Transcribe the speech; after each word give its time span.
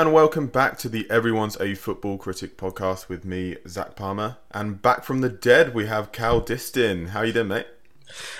And 0.00 0.14
welcome 0.14 0.46
back 0.46 0.78
to 0.78 0.88
the 0.88 1.06
Everyone's 1.10 1.60
a 1.60 1.74
Football 1.74 2.16
Critic 2.16 2.56
podcast 2.56 3.10
with 3.10 3.26
me, 3.26 3.58
Zach 3.68 3.96
Palmer. 3.96 4.38
And 4.50 4.80
back 4.80 5.04
from 5.04 5.20
the 5.20 5.28
dead, 5.28 5.74
we 5.74 5.88
have 5.88 6.10
Cal 6.10 6.40
Distin. 6.40 7.08
How 7.08 7.20
you 7.20 7.34
doing, 7.34 7.48
mate? 7.48 7.66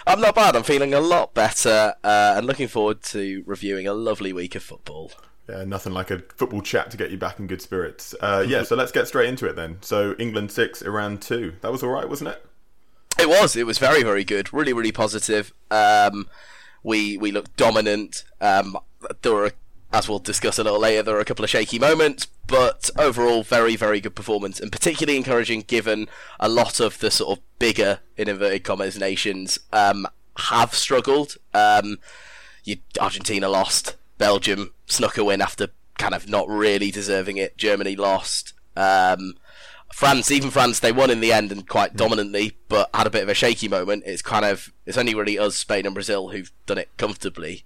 I'm 0.07 0.23
not 0.23 0.35
bad. 0.35 0.57
I'm 0.57 0.63
feeling 0.63 0.95
a 0.95 1.01
lot 1.01 1.35
better 1.35 1.93
uh, 2.03 2.35
and 2.35 2.47
looking 2.47 2.67
forward 2.67 3.03
to 3.03 3.45
reviewing 3.45 3.87
a 3.87 3.93
lovely 3.93 4.33
week 4.33 4.55
of 4.55 4.63
football. 4.63 5.13
Yeah, 5.51 5.65
nothing 5.65 5.93
like 5.93 6.11
a 6.11 6.21
football 6.35 6.63
chat 6.63 6.91
to 6.93 6.97
get 6.97 7.11
you 7.11 7.19
back 7.19 7.39
in 7.39 7.47
good 7.47 7.61
spirits. 7.61 8.15
Uh, 8.23 8.43
yeah, 8.49 8.63
so 8.63 8.75
let's 8.75 8.91
get 8.91 9.07
straight 9.07 9.29
into 9.29 9.45
it 9.45 9.55
then. 9.55 9.77
So 9.83 10.15
England 10.19 10.51
six, 10.53 10.81
Iran 10.81 11.19
two. 11.19 11.57
That 11.61 11.71
was 11.71 11.83
all 11.83 11.91
right, 11.91 12.09
wasn't 12.09 12.31
it? 12.31 12.47
It 13.19 13.29
was. 13.29 13.55
It 13.55 13.67
was 13.67 13.77
very, 13.77 14.03
very 14.03 14.25
good. 14.25 14.51
Really, 14.55 14.73
really 14.73 14.93
positive. 14.93 15.53
Um, 15.71 16.27
we 16.83 17.19
we 17.19 17.31
looked 17.31 17.55
dominant. 17.59 18.25
Um, 18.41 18.79
there 19.21 19.35
were, 19.35 19.53
as 19.93 20.09
we'll 20.09 20.19
discuss 20.19 20.59
a 20.59 20.65
little 20.65 20.79
later, 20.79 21.03
there 21.03 21.17
are 21.17 21.21
a 21.21 21.25
couple 21.25 21.45
of 21.45 21.51
shaky 21.51 21.79
moments, 21.79 22.27
but 22.47 22.91
overall, 22.97 23.43
very, 23.43 23.77
very 23.77 24.01
good 24.01 24.15
performance, 24.15 24.61
and 24.61 24.71
particularly 24.71 25.17
encouraging 25.17 25.63
given 25.63 26.09
a 26.39 26.49
lot 26.49 26.81
of 26.81 26.99
the 27.01 27.11
sort 27.11 27.39
of 27.39 27.45
bigger, 27.59 28.01
in 28.17 28.29
inverted 28.29 28.65
commas, 28.65 28.99
nations 28.99 29.59
um, 29.73 30.07
have 30.37 30.75
struggled. 30.75 31.37
Um, 31.53 31.99
you, 32.65 32.79
Argentina 33.01 33.49
lost. 33.49 33.97
Belgium 34.19 34.73
snuck 34.87 35.17
a 35.17 35.25
win 35.25 35.41
after 35.41 35.69
kind 35.99 36.15
of 36.15 36.29
not 36.29 36.49
really 36.49 36.91
deserving 36.91 37.37
it. 37.37 37.57
Germany 37.57 37.97
lost. 37.97 38.53
Um, 38.77 39.35
France, 39.93 40.31
even 40.31 40.51
France, 40.51 40.79
they 40.79 40.93
won 40.93 41.11
in 41.11 41.21
the 41.21 41.33
end 41.33 41.51
and 41.51 41.69
quite 41.69 41.97
dominantly, 41.97 42.57
but 42.69 42.91
had 42.95 43.07
a 43.07 43.11
bit 43.11 43.23
of 43.23 43.29
a 43.29 43.35
shaky 43.35 43.69
moment. 43.69 44.05
It's 44.07 44.23
kind 44.23 44.45
of 44.45 44.73
it's 44.87 44.97
only 44.97 45.15
really 45.15 45.39
us, 45.39 45.57
Spain 45.57 45.85
and 45.87 45.95
Brazil, 45.95 46.29
who've 46.29 46.53
done 46.67 46.79
it 46.79 46.89
comfortably. 46.97 47.65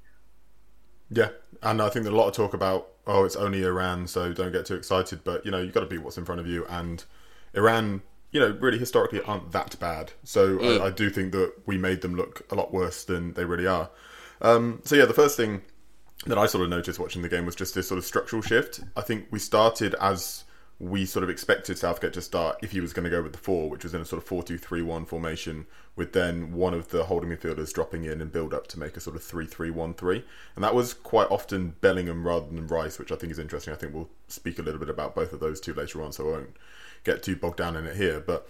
Yeah, 1.11 1.31
and 1.65 1.83
I 1.83 1.89
think 1.89 2.05
there's 2.05 2.15
a 2.15 2.17
lot 2.17 2.29
of 2.29 2.35
talk 2.35 2.55
about 2.55 2.89
oh, 3.07 3.25
it's 3.25 3.37
only 3.37 3.63
Iran, 3.65 4.07
so 4.07 4.33
don't 4.33 4.53
get 4.53 4.67
too 4.67 4.77
excited. 4.77 5.21
But 5.25 5.45
you 5.45 5.51
know, 5.51 5.61
you've 5.61 5.75
got 5.75 5.81
to 5.81 5.87
beat 5.87 6.03
what's 6.03 6.17
in 6.19 6.25
front 6.25 6.41
of 6.41 6.47
you, 6.47 6.65
and 6.67 7.05
Iran, 7.55 8.03
you 8.31 8.41
know, 8.41 8.57
really 8.61 8.79
historically 8.79 9.21
aren't 9.23 9.53
that 9.53 9.79
bad. 9.79 10.13
So 10.25 10.59
Mm. 10.59 10.81
I, 10.81 10.87
I 10.87 10.91
do 10.91 11.11
think 11.11 11.33
that 11.33 11.53
we 11.67 11.77
made 11.79 12.01
them 12.01 12.15
look 12.15 12.47
a 12.51 12.55
lot 12.55 12.73
worse 12.73 13.05
than 13.05 13.35
they 13.35 13.45
really 13.45 13.67
are. 13.67 13.91
Um, 14.41 14.81
so 14.85 14.97
yeah, 14.97 15.05
the 15.07 15.15
first 15.15 15.37
thing 15.37 15.63
that 16.27 16.39
I 16.39 16.47
sort 16.47 16.65
of 16.65 16.71
noticed 16.71 16.99
watching 16.99 17.23
the 17.23 17.29
game 17.29 17.45
was 17.47 17.55
just 17.55 17.75
this 17.75 17.89
sort 17.89 17.99
of 17.99 18.05
structural 18.05 18.41
shift. 18.43 18.81
I 18.97 19.03
think 19.03 19.27
we 19.31 19.39
started 19.39 19.95
as 20.01 20.45
we 20.85 21.07
sort 21.07 21.23
of 21.23 21.31
expected 21.31 21.79
Southgate 21.79 22.13
to 22.13 22.21
start 22.21 22.59
if 22.61 22.73
he 22.73 22.81
was 22.81 22.93
going 22.93 23.05
to 23.05 23.11
go 23.11 23.23
with 23.23 23.33
the 23.33 23.39
four, 23.39 23.71
which 23.71 23.85
was 23.85 23.95
in 23.95 24.03
a 24.03 24.05
sort 24.05 24.21
of 24.23 24.29
4 24.29 24.43
2 24.43 24.59
3 24.59 24.83
1 24.83 25.07
formation, 25.07 25.67
with 25.97 26.13
then 26.13 26.53
one 26.53 26.75
of 26.75 26.91
the 26.91 27.05
holding 27.05 27.31
midfielders 27.31 27.73
dropping 27.73 28.05
in 28.05 28.21
and 28.21 28.31
build 28.31 28.53
up 28.53 28.67
to 28.69 28.79
make 28.79 28.95
a 28.95 29.01
sort 29.01 29.17
of 29.17 29.23
3 29.23 29.47
3 29.47 29.71
1 29.71 29.95
3. 29.95 30.25
And 30.55 30.63
that 30.63 30.75
was 30.75 30.93
quite 30.93 31.31
often 31.31 31.75
Bellingham 31.81 32.27
rather 32.27 32.47
than 32.47 32.67
Rice, 32.67 32.99
which 32.99 33.11
I 33.11 33.17
think 33.17 33.33
is 33.33 33.39
interesting. 33.39 33.73
I 33.73 33.77
think 33.77 33.95
we'll 33.95 34.11
speak 34.29 34.59
a 34.59 34.63
little 34.63 34.79
bit 34.79 34.91
about 34.91 35.15
both 35.15 35.33
of 35.33 35.41
those 35.41 35.59
two 35.59 35.73
later 35.73 36.03
on, 36.03 36.13
so 36.13 36.29
I 36.29 36.33
won't 36.33 36.57
get 37.03 37.23
too 37.23 37.37
bogged 37.37 37.57
down 37.57 37.77
in 37.77 37.87
it 37.87 37.97
here. 37.97 38.21
But 38.21 38.47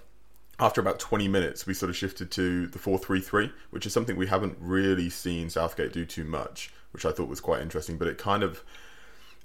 after 0.58 0.80
about 0.80 0.98
20 0.98 1.28
minutes, 1.28 1.68
we 1.68 1.74
sort 1.74 1.90
of 1.90 1.96
shifted 1.96 2.32
to 2.32 2.66
the 2.66 2.80
4 2.80 2.98
3 2.98 3.20
3, 3.20 3.52
which 3.70 3.86
is 3.86 3.92
something 3.92 4.16
we 4.16 4.26
haven't 4.26 4.56
really 4.58 5.08
seen 5.08 5.50
Southgate 5.50 5.92
do 5.92 6.04
too 6.04 6.24
much, 6.24 6.72
which 6.90 7.04
I 7.04 7.12
thought 7.12 7.28
was 7.28 7.40
quite 7.40 7.62
interesting. 7.62 7.96
But 7.96 8.08
it 8.08 8.18
kind 8.18 8.42
of 8.42 8.64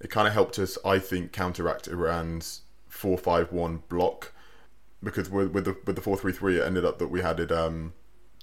it 0.01 0.09
kind 0.09 0.27
of 0.27 0.33
helped 0.33 0.57
us, 0.57 0.77
I 0.83 0.97
think, 0.97 1.33
counteract 1.33 1.87
Iran's 1.87 2.61
4 2.99 3.17
5 3.17 3.53
1 3.53 3.83
block 3.87 4.33
because 5.01 5.29
with, 5.29 5.51
with 5.51 5.65
the 5.65 5.77
with 5.85 5.95
the 5.95 6.01
4 6.01 6.17
3 6.17 6.33
3, 6.33 6.59
it 6.59 6.65
ended 6.65 6.83
up 6.83 6.99
that 6.99 7.07
we 7.07 7.21
had 7.21 7.39
it 7.39 7.51
um, 7.51 7.93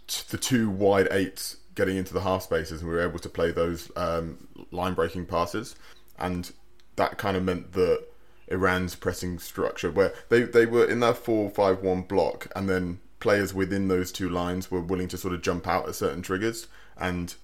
t- 0.07 0.25
the 0.31 0.39
two 0.39 0.71
wide 0.71 1.09
eights 1.11 1.59
getting 1.75 1.99
into 1.99 2.15
the 2.15 2.23
half 2.23 2.43
spaces, 2.43 2.81
and 2.81 2.91
we 2.91 2.97
were 2.97 3.07
able 3.07 3.19
to 3.19 3.29
play 3.29 3.53
those 3.53 3.91
um, 3.97 4.49
line 4.71 4.95
breaking 4.95 5.27
passes, 5.27 5.77
and 6.19 6.53
that 6.97 7.19
kind 7.19 7.37
of 7.37 7.45
meant 7.45 7.73
that 7.73 8.05
Iran's 8.49 8.95
pressing 8.95 9.39
structure, 9.39 9.91
where 9.91 10.15
they, 10.31 10.45
they 10.45 10.65
were 10.65 10.87
in 10.87 11.01
that 11.01 11.19
4 11.19 11.51
5 11.51 11.83
1 11.83 12.03
block, 12.03 12.49
and 12.57 12.67
then 12.69 13.01
players 13.21 13.53
within 13.53 13.89
those 13.89 14.11
two 14.11 14.31
lines 14.31 14.71
were 14.71 14.81
willing 14.81 15.09
to 15.09 15.19
sort 15.19 15.35
of 15.35 15.43
jump 15.43 15.67
out 15.67 15.87
at 15.87 15.95
certain 15.95 16.23
triggers. 16.23 16.67
And 16.99 17.35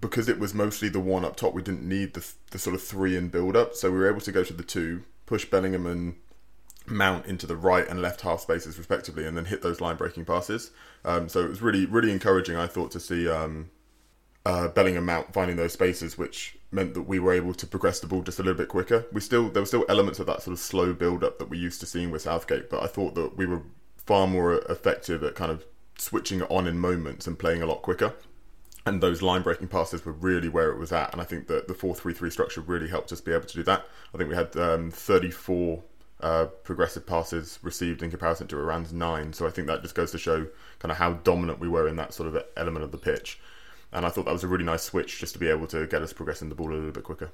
because 0.00 0.28
it 0.28 0.40
was 0.40 0.52
mostly 0.52 0.88
the 0.88 0.98
one 0.98 1.24
up 1.24 1.36
top, 1.36 1.54
we 1.54 1.62
didn't 1.62 1.88
need 1.88 2.14
the, 2.14 2.26
the 2.50 2.58
sort 2.58 2.74
of 2.74 2.82
three 2.82 3.16
in 3.16 3.28
build 3.28 3.56
up. 3.56 3.74
So 3.74 3.90
we 3.90 3.98
were 3.98 4.08
able 4.08 4.20
to 4.22 4.32
go 4.32 4.42
to 4.42 4.52
the 4.52 4.62
two, 4.64 5.04
push 5.26 5.44
Bellingham 5.44 5.86
and 5.86 6.16
Mount 6.90 7.26
into 7.26 7.46
the 7.46 7.56
right 7.56 7.86
and 7.88 8.02
left 8.02 8.22
half 8.22 8.40
spaces 8.40 8.78
respectively, 8.78 9.26
and 9.26 9.36
then 9.36 9.46
hit 9.46 9.62
those 9.62 9.80
line 9.80 9.96
breaking 9.96 10.24
passes. 10.24 10.72
Um, 11.04 11.28
so 11.28 11.40
it 11.40 11.48
was 11.48 11.62
really, 11.62 11.86
really 11.86 12.12
encouraging, 12.12 12.56
I 12.56 12.66
thought, 12.66 12.90
to 12.92 13.00
see 13.00 13.28
um, 13.28 13.70
uh, 14.44 14.68
Bellingham 14.68 15.06
Mount 15.06 15.32
finding 15.32 15.56
those 15.56 15.72
spaces, 15.72 16.18
which 16.18 16.58
meant 16.72 16.94
that 16.94 17.02
we 17.02 17.18
were 17.18 17.32
able 17.32 17.54
to 17.54 17.66
progress 17.66 18.00
the 18.00 18.06
ball 18.06 18.22
just 18.22 18.38
a 18.38 18.42
little 18.42 18.58
bit 18.58 18.68
quicker. 18.68 19.06
We 19.12 19.20
still 19.20 19.48
there 19.48 19.62
were 19.62 19.66
still 19.66 19.84
elements 19.88 20.18
of 20.18 20.26
that 20.26 20.42
sort 20.42 20.52
of 20.52 20.58
slow 20.58 20.92
build 20.92 21.24
up 21.24 21.38
that 21.38 21.50
we 21.50 21.58
used 21.58 21.80
to 21.80 21.86
seeing 21.86 22.10
with 22.10 22.22
Southgate, 22.22 22.70
but 22.70 22.82
I 22.82 22.86
thought 22.86 23.14
that 23.14 23.36
we 23.36 23.46
were 23.46 23.62
far 23.96 24.26
more 24.26 24.54
effective 24.54 25.22
at 25.22 25.34
kind 25.34 25.50
of 25.50 25.64
switching 25.98 26.40
it 26.40 26.50
on 26.50 26.66
in 26.66 26.78
moments 26.78 27.26
and 27.26 27.38
playing 27.38 27.62
a 27.62 27.66
lot 27.66 27.82
quicker. 27.82 28.14
And 28.86 29.02
those 29.02 29.20
line 29.20 29.42
breaking 29.42 29.68
passes 29.68 30.04
were 30.04 30.12
really 30.12 30.48
where 30.48 30.70
it 30.70 30.78
was 30.78 30.90
at, 30.90 31.12
and 31.12 31.20
I 31.20 31.24
think 31.24 31.48
that 31.48 31.68
the 31.68 31.74
four 31.74 31.94
three 31.94 32.14
three 32.14 32.30
structure 32.30 32.60
really 32.60 32.88
helped 32.88 33.12
us 33.12 33.20
be 33.20 33.32
able 33.32 33.46
to 33.46 33.54
do 33.54 33.62
that. 33.64 33.84
I 34.14 34.18
think 34.18 34.30
we 34.30 34.36
had 34.36 34.56
um, 34.56 34.90
thirty 34.90 35.30
four 35.30 35.82
uh, 36.22 36.46
progressive 36.64 37.06
passes 37.06 37.58
received 37.62 38.02
in 38.02 38.10
comparison 38.10 38.46
to 38.48 38.58
Iran's 38.58 38.92
nine, 38.92 39.32
so 39.32 39.46
I 39.46 39.50
think 39.50 39.66
that 39.66 39.82
just 39.82 39.94
goes 39.94 40.10
to 40.12 40.18
show 40.18 40.46
kind 40.78 40.92
of 40.92 40.98
how 40.98 41.14
dominant 41.14 41.58
we 41.58 41.68
were 41.68 41.88
in 41.88 41.96
that 41.96 42.14
sort 42.14 42.34
of 42.34 42.42
element 42.56 42.84
of 42.84 42.92
the 42.92 42.98
pitch 42.98 43.38
and 43.92 44.06
I 44.06 44.08
thought 44.08 44.24
that 44.26 44.32
was 44.32 44.44
a 44.44 44.48
really 44.48 44.64
nice 44.64 44.82
switch 44.82 45.18
just 45.18 45.32
to 45.34 45.38
be 45.38 45.48
able 45.48 45.66
to 45.68 45.86
get 45.86 46.02
us 46.02 46.12
progressing 46.12 46.48
the 46.48 46.54
ball 46.54 46.70
a 46.70 46.74
little 46.74 46.92
bit 46.92 47.04
quicker. 47.04 47.32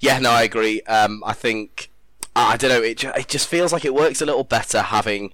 Yeah, 0.00 0.18
no, 0.18 0.30
I 0.30 0.42
agree. 0.42 0.82
Um, 0.82 1.22
I 1.24 1.32
think 1.32 1.90
I 2.34 2.56
don't 2.56 2.70
know. 2.70 2.82
It 2.82 2.98
ju- 2.98 3.12
it 3.16 3.28
just 3.28 3.48
feels 3.48 3.72
like 3.72 3.84
it 3.84 3.94
works 3.94 4.20
a 4.20 4.26
little 4.26 4.44
better 4.44 4.82
having 4.82 5.32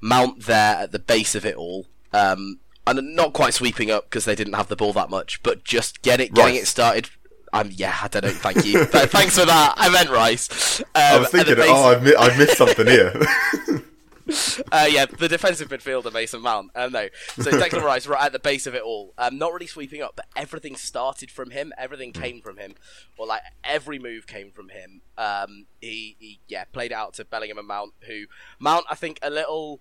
Mount 0.00 0.44
there 0.44 0.76
at 0.76 0.92
the 0.92 0.98
base 0.98 1.34
of 1.34 1.44
it 1.44 1.56
all. 1.56 1.86
Um, 2.12 2.60
and 2.86 3.14
not 3.16 3.32
quite 3.32 3.52
sweeping 3.52 3.90
up 3.90 4.04
because 4.04 4.24
they 4.24 4.36
didn't 4.36 4.54
have 4.54 4.68
the 4.68 4.76
ball 4.76 4.92
that 4.94 5.10
much, 5.10 5.42
but 5.42 5.64
just 5.64 6.02
get 6.02 6.20
it, 6.20 6.32
getting 6.32 6.54
Rice. 6.54 6.62
it 6.62 6.66
started. 6.66 7.10
Um, 7.52 7.70
yeah, 7.72 7.96
I 8.02 8.08
don't 8.08 8.24
know. 8.24 8.30
Thank 8.30 8.64
you. 8.66 8.84
Th- 8.86 9.08
Thanks 9.08 9.38
for 9.38 9.44
that. 9.46 9.74
I 9.76 9.88
meant 9.88 10.10
Rice. 10.10 10.80
Um, 10.80 10.86
I 10.94 11.18
was 11.18 11.28
thinking, 11.30 11.54
base- 11.56 11.66
oh, 11.68 11.88
I've, 11.92 12.02
mi- 12.02 12.14
I've 12.14 12.36
missed 12.38 12.56
something 12.58 12.86
here. 12.86 13.12
uh, 14.72 14.86
yeah, 14.90 15.06
the 15.06 15.28
defensive 15.28 15.68
midfielder 15.68 16.12
Mason 16.12 16.42
Mount. 16.42 16.70
Um, 16.74 16.92
no, 16.92 17.08
so 17.36 17.50
Declan 17.50 17.82
Rice 17.82 18.06
right 18.06 18.24
at 18.24 18.32
the 18.32 18.38
base 18.40 18.66
of 18.66 18.74
it 18.74 18.82
all. 18.82 19.14
Um, 19.16 19.38
not 19.38 19.52
really 19.52 19.68
sweeping 19.68 20.02
up, 20.02 20.14
but 20.16 20.26
everything 20.34 20.74
started 20.76 21.30
from 21.30 21.50
him. 21.50 21.72
Everything 21.78 22.12
came 22.12 22.40
from 22.40 22.58
him, 22.58 22.74
or 23.16 23.26
like 23.26 23.42
every 23.62 23.98
move 23.98 24.26
came 24.26 24.50
from 24.50 24.70
him. 24.70 25.02
Um, 25.16 25.66
he, 25.80 26.16
he 26.18 26.40
yeah 26.48 26.64
played 26.72 26.90
it 26.90 26.94
out 26.94 27.14
to 27.14 27.24
Bellingham 27.24 27.58
and 27.58 27.68
Mount. 27.68 27.92
Who 28.06 28.24
Mount, 28.58 28.84
I 28.90 28.96
think, 28.96 29.18
a 29.22 29.30
little. 29.30 29.80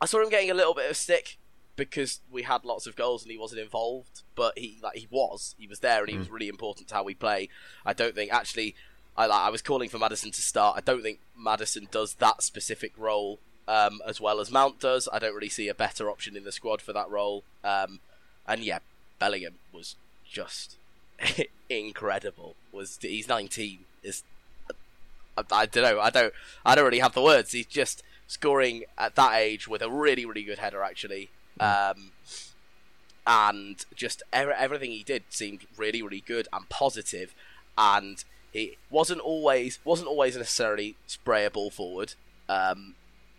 I 0.00 0.06
saw 0.06 0.22
him 0.22 0.30
getting 0.30 0.50
a 0.50 0.54
little 0.54 0.74
bit 0.74 0.90
of 0.90 0.96
stick 0.96 1.38
because 1.78 2.20
we 2.30 2.42
had 2.42 2.66
lots 2.66 2.86
of 2.86 2.96
goals 2.96 3.22
and 3.22 3.32
he 3.32 3.38
wasn't 3.38 3.62
involved, 3.62 4.20
but 4.34 4.58
he 4.58 4.78
like 4.82 4.98
he 4.98 5.08
was, 5.10 5.54
he 5.58 5.66
was 5.66 5.80
there 5.80 6.00
and 6.00 6.10
he 6.10 6.18
was 6.18 6.28
really 6.28 6.48
important 6.48 6.88
to 6.88 6.94
how 6.94 7.02
we 7.02 7.14
play. 7.14 7.48
I 7.86 7.94
don't 7.94 8.14
think 8.14 8.30
actually. 8.32 8.74
I, 9.16 9.26
like, 9.26 9.40
I 9.40 9.50
was 9.50 9.62
calling 9.62 9.88
for 9.88 9.98
Maddison 9.98 10.30
to 10.30 10.40
start. 10.40 10.76
I 10.76 10.80
don't 10.80 11.02
think 11.02 11.18
Maddison 11.36 11.88
does 11.90 12.14
that 12.14 12.40
specific 12.40 12.92
role 12.96 13.40
um, 13.66 14.00
as 14.06 14.20
well 14.20 14.38
as 14.38 14.50
Mount 14.50 14.80
does. 14.80 15.08
I 15.12 15.18
don't 15.18 15.34
really 15.34 15.48
see 15.48 15.66
a 15.68 15.74
better 15.74 16.08
option 16.08 16.36
in 16.36 16.44
the 16.44 16.52
squad 16.52 16.80
for 16.80 16.92
that 16.92 17.10
role. 17.10 17.42
Um, 17.64 17.98
and 18.46 18.62
yeah, 18.62 18.78
Bellingham 19.18 19.54
was 19.72 19.96
just 20.24 20.76
incredible. 21.68 22.54
Was 22.72 22.98
he's 23.02 23.28
19? 23.28 23.80
Is 24.02 24.22
I, 25.36 25.42
I 25.50 25.66
don't 25.66 25.84
know. 25.84 26.00
I 26.00 26.10
don't. 26.10 26.32
I 26.64 26.74
don't 26.74 26.84
really 26.84 27.00
have 27.00 27.14
the 27.14 27.22
words. 27.22 27.52
He's 27.52 27.66
just 27.66 28.02
scoring 28.26 28.84
at 28.96 29.14
that 29.16 29.34
age 29.34 29.68
with 29.68 29.82
a 29.82 29.90
really, 29.90 30.24
really 30.24 30.42
good 30.42 30.58
header, 30.58 30.82
actually. 30.82 31.30
Um, 31.60 32.12
and 33.26 33.84
just 33.94 34.22
er- 34.34 34.52
everything 34.52 34.90
he 34.90 35.02
did 35.02 35.24
seemed 35.28 35.66
really, 35.76 36.00
really 36.02 36.22
good 36.22 36.48
and 36.52 36.68
positive. 36.68 37.34
positive, 37.34 37.34
and 37.78 38.24
it 38.52 38.76
wasn't 38.90 39.20
always 39.20 39.78
wasn't 39.84 40.08
always 40.08 40.36
necessarily 40.36 40.96
spray 41.06 41.44
a 41.44 41.50
ball 41.50 41.70
forward, 41.70 42.14
um, 42.48 42.94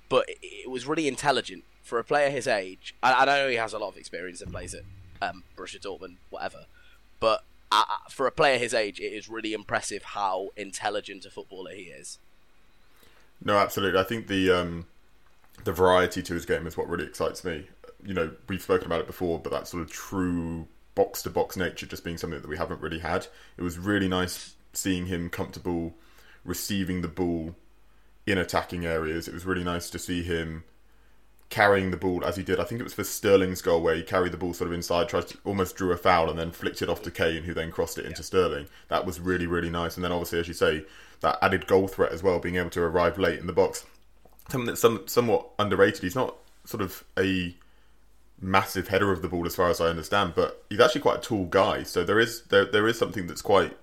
but 0.07 0.27
it, 0.30 0.38
it 0.42 0.69
was 0.69 0.88
really 0.88 1.07
intelligent 1.07 1.63
for 1.83 2.00
a 2.00 2.04
player 2.04 2.30
his 2.30 2.48
age. 2.48 2.95
I, 3.04 3.13
I 3.13 3.25
know 3.25 3.50
he 3.50 3.56
has 3.56 3.74
a 3.74 3.77
lot 3.77 3.89
of 3.89 3.98
experience 3.98 4.42
and 4.42 4.51
plays 4.51 4.74
at 4.74 4.83
um, 5.22 5.44
Borussia 5.57 5.80
Dortmund, 5.80 6.15
whatever, 6.30 6.65
but 7.19 7.44
uh, 7.72 7.83
for 8.10 8.25
a 8.25 8.31
player 8.31 8.57
his 8.57 8.74
age, 8.74 9.00
it 9.00 9.12
is 9.13 9.27
really 9.30 9.54
impressive 9.54 10.04
how 10.04 10.50
intelligent 10.56 11.25
a 11.25 11.30
footballer 11.30 11.72
he 11.72 11.83
is. 11.83 12.18
no, 13.44 13.57
absolutely. 13.57 14.00
I 14.00 14.04
think 14.04 14.27
the 14.27 14.51
um, 14.51 14.86
the 15.65 15.74
variety 15.74 16.24
to 16.24 16.33
his 16.33 16.45
game 16.45 16.65
is 16.65 16.77
what 16.77 16.88
really 16.88 17.06
excites 17.06 17.44
me. 17.44 17.68
You 18.04 18.13
know, 18.13 18.31
we've 18.48 18.62
spoken 18.62 18.88
about 18.88 19.01
it 19.01 19.07
before, 19.07 19.40
but 19.40 19.51
that 19.51 19.68
sort 19.68 19.84
of 19.84 19.92
true 19.92 20.68
box 20.96 21.22
to 21.24 21.30
box 21.30 21.56
nature 21.56 21.86
just 21.86 22.04
being 22.04 22.18
something 22.18 22.42
that 22.42 22.50
we 22.50 22.57
haven't 22.57 22.81
really 22.81 23.00
had. 23.00 23.28
It 23.57 23.62
was 23.62 23.78
really 23.78 24.07
nice 24.07 24.56
seeing 24.74 25.06
him 25.07 25.30
comfortable 25.30 25.96
receiving 26.44 27.01
the 27.01 27.07
ball 27.07 27.56
in 28.25 28.38
attacking 28.38 28.86
areas. 28.86 29.28
It 29.28 29.34
was 29.34 29.46
really 29.46 29.63
nice 29.63 29.90
to 29.90 30.00
see 30.00 30.24
him 30.24 30.63
carrying 31.50 31.90
the 31.92 31.98
ball 31.98 32.24
as 32.24 32.36
he 32.36 32.44
did. 32.44 32.60
I 32.60 32.63
think 32.63 32.80
it 32.80 32.84
was 32.84 32.94
for 32.94 33.04
Sterling's 33.04 33.62
goal 33.62 33.81
where 33.81 33.96
he 33.96 34.04
carried 34.04 34.31
the 34.31 34.38
ball 34.38 34.54
sort 34.54 34.68
of 34.68 34.74
inside, 34.74 35.10
tried 35.10 35.28
to 35.28 35.38
almost 35.44 35.75
drew 35.75 35.92
a 35.92 35.98
foul 35.98 36.30
and 36.30 36.38
then 36.38 36.51
flicked 36.51 36.81
it 36.81 36.90
off 36.90 37.01
to 37.04 37.12
Kane, 37.12 37.44
who 37.44 37.54
then 37.54 37.72
crossed 37.72 37.98
it 37.98 38.06
into 38.06 38.24
Sterling. 38.24 38.68
That 38.90 39.06
was 39.06 39.19
really 39.19 39.48
really 39.48 39.69
nice. 39.69 39.96
And 39.96 40.04
then 40.04 40.12
obviously, 40.12 40.40
as 40.40 40.48
you 40.48 40.54
say, 40.54 40.86
that 41.22 41.40
added 41.42 41.68
goal 41.68 41.88
threat 41.88 42.12
as 42.12 42.24
well, 42.24 42.40
being 42.40 42.56
able 42.56 42.69
to 42.72 42.81
arrive 42.81 43.18
late 43.18 43.40
in 43.40 43.48
the 43.48 43.54
box. 43.54 43.86
Something 44.50 44.68
that's 44.68 44.81
some, 44.81 45.07
somewhat 45.07 45.48
underrated. 45.60 46.04
He's 46.04 46.16
not 46.16 46.36
sort 46.66 46.81
of 46.81 47.04
a 47.18 47.56
massive 48.41 48.88
header 48.88 49.12
of 49.12 49.21
the 49.21 49.27
ball 49.27 49.45
as 49.45 49.56
far 49.56 49.69
as 49.69 49.81
I 49.81 49.88
understand, 49.88 50.33
but 50.36 50.63
he's 50.69 50.80
actually 50.80 51.01
quite 51.01 51.18
a 51.18 51.21
tall 51.21 51.45
guy. 51.45 51.83
So 51.83 52.03
there 52.03 52.19
is 52.19 52.44
there 52.44 52.65
there 52.65 52.88
is 52.88 52.97
something 52.97 53.27
that's 53.27 53.41
quite 53.41 53.77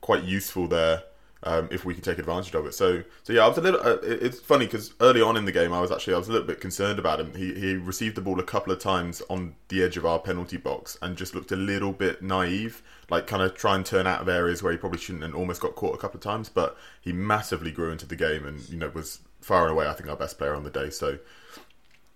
quite 0.00 0.24
useful 0.24 0.68
there 0.68 1.04
um, 1.42 1.68
if 1.70 1.84
we 1.84 1.94
can 1.94 2.02
take 2.02 2.18
advantage 2.18 2.54
of 2.54 2.66
it. 2.66 2.74
So, 2.74 3.02
so 3.22 3.32
yeah, 3.32 3.44
I 3.44 3.48
was 3.48 3.56
a 3.58 3.62
little. 3.62 3.80
Uh, 3.80 3.96
it's 4.02 4.40
funny 4.40 4.66
because 4.66 4.92
early 5.00 5.22
on 5.22 5.36
in 5.36 5.46
the 5.46 5.52
game, 5.52 5.72
I 5.72 5.80
was 5.80 5.90
actually 5.90 6.14
I 6.14 6.18
was 6.18 6.28
a 6.28 6.32
little 6.32 6.46
bit 6.46 6.60
concerned 6.60 6.98
about 6.98 7.20
him. 7.20 7.34
He 7.34 7.54
he 7.54 7.74
received 7.74 8.16
the 8.16 8.20
ball 8.20 8.38
a 8.38 8.44
couple 8.44 8.72
of 8.72 8.78
times 8.78 9.22
on 9.30 9.54
the 9.68 9.82
edge 9.82 9.96
of 9.96 10.04
our 10.04 10.18
penalty 10.18 10.58
box 10.58 10.98
and 11.00 11.16
just 11.16 11.34
looked 11.34 11.52
a 11.52 11.56
little 11.56 11.92
bit 11.92 12.22
naive, 12.22 12.82
like 13.08 13.26
kind 13.26 13.42
of 13.42 13.54
try 13.54 13.74
and 13.74 13.86
turn 13.86 14.06
out 14.06 14.20
of 14.20 14.28
areas 14.28 14.62
where 14.62 14.72
he 14.72 14.78
probably 14.78 14.98
shouldn't, 14.98 15.24
and 15.24 15.34
almost 15.34 15.60
got 15.60 15.74
caught 15.74 15.94
a 15.94 15.98
couple 15.98 16.18
of 16.18 16.22
times. 16.22 16.48
But 16.48 16.76
he 17.00 17.12
massively 17.12 17.70
grew 17.70 17.90
into 17.90 18.06
the 18.06 18.16
game, 18.16 18.44
and 18.44 18.68
you 18.68 18.76
know 18.76 18.90
was 18.90 19.20
far 19.40 19.62
and 19.62 19.72
away 19.72 19.88
I 19.88 19.94
think 19.94 20.10
our 20.10 20.16
best 20.16 20.36
player 20.36 20.54
on 20.54 20.64
the 20.64 20.70
day. 20.70 20.90
So 20.90 21.18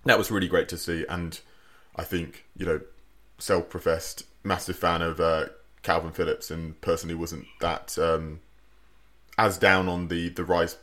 that 0.05 0.19
was 0.19 0.31
really 0.31 0.49
great 0.49 0.69
to 0.69 0.77
see, 0.77 1.07
and 1.09 1.41
I 1.97 2.05
think 2.05 2.45
you 2.57 2.67
know 2.67 2.81
self-professed 3.39 4.25
massive 4.43 4.77
fan 4.77 5.03
of 5.03 5.21
uh, 5.21 5.47
Kalvin 5.83 6.15
Phillips, 6.15 6.51
and 6.51 6.81
personally 6.81 7.15
wasn't 7.15 7.47
that. 7.61 7.99
Um, 7.99 8.41
as 9.37 9.59
down 9.59 9.89
on 9.89 10.09
the 10.09 10.29
the 10.29 10.45
Rice 10.45 10.77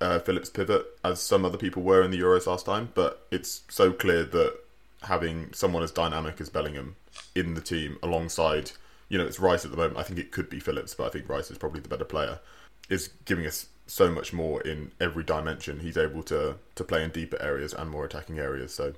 uh, 0.00 0.18
Phillips 0.18 0.50
pivot 0.50 0.86
as 1.04 1.20
some 1.20 1.44
other 1.44 1.58
people 1.58 1.82
were 1.82 2.02
in 2.02 2.10
the 2.10 2.20
Euros 2.20 2.46
last 2.46 2.66
time, 2.66 2.90
but 2.94 3.26
it's 3.30 3.62
so 3.68 3.92
clear 3.92 4.24
that 4.24 4.58
having 5.02 5.52
someone 5.52 5.82
as 5.82 5.90
dynamic 5.90 6.40
as 6.40 6.48
Bellingham 6.48 6.96
in 7.34 7.54
the 7.54 7.60
team 7.60 7.98
alongside, 8.02 8.72
you 9.08 9.18
know, 9.18 9.26
it's 9.26 9.38
Rice 9.38 9.64
at 9.64 9.70
the 9.70 9.76
moment. 9.76 9.98
I 9.98 10.02
think 10.02 10.18
it 10.18 10.32
could 10.32 10.48
be 10.48 10.60
Phillips, 10.60 10.94
but 10.94 11.06
I 11.06 11.10
think 11.10 11.28
Rice 11.28 11.50
is 11.50 11.58
probably 11.58 11.80
the 11.80 11.88
better 11.88 12.04
player. 12.04 12.40
Is 12.88 13.10
giving 13.26 13.46
us 13.46 13.66
so 13.86 14.10
much 14.10 14.32
more 14.32 14.60
in 14.62 14.92
every 15.00 15.24
dimension. 15.24 15.80
He's 15.80 15.96
able 15.96 16.22
to 16.24 16.56
to 16.74 16.84
play 16.84 17.04
in 17.04 17.10
deeper 17.10 17.40
areas 17.40 17.74
and 17.74 17.90
more 17.90 18.04
attacking 18.04 18.38
areas. 18.38 18.74
So 18.74 18.94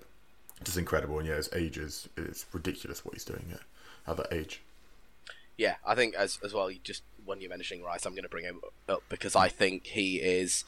just 0.65 0.79
incredible. 0.79 1.19
And 1.19 1.29
yeah, 1.29 1.37
his 1.37 1.49
age 1.55 1.79
is 1.79 2.09
it's 2.17 2.47
ridiculous 2.53 3.05
what 3.05 3.15
he's 3.15 3.25
doing 3.25 3.45
at, 3.53 3.61
at 4.11 4.17
that 4.17 4.33
age. 4.33 4.63
Yeah, 5.57 5.77
I 5.85 5.95
think 5.95 6.15
as 6.15 6.39
as 6.45 6.55
well. 6.55 6.71
Just 6.83 7.03
when 7.25 7.41
you're 7.41 7.51
mentioning 7.51 7.85
Rice, 7.85 8.07
I'm 8.07 8.13
going 8.13 8.23
to 8.23 8.29
bring 8.29 8.45
him 8.45 8.61
up 8.89 9.03
because 9.09 9.37
I 9.37 9.49
think 9.49 9.87
he 9.87 10.17
is. 10.17 10.65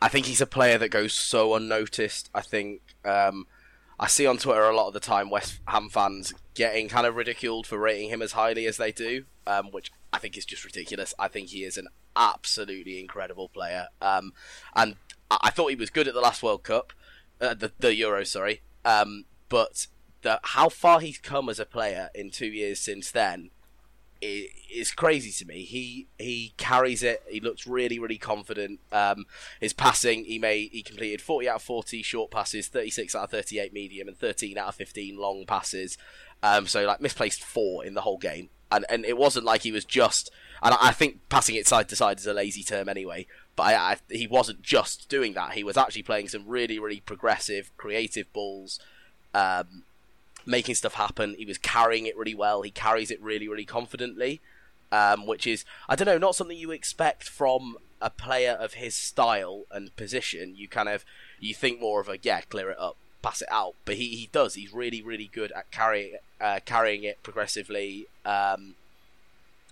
I 0.00 0.08
think 0.08 0.26
he's 0.26 0.42
a 0.42 0.46
player 0.46 0.76
that 0.78 0.90
goes 0.90 1.14
so 1.14 1.54
unnoticed. 1.54 2.28
I 2.34 2.42
think 2.42 2.82
um, 3.04 3.46
I 3.98 4.08
see 4.08 4.26
on 4.26 4.36
Twitter 4.36 4.64
a 4.64 4.76
lot 4.76 4.88
of 4.88 4.94
the 4.94 5.00
time 5.00 5.30
West 5.30 5.60
Ham 5.68 5.88
fans 5.88 6.34
getting 6.54 6.88
kind 6.88 7.06
of 7.06 7.16
ridiculed 7.16 7.66
for 7.66 7.78
rating 7.78 8.10
him 8.10 8.20
as 8.20 8.32
highly 8.32 8.66
as 8.66 8.76
they 8.76 8.92
do, 8.92 9.24
um, 9.46 9.70
which 9.70 9.90
I 10.12 10.18
think 10.18 10.36
is 10.36 10.44
just 10.44 10.64
ridiculous. 10.64 11.14
I 11.18 11.28
think 11.28 11.48
he 11.48 11.64
is 11.64 11.78
an 11.78 11.88
absolutely 12.14 13.00
incredible 13.00 13.48
player, 13.48 13.88
um, 14.02 14.32
and 14.74 14.96
I 15.30 15.50
thought 15.50 15.70
he 15.70 15.76
was 15.76 15.90
good 15.90 16.08
at 16.08 16.14
the 16.14 16.20
last 16.20 16.42
World 16.42 16.62
Cup, 16.62 16.92
uh, 17.40 17.54
the 17.54 17.72
the 17.78 17.94
Euro, 17.94 18.22
sorry, 18.24 18.60
um, 18.86 19.24
but 19.50 19.86
the, 20.22 20.40
how 20.42 20.70
far 20.70 21.00
he's 21.00 21.18
come 21.18 21.48
as 21.50 21.60
a 21.60 21.66
player 21.66 22.08
in 22.14 22.30
two 22.30 22.46
years 22.46 22.80
since 22.80 23.10
then 23.10 23.50
is 24.22 24.92
crazy 24.92 25.30
to 25.30 25.44
me. 25.44 25.64
He 25.64 26.08
he 26.18 26.54
carries 26.56 27.02
it. 27.02 27.22
He 27.28 27.40
looks 27.40 27.66
really 27.66 27.98
really 27.98 28.16
confident. 28.16 28.80
Um, 28.90 29.26
his 29.60 29.72
passing, 29.72 30.24
he 30.24 30.38
made 30.38 30.70
he 30.72 30.82
completed 30.82 31.20
forty 31.20 31.48
out 31.48 31.56
of 31.56 31.62
forty 31.62 32.02
short 32.02 32.30
passes, 32.30 32.68
thirty 32.68 32.90
six 32.90 33.14
out 33.14 33.24
of 33.24 33.30
thirty 33.30 33.58
eight 33.58 33.72
medium, 33.72 34.08
and 34.08 34.16
thirteen 34.16 34.56
out 34.56 34.68
of 34.68 34.74
fifteen 34.74 35.18
long 35.18 35.44
passes. 35.46 35.98
Um, 36.42 36.66
so 36.66 36.84
like 36.84 37.00
misplaced 37.00 37.42
four 37.42 37.84
in 37.84 37.94
the 37.94 38.02
whole 38.02 38.18
game, 38.18 38.48
and 38.70 38.86
and 38.88 39.04
it 39.04 39.18
wasn't 39.18 39.44
like 39.44 39.62
he 39.62 39.72
was 39.72 39.84
just. 39.84 40.30
And 40.62 40.74
I 40.80 40.92
think 40.92 41.28
passing 41.28 41.54
it 41.56 41.66
side 41.66 41.88
to 41.90 41.96
side 41.96 42.18
is 42.18 42.26
a 42.26 42.32
lazy 42.32 42.62
term 42.62 42.88
anyway. 42.88 43.26
But 43.56 43.62
I, 43.68 43.74
I, 43.74 43.96
he 44.10 44.26
wasn't 44.26 44.62
just 44.62 45.08
doing 45.08 45.32
that. 45.32 45.52
He 45.52 45.64
was 45.64 45.76
actually 45.76 46.02
playing 46.02 46.28
some 46.28 46.44
really 46.46 46.78
really 46.78 47.00
progressive, 47.00 47.70
creative 47.76 48.32
balls. 48.32 48.78
Um, 49.34 49.82
making 50.46 50.76
stuff 50.76 50.94
happen. 50.94 51.34
He 51.36 51.44
was 51.44 51.58
carrying 51.58 52.06
it 52.06 52.16
really 52.16 52.34
well. 52.34 52.62
He 52.62 52.70
carries 52.70 53.10
it 53.10 53.20
really, 53.20 53.48
really 53.48 53.64
confidently, 53.64 54.40
um, 54.92 55.26
which 55.26 55.46
is 55.46 55.64
I 55.88 55.96
don't 55.96 56.06
know, 56.06 56.18
not 56.18 56.36
something 56.36 56.56
you 56.56 56.70
expect 56.70 57.28
from 57.28 57.76
a 58.00 58.10
player 58.10 58.52
of 58.52 58.74
his 58.74 58.94
style 58.94 59.64
and 59.70 59.94
position. 59.96 60.54
You 60.56 60.68
kind 60.68 60.88
of 60.88 61.04
you 61.40 61.54
think 61.54 61.80
more 61.80 62.00
of 62.00 62.08
a 62.08 62.18
yeah, 62.22 62.42
clear 62.42 62.70
it 62.70 62.78
up, 62.78 62.96
pass 63.22 63.42
it 63.42 63.48
out, 63.50 63.74
but 63.84 63.96
he, 63.96 64.10
he 64.10 64.28
does. 64.32 64.54
He's 64.54 64.72
really, 64.72 65.02
really 65.02 65.30
good 65.32 65.52
at 65.52 65.70
carrying 65.70 66.16
uh, 66.40 66.60
carrying 66.64 67.02
it 67.02 67.22
progressively. 67.22 68.06
Um, 68.24 68.74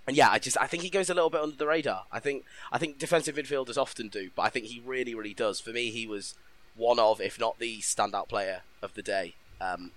and 0.07 0.17
yeah, 0.17 0.31
I 0.31 0.39
just 0.39 0.57
I 0.61 0.67
think 0.67 0.83
he 0.83 0.91
goes 0.91 1.09
a 1.09 1.15
little 1.15 1.31
bit 1.31 1.41
under 1.41 1.57
the 1.57 1.67
radar. 1.67 2.05
I 2.13 2.21
think 2.21 2.45
I 2.71 2.79
think 2.79 2.99
defensive 2.99 3.37
midfielders 3.37 3.79
often 3.79 4.09
do, 4.09 4.31
but 4.35 4.43
I 4.43 4.49
think 4.49 4.67
he 4.67 4.83
really, 4.85 5.15
really 5.15 5.35
does. 5.35 5.61
For 5.61 5.71
me, 5.71 5.91
he 5.91 6.07
was 6.07 6.35
one 6.77 6.99
of, 6.99 7.21
if 7.21 7.39
not 7.39 7.59
the 7.59 7.79
standout 7.79 8.29
player 8.29 8.63
of 8.83 8.95
the 8.95 9.03
day. 9.03 9.35
Um, 9.61 9.93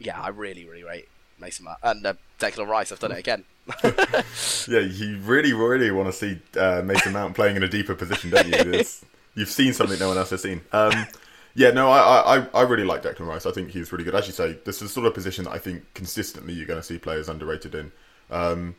yeah, 0.00 0.20
I 0.20 0.28
really, 0.28 0.64
really 0.64 0.82
rate 0.82 1.08
Mason 1.38 1.64
Mount 1.64 1.78
and 1.82 2.06
uh, 2.06 2.14
Declan 2.38 2.68
Rice. 2.68 2.92
I've 2.92 2.98
done 2.98 3.12
it 3.12 3.18
again. 3.18 3.44
yeah, 3.84 4.80
you 4.80 5.18
really, 5.18 5.52
really 5.52 5.90
want 5.90 6.08
to 6.08 6.12
see 6.12 6.40
uh, 6.58 6.82
Mason 6.84 7.12
Mount 7.12 7.34
playing 7.34 7.56
in 7.56 7.62
a 7.62 7.68
deeper 7.68 7.94
position, 7.94 8.30
don't 8.30 8.46
you? 8.46 8.54
It's, 8.72 9.04
you've 9.34 9.50
seen 9.50 9.72
something 9.72 9.98
no 9.98 10.08
one 10.08 10.18
else 10.18 10.30
has 10.30 10.42
seen. 10.42 10.62
Um, 10.72 11.06
yeah, 11.54 11.70
no, 11.70 11.90
I, 11.90 12.38
I, 12.38 12.46
I 12.52 12.62
really 12.62 12.84
like 12.84 13.02
Declan 13.02 13.26
Rice. 13.26 13.46
I 13.46 13.52
think 13.52 13.70
he's 13.70 13.90
really 13.90 14.04
good. 14.04 14.14
As 14.14 14.26
you 14.26 14.32
say, 14.32 14.58
this 14.64 14.76
is 14.76 14.82
the 14.82 14.88
sort 14.88 15.06
of 15.06 15.14
position 15.14 15.44
that 15.44 15.52
I 15.52 15.58
think 15.58 15.82
consistently 15.94 16.52
you're 16.52 16.66
going 16.66 16.80
to 16.80 16.86
see 16.86 16.98
players 16.98 17.28
underrated 17.28 17.74
in. 17.74 17.92
Um, 18.30 18.74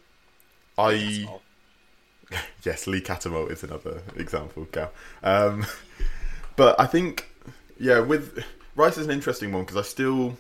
I 0.78 1.28
yes, 2.64 2.88
Lee 2.88 3.02
Cattermole 3.02 3.52
is 3.52 3.64
another 3.64 4.02
example, 4.16 4.66
Cal. 4.72 4.92
Um, 5.24 5.66
but 6.56 6.80
I 6.80 6.86
think 6.86 7.30
yeah, 7.80 8.00
with 8.00 8.44
Rice 8.76 8.98
is 8.98 9.06
an 9.06 9.12
interesting 9.12 9.52
one 9.52 9.64
because 9.64 9.78
I 9.78 9.82
still 9.82 10.38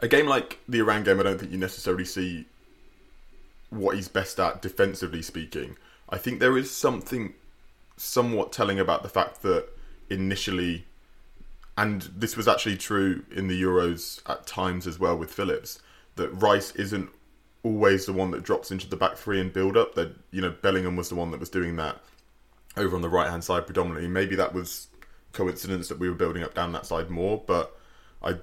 a 0.00 0.08
game 0.08 0.26
like 0.26 0.58
the 0.68 0.80
Iran 0.80 1.04
game, 1.04 1.20
I 1.20 1.22
don't 1.22 1.38
think 1.38 1.52
you 1.52 1.58
necessarily 1.58 2.04
see 2.04 2.46
what 3.70 3.96
he's 3.96 4.08
best 4.08 4.38
at 4.38 4.60
defensively 4.60 5.22
speaking. 5.22 5.76
I 6.08 6.18
think 6.18 6.40
there 6.40 6.58
is 6.58 6.70
something 6.70 7.32
somewhat 7.96 8.52
telling 8.52 8.78
about 8.78 9.02
the 9.02 9.08
fact 9.08 9.42
that 9.42 9.66
initially, 10.10 10.84
and 11.78 12.02
this 12.14 12.36
was 12.36 12.48
actually 12.48 12.76
true 12.76 13.24
in 13.34 13.48
the 13.48 13.62
Euros 13.62 14.20
at 14.28 14.46
times 14.46 14.86
as 14.86 14.98
well 14.98 15.16
with 15.16 15.32
Phillips, 15.32 15.80
that 16.16 16.28
Rice 16.30 16.72
isn't 16.72 17.08
always 17.62 18.06
the 18.06 18.12
one 18.12 18.30
that 18.32 18.42
drops 18.42 18.70
into 18.70 18.88
the 18.88 18.96
back 18.96 19.16
three 19.16 19.40
and 19.40 19.52
build 19.52 19.76
up. 19.76 19.94
That 19.94 20.14
you 20.30 20.40
know 20.40 20.50
Bellingham 20.50 20.96
was 20.96 21.08
the 21.08 21.14
one 21.14 21.30
that 21.30 21.40
was 21.40 21.48
doing 21.48 21.76
that 21.76 22.00
over 22.76 22.96
on 22.96 23.02
the 23.02 23.08
right 23.08 23.30
hand 23.30 23.44
side 23.44 23.66
predominantly. 23.66 24.08
Maybe 24.08 24.36
that 24.36 24.54
was 24.54 24.88
coincidence 25.32 25.88
that 25.88 25.98
we 25.98 26.08
were 26.08 26.14
building 26.14 26.42
up 26.42 26.54
down 26.54 26.72
that 26.72 26.86
side 26.86 27.10
more, 27.10 27.42
but 27.46 27.76
I 28.22 28.36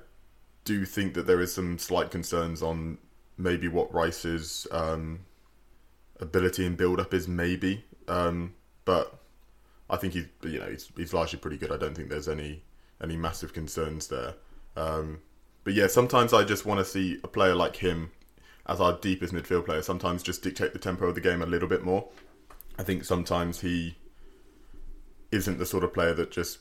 do 0.66 0.86
think 0.86 1.14
that 1.14 1.28
there 1.28 1.42
is 1.42 1.54
some 1.54 1.78
slight 1.78 2.12
concerns 2.12 2.62
on 2.62 2.98
maybe 3.38 3.68
what 3.68 3.94
Rice's 3.94 4.68
um, 4.72 5.22
ability 6.20 6.66
and 6.66 6.78
build 6.78 7.00
up 7.00 7.14
is, 7.14 7.28
maybe. 7.28 7.86
Um, 8.08 8.54
but 8.86 9.20
I 9.90 9.98
think 9.98 10.14
he's 10.14 10.26
you 10.44 10.60
know 10.60 10.68
he's, 10.68 10.92
he's 10.96 11.14
largely 11.14 11.40
pretty 11.40 11.58
good. 11.58 11.72
I 11.72 11.78
don't 11.78 11.96
think 11.96 12.10
there's 12.10 12.30
any 12.30 12.64
any 13.02 13.18
massive 13.18 13.54
concerns 13.54 14.08
there. 14.08 14.36
Um, 14.76 15.20
but 15.64 15.74
yeah, 15.74 15.88
sometimes 15.88 16.34
I 16.34 16.44
just 16.44 16.66
want 16.66 16.80
to 16.80 16.86
see 16.86 17.20
a 17.24 17.28
player 17.28 17.56
like 17.56 17.78
him 17.78 18.12
as 18.66 18.80
our 18.80 18.94
deepest 18.94 19.34
midfield 19.34 19.66
player. 19.66 19.82
Sometimes 19.82 20.24
just 20.24 20.44
dictate 20.44 20.74
the 20.74 20.80
tempo 20.80 21.08
of 21.08 21.16
the 21.16 21.22
game 21.22 21.42
a 21.42 21.46
little 21.46 21.68
bit 21.68 21.84
more. 21.84 22.08
I 22.78 22.84
think 22.84 23.04
sometimes 23.04 23.62
he 23.62 23.98
isn't 25.32 25.58
the 25.58 25.66
sort 25.66 25.84
of 25.84 25.94
player 25.94 26.14
that 26.14 26.32
just 26.32 26.60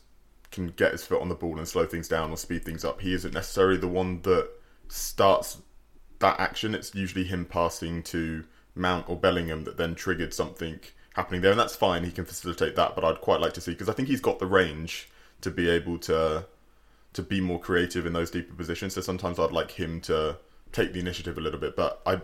can 0.50 0.68
get 0.68 0.92
his 0.92 1.04
foot 1.04 1.20
on 1.20 1.28
the 1.28 1.34
ball 1.34 1.58
and 1.58 1.68
slow 1.68 1.86
things 1.86 2.08
down 2.08 2.30
or 2.30 2.36
speed 2.36 2.64
things 2.64 2.84
up. 2.84 3.00
He 3.00 3.12
isn't 3.12 3.34
necessarily 3.34 3.78
the 3.78 3.88
one 3.88 4.22
that 4.22 4.48
starts 4.88 5.58
that 6.20 6.40
action. 6.40 6.74
It's 6.74 6.94
usually 6.94 7.24
him 7.24 7.44
passing 7.44 8.02
to 8.04 8.44
Mount 8.74 9.08
or 9.08 9.16
Bellingham 9.16 9.64
that 9.64 9.76
then 9.76 9.94
triggered 9.94 10.32
something 10.32 10.80
happening 11.14 11.40
there, 11.40 11.50
and 11.50 11.60
that's 11.60 11.76
fine. 11.76 12.04
He 12.04 12.10
can 12.10 12.24
facilitate 12.24 12.76
that, 12.76 12.94
but 12.94 13.04
I'd 13.04 13.20
quite 13.20 13.40
like 13.40 13.52
to 13.54 13.60
see 13.60 13.72
because 13.72 13.88
I 13.88 13.92
think 13.92 14.08
he's 14.08 14.20
got 14.20 14.38
the 14.38 14.46
range 14.46 15.08
to 15.40 15.50
be 15.50 15.68
able 15.68 15.98
to 15.98 16.46
to 17.14 17.22
be 17.22 17.40
more 17.40 17.58
creative 17.58 18.06
in 18.06 18.12
those 18.12 18.30
deeper 18.30 18.54
positions. 18.54 18.94
So 18.94 19.00
sometimes 19.00 19.38
I'd 19.38 19.50
like 19.50 19.72
him 19.72 20.00
to 20.02 20.36
take 20.72 20.92
the 20.92 21.00
initiative 21.00 21.38
a 21.38 21.40
little 21.40 21.60
bit, 21.60 21.76
but 21.76 22.00
I, 22.06 22.14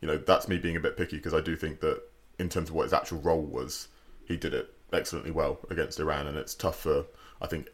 you 0.00 0.08
know, 0.08 0.18
that's 0.18 0.48
me 0.48 0.58
being 0.58 0.76
a 0.76 0.80
bit 0.80 0.96
picky 0.96 1.16
because 1.16 1.34
I 1.34 1.40
do 1.40 1.56
think 1.56 1.80
that 1.80 2.02
in 2.38 2.48
terms 2.48 2.68
of 2.70 2.74
what 2.74 2.84
his 2.84 2.92
actual 2.92 3.20
role 3.20 3.42
was, 3.42 3.88
he 4.26 4.36
did 4.36 4.54
it 4.54 4.72
excellently 4.92 5.30
well 5.30 5.58
against 5.70 6.00
Iran, 6.00 6.26
and 6.26 6.36
it's 6.36 6.54
tough 6.54 6.80
for 6.80 7.04
I 7.40 7.46
think 7.46 7.68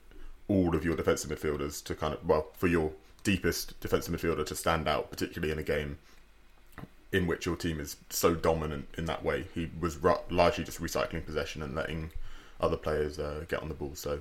all 0.48 0.74
of 0.76 0.84
your 0.84 0.96
defensive 0.96 1.30
midfielders 1.30 1.82
to 1.84 1.94
kind 1.94 2.14
of 2.14 2.26
well 2.26 2.48
for 2.56 2.66
your 2.68 2.92
deepest 3.24 3.78
defensive 3.80 4.14
midfielder 4.14 4.46
to 4.46 4.54
stand 4.54 4.86
out, 4.86 5.10
particularly 5.10 5.52
in 5.52 5.58
a 5.58 5.62
game 5.62 5.98
in 7.12 7.26
which 7.26 7.46
your 7.46 7.56
team 7.56 7.80
is 7.80 7.96
so 8.10 8.34
dominant 8.34 8.86
in 8.98 9.06
that 9.06 9.24
way. 9.24 9.46
He 9.54 9.70
was 9.80 9.98
largely 10.30 10.64
just 10.64 10.80
recycling 10.80 11.24
possession 11.24 11.62
and 11.62 11.74
letting 11.74 12.10
other 12.60 12.76
players 12.76 13.18
uh, 13.18 13.44
get 13.48 13.62
on 13.62 13.68
the 13.68 13.74
ball. 13.74 13.94
So 13.94 14.20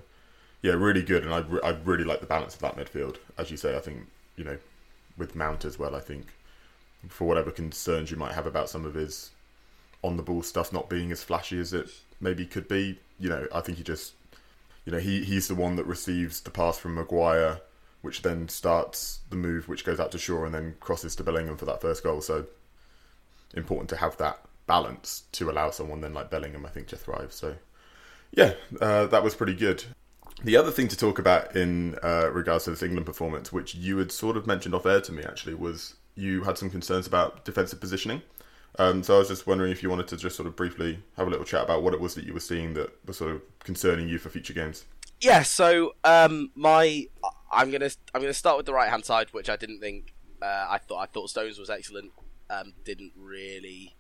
yeah, 0.61 0.73
really 0.73 1.03
good, 1.03 1.23
and 1.23 1.33
I, 1.33 1.39
re- 1.39 1.59
I 1.63 1.69
really 1.83 2.03
like 2.03 2.19
the 2.21 2.25
balance 2.25 2.55
of 2.55 2.61
that 2.61 2.75
midfield. 2.75 3.17
As 3.37 3.51
you 3.51 3.57
say, 3.57 3.75
I 3.75 3.79
think 3.79 4.07
you 4.35 4.43
know 4.43 4.57
with 5.17 5.35
Mount 5.35 5.65
as 5.65 5.79
well. 5.79 5.95
I 5.95 5.99
think 5.99 6.27
for 7.09 7.25
whatever 7.25 7.51
concerns 7.51 8.09
you 8.09 8.17
might 8.17 8.33
have 8.33 8.47
about 8.47 8.69
some 8.69 8.85
of 8.85 8.95
his 8.95 9.31
on 10.03 10.17
the 10.17 10.23
ball 10.23 10.43
stuff 10.43 10.73
not 10.73 10.89
being 10.89 11.11
as 11.11 11.23
flashy 11.23 11.59
as 11.59 11.73
it 11.73 11.89
maybe 12.19 12.45
could 12.45 12.67
be, 12.67 12.99
you 13.19 13.29
know, 13.29 13.47
I 13.53 13.61
think 13.61 13.77
he 13.77 13.83
just 13.83 14.13
you 14.85 14.91
know 14.91 14.99
he 14.99 15.23
he's 15.23 15.47
the 15.47 15.55
one 15.55 15.75
that 15.75 15.85
receives 15.85 16.41
the 16.41 16.51
pass 16.51 16.77
from 16.77 16.95
Maguire, 16.95 17.61
which 18.01 18.21
then 18.21 18.47
starts 18.49 19.19
the 19.29 19.35
move 19.35 19.67
which 19.67 19.85
goes 19.85 19.99
out 19.99 20.11
to 20.11 20.17
Shaw 20.17 20.45
and 20.45 20.53
then 20.53 20.75
crosses 20.79 21.15
to 21.17 21.23
Bellingham 21.23 21.57
for 21.57 21.65
that 21.65 21.81
first 21.81 22.03
goal. 22.03 22.21
So 22.21 22.45
important 23.55 23.89
to 23.89 23.97
have 23.97 24.17
that 24.17 24.39
balance 24.67 25.23
to 25.31 25.49
allow 25.49 25.69
someone 25.71 26.01
then 26.01 26.13
like 26.13 26.29
Bellingham, 26.29 26.65
I 26.65 26.69
think, 26.69 26.87
to 26.87 26.97
thrive. 26.97 27.31
So 27.31 27.55
yeah, 28.31 28.53
uh, 28.81 29.07
that 29.07 29.23
was 29.23 29.35
pretty 29.35 29.55
good. 29.55 29.83
The 30.43 30.57
other 30.57 30.71
thing 30.71 30.87
to 30.89 30.97
talk 30.97 31.17
about 31.17 31.55
in 31.55 31.97
uh, 32.03 32.29
regards 32.31 32.65
to 32.65 32.71
this 32.71 32.83
England 32.83 33.05
performance, 33.05 33.51
which 33.51 33.73
you 33.73 33.97
had 33.97 34.11
sort 34.11 34.37
of 34.37 34.45
mentioned 34.45 34.75
off 34.75 34.85
air 34.85 35.01
to 35.01 35.11
me 35.11 35.23
actually, 35.23 35.55
was 35.55 35.95
you 36.15 36.43
had 36.43 36.57
some 36.57 36.69
concerns 36.69 37.07
about 37.07 37.45
defensive 37.45 37.79
positioning. 37.79 38.21
Um, 38.77 39.03
so 39.03 39.15
I 39.15 39.19
was 39.19 39.29
just 39.29 39.47
wondering 39.47 39.71
if 39.71 39.81
you 39.81 39.89
wanted 39.89 40.07
to 40.09 40.17
just 40.17 40.35
sort 40.35 40.47
of 40.47 40.55
briefly 40.55 40.99
have 41.15 41.27
a 41.27 41.29
little 41.29 41.45
chat 41.45 41.63
about 41.63 41.81
what 41.81 41.93
it 41.93 42.01
was 42.01 42.15
that 42.15 42.25
you 42.25 42.33
were 42.33 42.41
seeing 42.41 42.73
that 42.73 42.91
was 43.05 43.17
sort 43.17 43.31
of 43.31 43.41
concerning 43.59 44.09
you 44.09 44.17
for 44.17 44.29
future 44.29 44.53
games. 44.53 44.85
Yeah, 45.21 45.43
so 45.43 45.95
um, 46.03 46.51
my 46.55 47.07
I'm 47.51 47.71
gonna 47.71 47.89
I'm 48.13 48.21
gonna 48.21 48.33
start 48.33 48.57
with 48.57 48.65
the 48.65 48.73
right 48.73 48.89
hand 48.89 49.05
side, 49.05 49.29
which 49.31 49.49
I 49.49 49.55
didn't 49.55 49.79
think 49.79 50.13
uh, 50.41 50.67
I 50.69 50.77
thought 50.77 50.99
I 50.99 51.05
thought 51.05 51.29
Stones 51.29 51.57
was 51.57 51.69
excellent. 51.69 52.11
Um, 52.49 52.73
didn't 52.83 53.13
really 53.15 53.95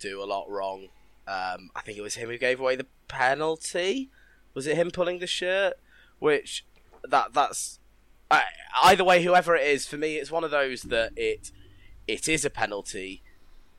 do 0.00 0.22
a 0.22 0.26
lot 0.26 0.50
wrong. 0.50 0.88
Um, 1.28 1.70
I 1.74 1.80
think 1.84 1.98
it 1.98 2.02
was 2.02 2.14
him 2.14 2.28
who 2.28 2.38
gave 2.38 2.60
away 2.60 2.76
the 2.76 2.86
penalty. 3.08 4.10
Was 4.56 4.66
it 4.66 4.76
him 4.76 4.90
pulling 4.90 5.20
the 5.20 5.26
shirt? 5.28 5.74
Which 6.18 6.64
that 7.08 7.32
that's 7.34 7.78
uh, 8.30 8.40
either 8.82 9.04
way, 9.04 9.22
whoever 9.22 9.54
it 9.54 9.66
is, 9.66 9.86
for 9.86 9.96
me, 9.96 10.16
it's 10.16 10.30
one 10.32 10.42
of 10.44 10.50
those 10.50 10.82
that 10.82 11.12
it 11.16 11.52
it 12.08 12.28
is 12.28 12.44
a 12.44 12.50
penalty, 12.50 13.22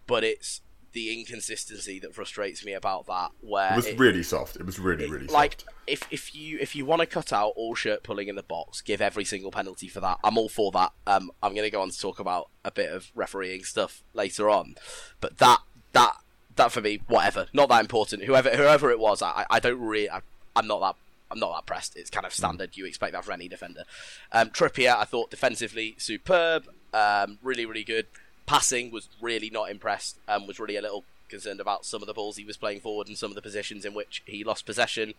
but 0.06 0.24
it's 0.24 0.62
the 0.94 1.20
inconsistency 1.20 2.00
that 2.00 2.16
frustrates 2.16 2.64
me 2.64 2.74
about 2.74 3.06
that. 3.08 3.30
Where 3.42 3.74
It 3.74 3.76
was 3.76 3.86
it- 3.88 4.00
really 4.00 4.24
soft. 4.24 4.56
It 4.56 4.66
was 4.66 4.80
really, 4.80 5.10
really 5.10 5.28
like 5.28 5.60
soft. 5.62 5.74
if 5.88 6.04
if 6.12 6.36
you 6.36 6.58
if 6.62 6.76
you 6.76 6.86
want 6.86 7.00
to 7.02 7.06
cut 7.06 7.34
out 7.34 7.54
all 7.56 7.74
shirt 7.76 8.04
pulling 8.04 8.28
in 8.28 8.36
the 8.36 8.44
box, 8.44 8.82
give 8.82 9.02
every 9.02 9.26
single 9.26 9.52
penalty 9.52 9.88
for 9.88 10.00
that. 10.00 10.20
I'm 10.24 10.38
all 10.38 10.48
for 10.50 10.72
that. 10.74 10.92
Um, 11.08 11.32
I'm 11.42 11.54
going 11.54 11.66
to 11.66 11.72
go 11.72 11.82
on 11.82 11.90
to 11.90 12.00
talk 12.00 12.20
about 12.20 12.50
a 12.64 12.72
bit 12.72 12.92
of 12.92 13.12
refereeing 13.16 13.64
stuff 13.64 14.04
later 14.14 14.48
on, 14.50 14.76
but 15.22 15.40
that 15.40 15.60
that 15.94 16.14
that 16.56 16.72
for 16.72 16.82
me, 16.82 17.02
whatever, 17.08 17.48
not 17.54 17.68
that 17.70 17.82
important. 17.82 18.24
Whoever 18.24 18.52
whoever 18.56 18.92
it 18.92 19.00
was, 19.00 19.22
I 19.24 19.46
I 19.50 19.60
don't 19.60 19.80
really, 19.82 20.10
I, 20.10 20.22
I'm 20.58 20.68
not 20.68 20.82
that. 20.82 20.96
I'm 21.30 21.40
not 21.40 21.54
that 21.56 21.66
pressed. 21.66 21.96
It's 21.96 22.10
kind 22.10 22.26
of 22.26 22.34
standard. 22.34 22.78
You 22.78 22.86
expect 22.86 23.14
that 23.14 23.24
from 23.24 23.34
any 23.34 23.48
defender. 23.48 23.84
Um, 24.32 24.50
Trippier, 24.50 24.96
I 24.96 25.04
thought 25.04 25.30
defensively 25.30 25.96
superb, 25.98 26.68
um, 26.94 27.38
really, 27.44 27.66
really 27.66 27.84
good. 27.84 28.08
Passing 28.46 28.92
was 28.92 29.10
really 29.22 29.50
not 29.50 29.70
impressed. 29.70 30.18
Um, 30.28 30.48
was 30.48 30.60
really 30.60 30.78
a 30.78 30.82
little 30.82 31.04
concerned 31.30 31.60
about 31.60 31.86
some 31.86 32.02
of 32.02 32.08
the 32.08 32.14
balls 32.14 32.38
he 32.38 32.46
was 32.46 32.58
playing 32.58 32.80
forward 32.80 33.08
and 33.08 33.18
some 33.18 33.30
of 33.30 33.36
the 33.36 33.42
positions 33.42 33.86
in 33.86 33.94
which 33.94 34.24
he 34.26 34.44
lost 34.44 34.66
possession. 34.66 35.14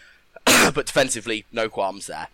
but 0.44 0.86
defensively, 0.86 1.44
no 1.50 1.68
qualms 1.68 2.06
there. 2.06 2.28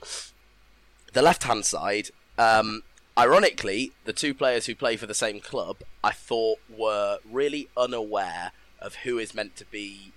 The 1.12 1.22
left 1.22 1.44
hand 1.44 1.64
side, 1.64 2.08
um, 2.36 2.82
ironically, 3.16 3.92
the 4.04 4.12
two 4.12 4.34
players 4.34 4.66
who 4.66 4.74
play 4.74 4.96
for 4.96 5.06
the 5.06 5.14
same 5.14 5.40
club, 5.40 5.78
I 6.02 6.10
thought 6.10 6.58
were 6.68 7.18
really 7.24 7.68
unaware 7.76 8.52
of 8.80 8.96
who 8.96 9.18
is 9.18 9.34
meant 9.34 9.56
to 9.56 9.64
be 9.64 10.12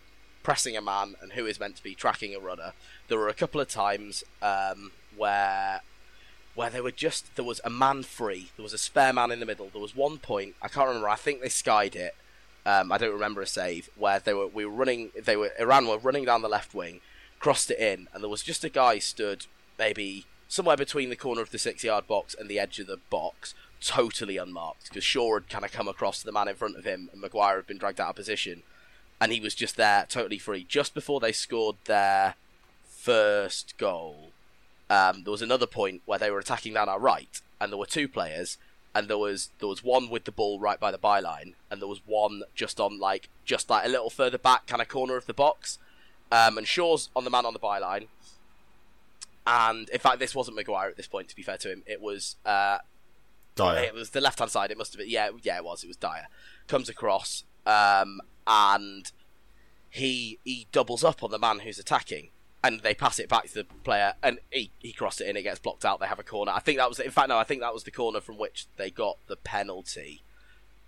pressing 0.48 0.77
a 0.77 0.82
man 0.82 1.13
and 1.22 1.34
who 1.34 1.46
is 1.46 1.60
meant 1.60 1.75
to 1.75 1.84
be 1.84 1.94
tracking 1.94 2.34
a 2.34 2.39
runner. 2.39 2.72
There 3.10 3.18
were 3.18 3.27
a 3.27 3.34
couple 3.34 3.60
of 3.60 3.68
times 3.68 4.24
um, 4.42 4.94
where 5.18 5.82
where 6.56 6.70
they 6.70 6.80
were 6.80 6.89
just 6.89 7.36
there 7.36 7.44
was 7.44 7.60
a 7.66 7.70
man 7.70 8.01
free, 8.04 8.51
there 8.56 8.63
was 8.63 8.72
a 8.72 8.77
spare 8.77 9.12
man 9.12 9.30
in 9.30 9.42
the 9.42 9.46
middle. 9.46 9.68
There 9.68 9.82
was 9.82 9.94
one 9.94 10.20
point 10.20 10.56
I 10.62 10.70
can't 10.70 10.88
remember. 10.88 11.10
I 11.10 11.18
think 11.18 11.42
they 11.42 11.50
skied 11.50 11.98
it. 11.98 12.16
Um, 12.66 12.94
I 12.94 12.98
don't 12.98 13.12
remember 13.12 13.42
a 13.42 13.46
save 13.46 13.89
where 13.98 14.22
they 14.22 14.34
were 14.34 14.48
we 14.48 14.63
were 14.63 14.72
running. 14.72 15.12
They 15.22 15.36
were 15.36 15.51
Iran 15.60 15.86
were 15.86 15.98
running 15.98 16.24
down 16.24 16.44
the 16.44 16.48
left 16.48 16.74
wing, 16.74 17.01
crossed 17.39 17.70
it 17.70 17.80
in, 17.80 18.08
and 18.13 18.24
there 18.24 18.30
was 18.30 18.42
just 18.42 18.63
a 18.63 18.70
guy 18.70 19.00
stood 19.00 19.48
maybe 19.77 20.27
somewhere 20.48 20.77
between 20.77 21.10
the 21.10 21.18
corner 21.18 21.42
of 21.42 21.51
the 21.51 21.60
six 21.60 21.84
yard 21.84 22.08
box 22.08 22.34
and 22.39 22.48
the 22.48 22.58
edge 22.58 22.80
of 22.80 22.88
the 22.88 23.01
box, 23.10 23.54
totally 23.82 24.38
unmarked 24.38 24.88
because 24.88 25.04
Shaw 25.04 25.34
had 25.34 25.50
kind 25.50 25.66
of 25.66 25.74
come 25.74 25.89
across 25.89 26.20
to 26.22 26.25
the 26.25 26.32
man 26.32 26.48
in 26.48 26.56
front 26.56 26.77
of 26.77 26.86
him, 26.86 27.10
and 27.12 27.20
Maguire 27.20 27.58
had 27.58 27.68
been 27.68 27.77
dragged 27.77 28.00
out 28.00 28.12
of 28.12 28.16
position, 28.16 28.63
and 29.20 29.32
he 29.32 29.40
was 29.40 29.56
just 29.56 29.78
there 29.78 30.06
totally 30.10 30.38
free 30.38 30.66
just 30.68 30.94
before 30.94 31.20
they 31.20 31.32
scored 31.32 31.76
their 31.86 32.36
first 32.88 33.78
goal 33.78 34.32
um, 34.90 35.24
there 35.24 35.32
was 35.32 35.42
another 35.42 35.68
point 35.68 36.02
where 36.06 36.20
they 36.20 36.32
were 36.32 36.40
attacking 36.40 36.74
down 36.74 36.90
our 36.90 37.00
right, 37.00 37.42
and 37.60 37.72
there 37.72 37.78
were 37.78 37.86
two 37.86 38.08
players, 38.08 38.58
and 38.96 39.08
there 39.08 39.18
was 39.18 39.50
there 39.60 39.68
was 39.68 39.84
one 39.84 40.10
with 40.10 40.24
the 40.24 40.32
ball 40.32 40.60
right 40.60 40.80
by 40.80 40.92
the 40.92 40.98
byline, 40.98 41.54
and 41.70 41.82
there 41.82 41.88
was 41.88 42.02
one 42.06 42.44
just 42.56 42.80
on 42.80 43.00
like 43.00 43.30
just 43.44 43.70
like 43.70 43.86
a 43.86 43.90
little 43.90 44.10
further 44.10 44.38
back, 44.38 44.66
kind 44.66 44.82
of 44.82 44.88
corner 44.88 45.18
of 45.18 45.26
the 45.26 45.34
box, 45.34 45.78
um, 46.32 46.58
and 46.58 46.68
Shaw's 46.68 47.10
on 47.16 47.26
the 47.26 47.30
man 47.30 47.46
on 47.46 47.54
the 47.54 47.60
byline, 47.60 48.08
and 49.46 49.90
in 49.90 50.00
fact 50.00 50.20
this 50.20 50.34
wasn't 50.34 50.56
Maguire 50.56 50.90
at 50.90 50.96
this 50.96 51.08
point. 51.08 51.28
To 51.30 51.36
be 51.36 51.44
fair 51.44 51.58
to 51.58 51.72
him, 51.72 51.84
it 51.86 52.00
was 52.00 52.38
uh, 52.46 52.78
Dier. 53.56 53.84
it 53.84 53.94
was 53.94 54.12
the 54.12 54.22
left 54.22 54.40
hand 54.40 54.52
side. 54.52 54.72
It 54.72 54.78
must 54.78 54.94
have 54.94 55.00
been. 55.00 55.10
Yeah, 55.10 55.32
yeah, 55.44 55.58
it 55.58 55.66
was. 55.66 55.84
It 55.84 55.88
was 55.88 55.98
Dier. 55.98 56.28
Comes 56.68 56.88
across, 56.88 57.44
um, 57.66 58.22
and 58.48 59.12
he 59.89 60.39
he 60.44 60.68
doubles 60.72 61.04
up 61.04 61.24
on 61.24 61.32
the 61.32 61.39
man 61.39 61.60
who's 61.60 61.80
attacking, 61.80 62.30
and 62.63 62.82
they 62.82 62.94
pass 62.94 63.20
it 63.20 63.30
back 63.30 63.48
to 63.48 63.54
the 63.54 63.63
player, 63.84 64.13
and 64.24 64.39
he 64.51 64.72
he 64.80 64.94
crossed 64.94 65.22
it 65.22 65.27
in. 65.27 65.38
It 65.38 65.44
gets 65.44 65.60
blocked 65.60 65.86
out. 65.86 66.00
They 66.00 66.08
have 66.08 66.20
a 66.20 66.24
corner. 66.24 66.54
I 66.56 66.60
think 66.60 66.77
that 66.77 66.89
was. 66.89 67.00
In 67.00 67.12
fact, 67.12 67.30
no. 67.30 67.38
I 67.38 67.44
think 67.44 67.62
that 67.62 67.74
was 67.74 67.84
the 67.84 67.92
corner 67.92 68.22
from 68.22 68.38
which 68.38 68.68
they 68.77 68.89
got 68.89 69.18
the 69.27 69.36
penalty. 69.36 70.22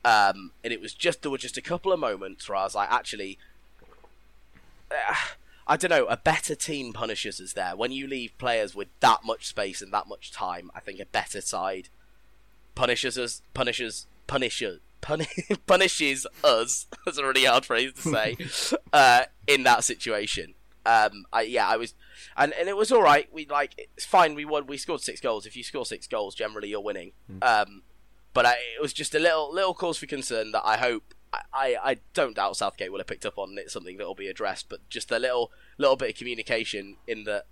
Um, 0.06 0.54
and 0.64 0.72
it 0.72 0.80
was 0.80 0.94
just 0.94 1.22
there 1.22 1.32
were 1.32 1.38
just 1.38 1.58
a 1.58 1.62
couple 1.62 1.92
of 1.92 2.00
moments 2.00 2.48
where 2.48 2.58
I 2.58 2.64
was 2.64 2.76
like, 2.76 2.90
actually, 2.90 3.38
uh, 4.90 5.14
I 5.68 5.76
don't 5.76 5.90
know, 5.90 6.06
a 6.06 6.16
better 6.16 6.56
team 6.56 6.94
punishes 6.94 7.42
us 7.42 7.54
there. 7.54 7.76
When 7.76 7.92
you 7.92 8.08
leave 8.08 8.38
players 8.38 8.74
with 8.74 8.88
that 9.02 9.26
much 9.26 9.46
space 9.46 9.82
and 9.82 9.94
that 9.94 10.08
much 10.08 10.32
time, 10.32 10.72
I 10.74 10.80
think 10.80 11.00
a 11.00 11.06
better 11.06 11.42
side 11.42 11.90
punishes 12.76 13.18
us, 13.18 13.42
punishes, 13.54 14.08
punishes, 14.26 14.80
puni- 15.02 15.28
punishes 15.68 16.26
us. 16.44 16.88
That's 17.06 17.18
a 17.18 17.26
really 17.26 17.46
hard 17.46 17.66
phrase 17.66 17.94
to 17.94 18.02
say. 18.02 18.38
uh, 18.94 19.24
in 19.48 19.64
that 19.64 19.84
situation, 19.84 20.54
um, 20.86 21.26
I, 21.32 21.42
yeah, 21.42 21.68
I 21.68 21.78
was, 21.78 21.94
and 22.38 22.54
and 22.54 22.70
it 22.70 22.78
was 22.78 22.92
all 22.92 23.02
right. 23.02 23.28
We 23.32 23.46
like 23.46 23.76
it's 23.78 24.06
fine. 24.06 24.36
We 24.36 24.46
won. 24.46 24.68
We 24.68 24.78
scored 24.78 25.02
six 25.02 25.20
goals. 25.20 25.46
If 25.46 25.56
you 25.56 25.64
score 25.64 25.86
six 25.86 26.08
goals, 26.08 26.36
generally 26.36 26.70
you're 26.70 26.82
winning. 26.82 27.12
Um, 27.42 27.84
but 28.34 28.46
I, 28.46 28.54
it 28.54 28.82
was 28.82 28.94
just 28.94 29.16
a 29.16 29.20
little 29.20 29.54
little 29.54 29.74
cause 29.74 29.98
for 29.98 30.06
concern 30.06 30.52
that 30.52 30.66
I 30.66 30.78
hope. 30.78 31.14
I, 31.32 31.42
I, 31.54 31.78
I 31.84 31.98
don't 32.16 32.36
doubt 32.36 32.58
Southgate 32.58 32.92
will 32.92 32.98
have 32.98 33.06
picked 33.06 33.26
up 33.26 33.38
on. 33.38 33.56
It's 33.60 33.74
something 33.74 33.98
that 33.98 34.08
will 34.08 34.16
be 34.16 34.28
addressed, 34.28 34.68
but 34.68 34.88
just 34.90 35.12
a 35.12 35.20
little 35.20 35.52
little 35.78 35.96
bit 35.96 36.10
of 36.10 36.16
communication 36.16 36.98
in 37.08 37.26
that 37.26 37.46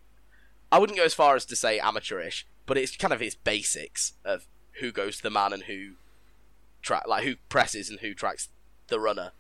I 0.72 0.80
wouldn't 0.80 0.98
go 0.98 1.06
as 1.06 1.14
far 1.14 1.36
as 1.36 1.46
to 1.46 1.56
say 1.56 1.80
amateurish, 1.80 2.48
but 2.66 2.78
it's 2.78 2.96
kind 2.98 3.14
of 3.14 3.20
his 3.20 3.36
basics 3.36 4.14
of 4.26 4.48
who 4.80 4.92
goes 4.92 5.18
to 5.18 5.24
the 5.24 5.30
man 5.30 5.54
and 5.54 5.64
who 5.64 5.94
track 6.88 7.08
like 7.08 7.24
who 7.24 7.36
presses 7.50 7.90
and 7.90 8.00
who 8.00 8.14
tracks 8.14 8.48
the 8.88 9.00
runner. 9.00 9.32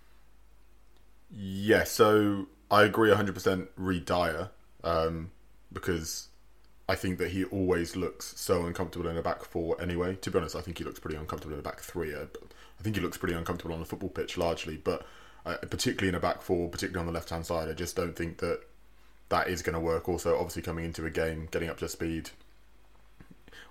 Yeah, 1.31 1.83
so 1.85 2.47
I 2.69 2.83
agree 2.83 3.09
100% 3.09 3.67
Reed 3.75 4.05
Dier 4.05 4.49
um, 4.83 5.31
because 5.71 6.27
I 6.87 6.95
think 6.95 7.17
that 7.17 7.31
he 7.31 7.45
always 7.45 7.95
looks 7.95 8.33
so 8.37 8.65
uncomfortable 8.65 9.09
in 9.09 9.17
a 9.17 9.21
back 9.21 9.43
four 9.43 9.81
anyway. 9.81 10.15
To 10.15 10.31
be 10.31 10.37
honest, 10.37 10.55
I 10.55 10.61
think 10.61 10.77
he 10.77 10.83
looks 10.83 10.99
pretty 10.99 11.17
uncomfortable 11.17 11.53
in 11.53 11.59
a 11.59 11.63
back 11.63 11.79
three. 11.79 12.13
uh, 12.13 12.25
I 12.79 12.83
think 12.83 12.95
he 12.95 13.01
looks 13.01 13.17
pretty 13.17 13.33
uncomfortable 13.33 13.73
on 13.73 13.79
the 13.79 13.85
football 13.85 14.09
pitch 14.09 14.37
largely, 14.37 14.77
but 14.77 15.05
uh, 15.45 15.57
particularly 15.69 16.09
in 16.09 16.15
a 16.15 16.19
back 16.19 16.41
four, 16.41 16.69
particularly 16.69 16.99
on 16.99 17.11
the 17.11 17.17
left 17.17 17.29
hand 17.29 17.45
side, 17.45 17.69
I 17.69 17.73
just 17.73 17.95
don't 17.95 18.15
think 18.15 18.37
that 18.39 18.61
that 19.29 19.47
is 19.47 19.61
going 19.61 19.73
to 19.73 19.79
work. 19.79 20.07
Also, 20.07 20.35
obviously 20.35 20.61
coming 20.61 20.85
into 20.85 21.05
a 21.05 21.09
game, 21.09 21.47
getting 21.51 21.69
up 21.69 21.77
to 21.79 21.89
speed. 21.89 22.29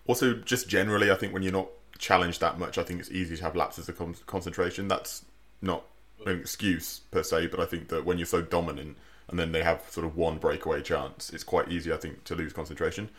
Also, 0.07 0.35
just 0.35 0.69
generally, 0.69 1.11
I 1.11 1.15
think 1.15 1.33
when 1.33 1.43
you're 1.43 1.53
not 1.53 1.69
challenged 1.99 2.41
that 2.41 2.59
much, 2.59 2.79
I 2.79 2.83
think 2.83 3.01
it's 3.01 3.11
easy 3.11 3.37
to 3.37 3.43
have 3.43 3.57
lapses 3.57 3.89
of 3.89 3.99
con- 3.99 4.17
concentration. 4.27 4.89
That's 4.89 5.25
not 5.63 5.85
an 6.25 6.39
excuse 6.41 7.01
per 7.11 7.23
se, 7.23 7.49
but 7.49 7.61
I 7.61 7.67
think 7.67 7.89
that 7.89 8.05
when 8.05 8.19
you're 8.19 8.27
so 8.27 8.43
dominant 8.43 8.97
and 9.29 9.39
then 9.39 9.53
they 9.53 9.63
have 9.63 9.83
sort 9.91 10.07
of 10.07 10.17
one 10.17 10.39
breakaway 10.39 10.83
chance, 10.83 11.31
it's 11.31 11.45
quite 11.45 11.69
easy, 11.69 11.93
I 11.93 11.97
think, 11.97 12.25
to 12.25 12.35
lose 12.35 12.53
concentration. 12.53 13.11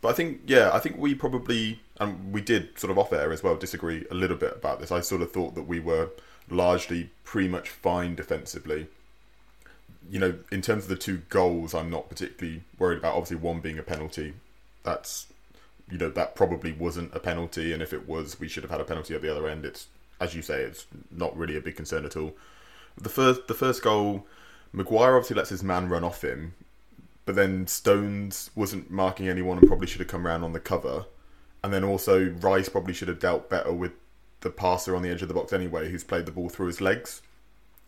But 0.00 0.08
I 0.08 0.12
think, 0.12 0.42
yeah, 0.46 0.70
I 0.72 0.78
think 0.78 0.98
we 0.98 1.14
probably, 1.14 1.80
and 1.98 2.32
we 2.32 2.40
did 2.40 2.78
sort 2.78 2.90
of 2.90 2.98
off 2.98 3.12
air 3.12 3.32
as 3.32 3.42
well, 3.42 3.56
disagree 3.56 4.06
a 4.10 4.14
little 4.14 4.36
bit 4.36 4.54
about 4.54 4.80
this. 4.80 4.92
I 4.92 5.00
sort 5.00 5.22
of 5.22 5.32
thought 5.32 5.54
that 5.54 5.62
we 5.62 5.80
were 5.80 6.10
largely 6.48 7.10
pretty 7.24 7.48
much 7.48 7.70
fine 7.70 8.14
defensively. 8.14 8.88
You 10.08 10.20
know, 10.20 10.38
in 10.52 10.62
terms 10.62 10.84
of 10.84 10.90
the 10.90 10.96
two 10.96 11.22
goals, 11.28 11.74
I'm 11.74 11.90
not 11.90 12.08
particularly 12.08 12.62
worried 12.78 12.98
about. 12.98 13.14
Obviously, 13.14 13.38
one 13.38 13.60
being 13.60 13.78
a 13.78 13.82
penalty. 13.82 14.34
That's, 14.84 15.26
you 15.90 15.98
know, 15.98 16.10
that 16.10 16.34
probably 16.34 16.72
wasn't 16.72 17.14
a 17.14 17.20
penalty, 17.20 17.72
and 17.72 17.82
if 17.82 17.92
it 17.92 18.08
was, 18.08 18.40
we 18.40 18.48
should 18.48 18.62
have 18.62 18.70
had 18.70 18.80
a 18.80 18.84
penalty 18.84 19.14
at 19.14 19.22
the 19.22 19.30
other 19.30 19.48
end. 19.48 19.64
It's, 19.64 19.86
as 20.20 20.34
you 20.34 20.42
say, 20.42 20.62
it's 20.62 20.86
not 21.10 21.36
really 21.36 21.56
a 21.56 21.60
big 21.60 21.76
concern 21.76 22.04
at 22.04 22.16
all. 22.16 22.34
The 22.96 23.08
first, 23.08 23.46
the 23.46 23.54
first 23.54 23.82
goal, 23.82 24.26
Maguire 24.72 25.16
obviously 25.16 25.36
lets 25.36 25.50
his 25.50 25.62
man 25.62 25.88
run 25.88 26.04
off 26.04 26.24
him, 26.24 26.54
but 27.24 27.34
then 27.34 27.66
Stones 27.66 28.50
wasn't 28.54 28.90
marking 28.90 29.28
anyone 29.28 29.58
and 29.58 29.66
probably 29.66 29.86
should 29.86 30.00
have 30.00 30.08
come 30.08 30.26
around 30.26 30.44
on 30.44 30.52
the 30.52 30.60
cover. 30.60 31.06
And 31.62 31.72
then 31.72 31.84
also 31.84 32.30
Rice 32.40 32.68
probably 32.68 32.94
should 32.94 33.08
have 33.08 33.18
dealt 33.18 33.50
better 33.50 33.72
with 33.72 33.92
the 34.40 34.50
passer 34.50 34.94
on 34.94 35.02
the 35.02 35.10
edge 35.10 35.22
of 35.22 35.28
the 35.28 35.34
box 35.34 35.52
anyway, 35.52 35.90
who's 35.90 36.04
played 36.04 36.26
the 36.26 36.32
ball 36.32 36.48
through 36.48 36.68
his 36.68 36.80
legs. 36.80 37.22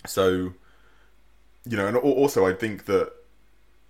So, 0.06 0.54
you 1.64 1.76
know, 1.76 1.86
and 1.86 1.96
also 1.96 2.46
I 2.46 2.52
think 2.52 2.86
that 2.86 3.12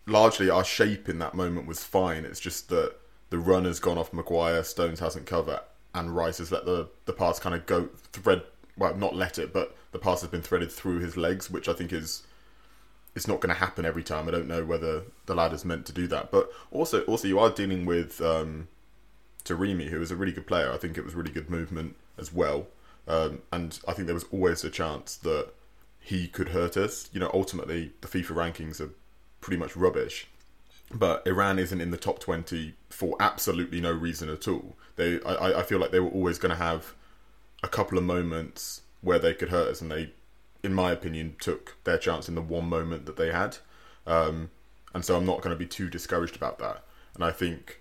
largely 0.06 0.50
our 0.50 0.64
shape 0.64 1.08
in 1.08 1.18
that 1.20 1.34
moment 1.34 1.66
was 1.66 1.84
fine. 1.84 2.24
It's 2.24 2.40
just 2.40 2.68
that 2.68 2.94
the 3.30 3.38
run 3.38 3.64
has 3.64 3.80
gone 3.80 3.98
off 3.98 4.12
Maguire, 4.12 4.62
Stones 4.64 5.00
hasn't 5.00 5.26
covered, 5.26 5.60
and 5.94 6.14
Rice 6.14 6.38
has 6.38 6.52
let 6.52 6.64
the, 6.64 6.88
the 7.04 7.12
pass 7.12 7.38
kind 7.38 7.54
of 7.54 7.66
go 7.66 7.88
thread. 8.12 8.42
Well, 8.76 8.94
not 8.94 9.16
let 9.16 9.38
it, 9.38 9.52
but 9.52 9.76
the 9.92 9.98
pass 9.98 10.20
has 10.20 10.30
been 10.30 10.42
threaded 10.42 10.70
through 10.70 11.00
his 11.00 11.16
legs, 11.16 11.50
which 11.50 11.68
I 11.68 11.72
think 11.72 11.92
is 11.92 12.22
it's 13.14 13.26
not 13.26 13.40
going 13.40 13.52
to 13.52 13.58
happen 13.58 13.84
every 13.84 14.04
time. 14.04 14.28
I 14.28 14.30
don't 14.30 14.46
know 14.46 14.64
whether 14.64 15.02
the 15.26 15.34
lad 15.34 15.52
is 15.52 15.64
meant 15.64 15.86
to 15.86 15.92
do 15.92 16.06
that, 16.08 16.30
but 16.30 16.50
also 16.70 17.02
also 17.02 17.26
you 17.26 17.38
are 17.38 17.50
dealing 17.50 17.84
with 17.84 18.20
um, 18.20 18.68
Taremi, 19.44 19.88
who 19.88 20.00
is 20.00 20.10
a 20.10 20.16
really 20.16 20.32
good 20.32 20.46
player. 20.46 20.72
I 20.72 20.76
think 20.76 20.96
it 20.96 21.04
was 21.04 21.14
really 21.14 21.32
good 21.32 21.50
movement 21.50 21.96
as 22.16 22.32
well, 22.32 22.68
um, 23.08 23.42
and 23.52 23.78
I 23.88 23.92
think 23.92 24.06
there 24.06 24.14
was 24.14 24.26
always 24.30 24.62
a 24.62 24.70
chance 24.70 25.16
that 25.16 25.48
he 26.00 26.28
could 26.28 26.50
hurt 26.50 26.76
us. 26.76 27.10
You 27.12 27.20
know, 27.20 27.30
ultimately 27.34 27.92
the 28.00 28.08
FIFA 28.08 28.36
rankings 28.36 28.80
are 28.80 28.90
pretty 29.40 29.58
much 29.58 29.76
rubbish. 29.76 30.28
But 30.90 31.26
Iran 31.26 31.58
isn't 31.58 31.80
in 31.80 31.90
the 31.90 31.96
top 31.98 32.18
twenty 32.18 32.74
for 32.88 33.16
absolutely 33.20 33.80
no 33.80 33.92
reason 33.92 34.28
at 34.30 34.48
all. 34.48 34.76
They, 34.96 35.20
I, 35.22 35.60
I 35.60 35.62
feel 35.62 35.78
like 35.78 35.90
they 35.90 36.00
were 36.00 36.08
always 36.08 36.38
going 36.38 36.50
to 36.50 36.56
have 36.56 36.94
a 37.62 37.68
couple 37.68 37.98
of 37.98 38.04
moments 38.04 38.82
where 39.02 39.18
they 39.18 39.34
could 39.34 39.50
hurt 39.50 39.68
us, 39.68 39.80
and 39.80 39.90
they, 39.90 40.12
in 40.62 40.72
my 40.72 40.90
opinion, 40.90 41.36
took 41.40 41.76
their 41.84 41.98
chance 41.98 42.28
in 42.28 42.34
the 42.34 42.40
one 42.42 42.68
moment 42.68 43.06
that 43.06 43.16
they 43.16 43.30
had. 43.30 43.58
Um, 44.06 44.50
and 44.94 45.04
so 45.04 45.16
I'm 45.16 45.26
not 45.26 45.42
going 45.42 45.54
to 45.54 45.58
be 45.58 45.66
too 45.66 45.90
discouraged 45.90 46.36
about 46.36 46.58
that. 46.60 46.82
And 47.14 47.22
I 47.22 47.32
think 47.32 47.80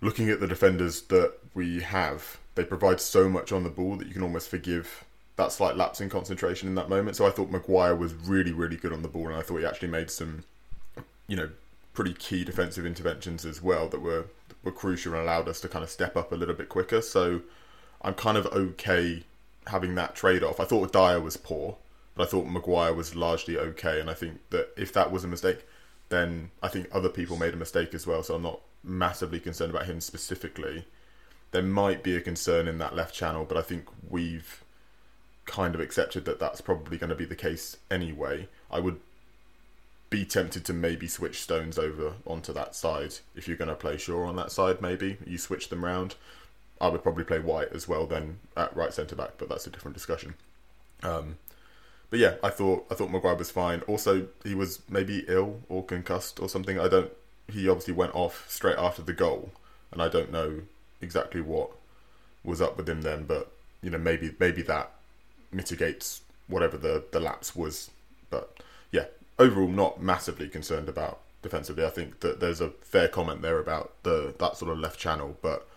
looking 0.00 0.30
at 0.30 0.40
the 0.40 0.46
defenders 0.46 1.02
that 1.02 1.34
we 1.54 1.82
have, 1.82 2.38
they 2.54 2.64
provide 2.64 3.00
so 3.00 3.28
much 3.28 3.52
on 3.52 3.64
the 3.64 3.70
ball 3.70 3.96
that 3.96 4.06
you 4.08 4.14
can 4.14 4.22
almost 4.22 4.48
forgive 4.48 5.04
that 5.36 5.52
slight 5.52 5.76
lapse 5.76 6.00
in 6.00 6.08
concentration 6.08 6.68
in 6.68 6.74
that 6.76 6.88
moment. 6.88 7.16
So 7.16 7.26
I 7.26 7.30
thought 7.30 7.50
Maguire 7.50 7.94
was 7.94 8.14
really, 8.14 8.52
really 8.52 8.76
good 8.76 8.92
on 8.92 9.02
the 9.02 9.08
ball, 9.08 9.28
and 9.28 9.36
I 9.36 9.42
thought 9.42 9.58
he 9.58 9.66
actually 9.66 9.88
made 9.88 10.10
some 10.10 10.44
you 11.28 11.36
know, 11.36 11.50
pretty 11.96 12.12
key 12.12 12.44
defensive 12.44 12.84
interventions 12.84 13.44
as 13.46 13.62
well 13.62 13.88
that 13.88 14.02
were 14.02 14.26
were 14.62 14.70
crucial 14.70 15.14
and 15.14 15.22
allowed 15.22 15.48
us 15.48 15.60
to 15.60 15.68
kind 15.68 15.82
of 15.82 15.90
step 15.90 16.16
up 16.16 16.30
a 16.30 16.34
little 16.34 16.54
bit 16.54 16.68
quicker. 16.68 17.00
So 17.00 17.40
I'm 18.02 18.14
kind 18.14 18.36
of 18.36 18.46
okay 18.46 19.22
having 19.68 19.94
that 19.94 20.14
trade 20.14 20.42
off. 20.44 20.60
I 20.60 20.64
thought 20.64 20.92
Dier 20.92 21.20
was 21.20 21.36
poor, 21.36 21.76
but 22.14 22.24
I 22.24 22.30
thought 22.30 22.46
Maguire 22.46 22.92
was 22.92 23.16
largely 23.16 23.56
okay. 23.56 24.00
And 24.00 24.10
I 24.10 24.14
think 24.14 24.40
that 24.50 24.68
if 24.76 24.92
that 24.92 25.10
was 25.10 25.24
a 25.24 25.28
mistake, 25.28 25.64
then 26.08 26.50
I 26.62 26.68
think 26.68 26.88
other 26.92 27.08
people 27.08 27.36
made 27.36 27.54
a 27.54 27.56
mistake 27.56 27.94
as 27.94 28.06
well. 28.06 28.22
So 28.22 28.34
I'm 28.34 28.42
not 28.42 28.60
massively 28.84 29.40
concerned 29.40 29.70
about 29.70 29.86
him 29.86 30.00
specifically. 30.00 30.84
There 31.52 31.62
might 31.62 32.02
be 32.02 32.16
a 32.16 32.20
concern 32.20 32.68
in 32.68 32.78
that 32.78 32.94
left 32.94 33.14
channel, 33.14 33.44
but 33.44 33.56
I 33.56 33.62
think 33.62 33.88
we've 34.08 34.62
kind 35.46 35.74
of 35.74 35.80
accepted 35.80 36.24
that 36.24 36.40
that's 36.40 36.60
probably 36.60 36.98
going 36.98 37.10
to 37.10 37.16
be 37.16 37.24
the 37.24 37.36
case 37.36 37.76
anyway. 37.90 38.48
I 38.70 38.80
would 38.80 39.00
be 40.08 40.24
tempted 40.24 40.64
to 40.64 40.72
maybe 40.72 41.08
switch 41.08 41.40
Stones 41.40 41.78
over 41.78 42.14
onto 42.24 42.52
that 42.52 42.74
side 42.74 43.16
if 43.34 43.48
you're 43.48 43.56
going 43.56 43.68
to 43.68 43.74
play 43.74 43.96
Shaw 43.96 44.26
on 44.26 44.36
that 44.36 44.52
side. 44.52 44.80
Maybe 44.80 45.18
you 45.26 45.38
switch 45.38 45.68
them 45.68 45.84
round. 45.84 46.14
I 46.80 46.88
would 46.88 47.02
probably 47.02 47.24
play 47.24 47.40
White 47.40 47.72
as 47.72 47.88
well 47.88 48.06
then 48.06 48.38
at 48.56 48.76
right 48.76 48.92
centre 48.92 49.16
back, 49.16 49.32
but 49.38 49.48
that's 49.48 49.66
a 49.66 49.70
different 49.70 49.96
discussion. 49.96 50.34
Um, 51.02 51.38
but 52.10 52.18
yeah, 52.18 52.34
I 52.42 52.50
thought 52.50 52.86
I 52.90 52.94
thought 52.94 53.10
Maguire 53.10 53.34
was 53.34 53.50
fine. 53.50 53.80
Also, 53.82 54.28
he 54.44 54.54
was 54.54 54.80
maybe 54.88 55.24
ill 55.28 55.60
or 55.68 55.84
concussed 55.84 56.38
or 56.40 56.48
something. 56.48 56.78
I 56.78 56.88
don't. 56.88 57.10
He 57.48 57.68
obviously 57.68 57.94
went 57.94 58.14
off 58.14 58.44
straight 58.48 58.76
after 58.78 59.02
the 59.02 59.12
goal, 59.12 59.50
and 59.90 60.00
I 60.00 60.08
don't 60.08 60.30
know 60.30 60.62
exactly 61.00 61.40
what 61.40 61.70
was 62.44 62.60
up 62.60 62.76
with 62.76 62.88
him 62.88 63.02
then. 63.02 63.24
But 63.24 63.50
you 63.82 63.90
know, 63.90 63.98
maybe 63.98 64.34
maybe 64.38 64.62
that 64.62 64.92
mitigates 65.50 66.20
whatever 66.46 66.76
the 66.76 67.04
the 67.10 67.20
lapse 67.20 67.56
was. 67.56 67.90
But 68.30 68.60
yeah, 68.92 69.06
overall 69.38 69.68
not 69.68 70.02
massively 70.02 70.48
concerned 70.48 70.88
about 70.88 71.20
defensively. 71.42 71.84
I 71.84 71.90
think 71.90 72.20
that 72.20 72.40
there's 72.40 72.60
a 72.60 72.70
fair 72.82 73.08
comment 73.08 73.42
there 73.42 73.58
about 73.58 73.92
the 74.02 74.34
that 74.38 74.56
sort 74.56 74.70
of 74.70 74.78
left 74.78 74.98
channel, 74.98 75.36
but 75.42 75.68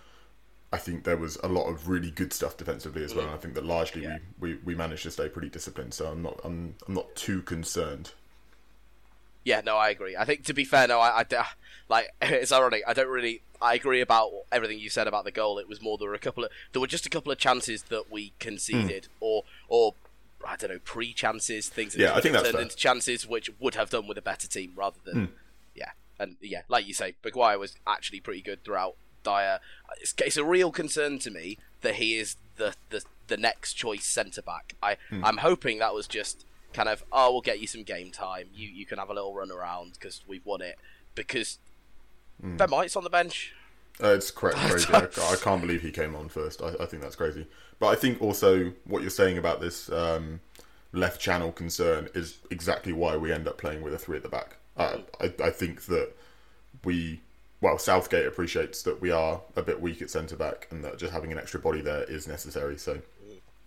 I 0.72 0.78
think 0.78 1.04
there 1.04 1.18
was 1.18 1.38
a 1.44 1.48
lot 1.48 1.68
of 1.68 1.90
really 1.90 2.12
good 2.12 2.32
stuff 2.32 2.58
defensively 2.58 3.04
as 3.04 3.16
well. 3.16 3.26
And 3.26 3.34
I 3.34 3.38
think 3.38 3.56
that 3.56 3.66
largely 3.66 4.04
yeah. 4.04 4.20
we, 4.40 4.54
we, 4.54 4.60
we 4.66 4.76
managed 4.76 5.04
to 5.04 5.12
stay 5.12 5.28
pretty 5.28 5.50
disciplined. 5.50 5.94
So 5.94 6.08
I'm 6.08 6.22
not 6.22 6.40
I'm 6.44 6.76
I'm 6.88 6.94
not 6.94 7.16
too 7.16 7.42
concerned. 7.42 8.12
Yeah, 9.44 9.62
no, 9.66 9.78
I 9.78 9.90
agree. 9.90 10.16
I 10.16 10.26
think 10.26 10.44
to 10.46 10.54
be 10.54 10.66
fair, 10.66 10.88
no, 10.88 11.00
I, 11.00 11.22
I 11.22 11.46
like 11.88 12.10
it's 12.22 12.52
ironic. 12.52 12.84
I 12.88 12.94
don't 12.94 13.10
really. 13.10 13.42
I 13.62 13.74
agree 13.74 14.00
about 14.00 14.32
everything 14.54 14.80
you 14.80 14.90
said 14.90 15.08
about 15.08 15.26
the 15.26 15.32
goal. 15.32 15.60
It 15.60 15.68
was 15.68 15.82
more 15.82 15.98
there 15.98 16.08
were 16.08 16.14
a 16.14 16.20
couple 16.20 16.46
of 16.46 16.52
there 16.72 16.80
were 16.80 16.88
just 16.88 17.06
a 17.06 17.10
couple 17.10 17.32
of 17.32 17.38
chances 17.38 17.84
that 17.84 18.12
we 18.12 18.32
conceded, 18.40 19.04
mm. 19.04 19.08
or 19.20 19.44
or 19.68 19.96
I 20.48 20.56
don't 20.56 20.72
know, 20.72 20.80
pre 20.84 21.14
chances, 21.14 21.70
things 21.70 21.94
that 21.94 22.02
yeah, 22.02 22.16
I 22.16 22.22
think 22.22 22.36
turned 22.36 22.48
fair. 22.48 22.62
into 22.62 22.76
chances 22.76 23.28
which 23.28 23.50
would 23.60 23.76
have 23.76 23.90
done 23.90 24.08
with 24.08 24.18
a 24.18 24.22
better 24.22 24.48
team 24.48 24.74
rather 24.76 25.00
than, 25.04 25.16
mm. 25.16 25.30
yeah. 25.76 25.92
And 26.20 26.38
yeah, 26.42 26.62
like 26.68 26.88
you 26.88 26.94
say, 26.94 27.16
Maguire 27.24 27.60
was 27.60 27.76
actually 27.88 28.20
pretty 28.20 28.42
good 28.42 28.64
throughout. 28.64 28.96
Dier, 29.24 29.60
it's, 30.00 30.14
it's 30.18 30.38
a 30.38 30.46
real 30.46 30.72
concern 30.72 31.20
to 31.20 31.32
me 31.32 31.58
that 31.82 31.96
he 31.96 32.18
is 32.18 32.38
the 32.56 32.76
the, 32.90 33.04
the 33.28 33.38
next 33.38 33.74
choice 33.74 34.06
centre 34.06 34.42
back. 34.42 34.76
I 34.82 34.98
mm. 35.10 35.22
I'm 35.24 35.38
hoping 35.38 35.80
that 35.80 35.94
was 35.94 36.08
just 36.08 36.46
kind 36.74 36.88
of 36.88 37.04
oh 37.12 37.32
we'll 37.32 37.42
get 37.42 37.60
you 37.60 37.68
some 37.68 37.84
game 37.84 38.12
time. 38.12 38.48
You 38.54 38.70
you 38.70 38.86
can 38.86 38.98
have 38.98 39.10
a 39.10 39.14
little 39.14 39.34
run 39.34 39.52
around 39.52 39.94
because 39.94 40.22
we've 40.28 40.46
won 40.46 40.62
it. 40.62 40.78
Because 41.16 41.58
mm. 42.44 42.58
Ben 42.58 42.70
White's 42.70 42.96
on 42.96 43.04
the 43.04 43.10
bench. 43.10 43.54
Uh, 44.02 44.10
it's 44.10 44.32
crazy. 44.32 44.58
I, 44.94 45.08
I, 45.32 45.36
can't 45.42 45.62
believe 45.62 45.82
he 45.82 45.92
came 45.92 46.16
on 46.16 46.30
first. 46.30 46.62
I, 46.62 46.74
I, 46.80 46.86
think 46.86 47.02
that's 47.02 47.16
crazy. 47.16 47.48
But 47.80 47.88
I 47.88 47.96
think 47.96 48.22
also 48.22 48.74
what 48.86 49.02
you're 49.02 49.10
saying 49.10 49.38
about 49.38 49.62
this 49.62 49.92
um, 49.92 50.40
left 50.94 51.20
channel 51.20 51.52
concern 51.52 52.10
is 52.14 52.38
exactly 52.50 52.94
why 52.94 53.18
we 53.18 53.32
end 53.32 53.48
up 53.48 53.58
playing 53.58 53.82
with 53.82 53.94
a 53.94 53.98
three 53.98 54.18
at 54.18 54.24
the 54.24 54.30
back. 54.30 54.58
Uh, 54.78 55.00
I, 55.20 55.34
I 55.44 55.50
think 55.50 55.86
that 55.86 56.12
we, 56.84 57.22
well, 57.62 57.78
Southgate 57.78 58.26
appreciates 58.26 58.84
that 58.84 59.02
we 59.02 59.12
are 59.12 59.42
a 59.56 59.62
bit 59.62 59.82
weak 59.82 60.02
at 60.02 60.10
centre 60.10 60.38
back 60.38 60.68
and 60.72 60.84
that 60.84 60.98
just 60.98 61.14
having 61.14 61.32
an 61.32 61.38
extra 61.38 61.60
body 61.60 61.82
there 61.82 62.04
is 62.04 62.28
necessary. 62.28 62.78
So 62.78 63.02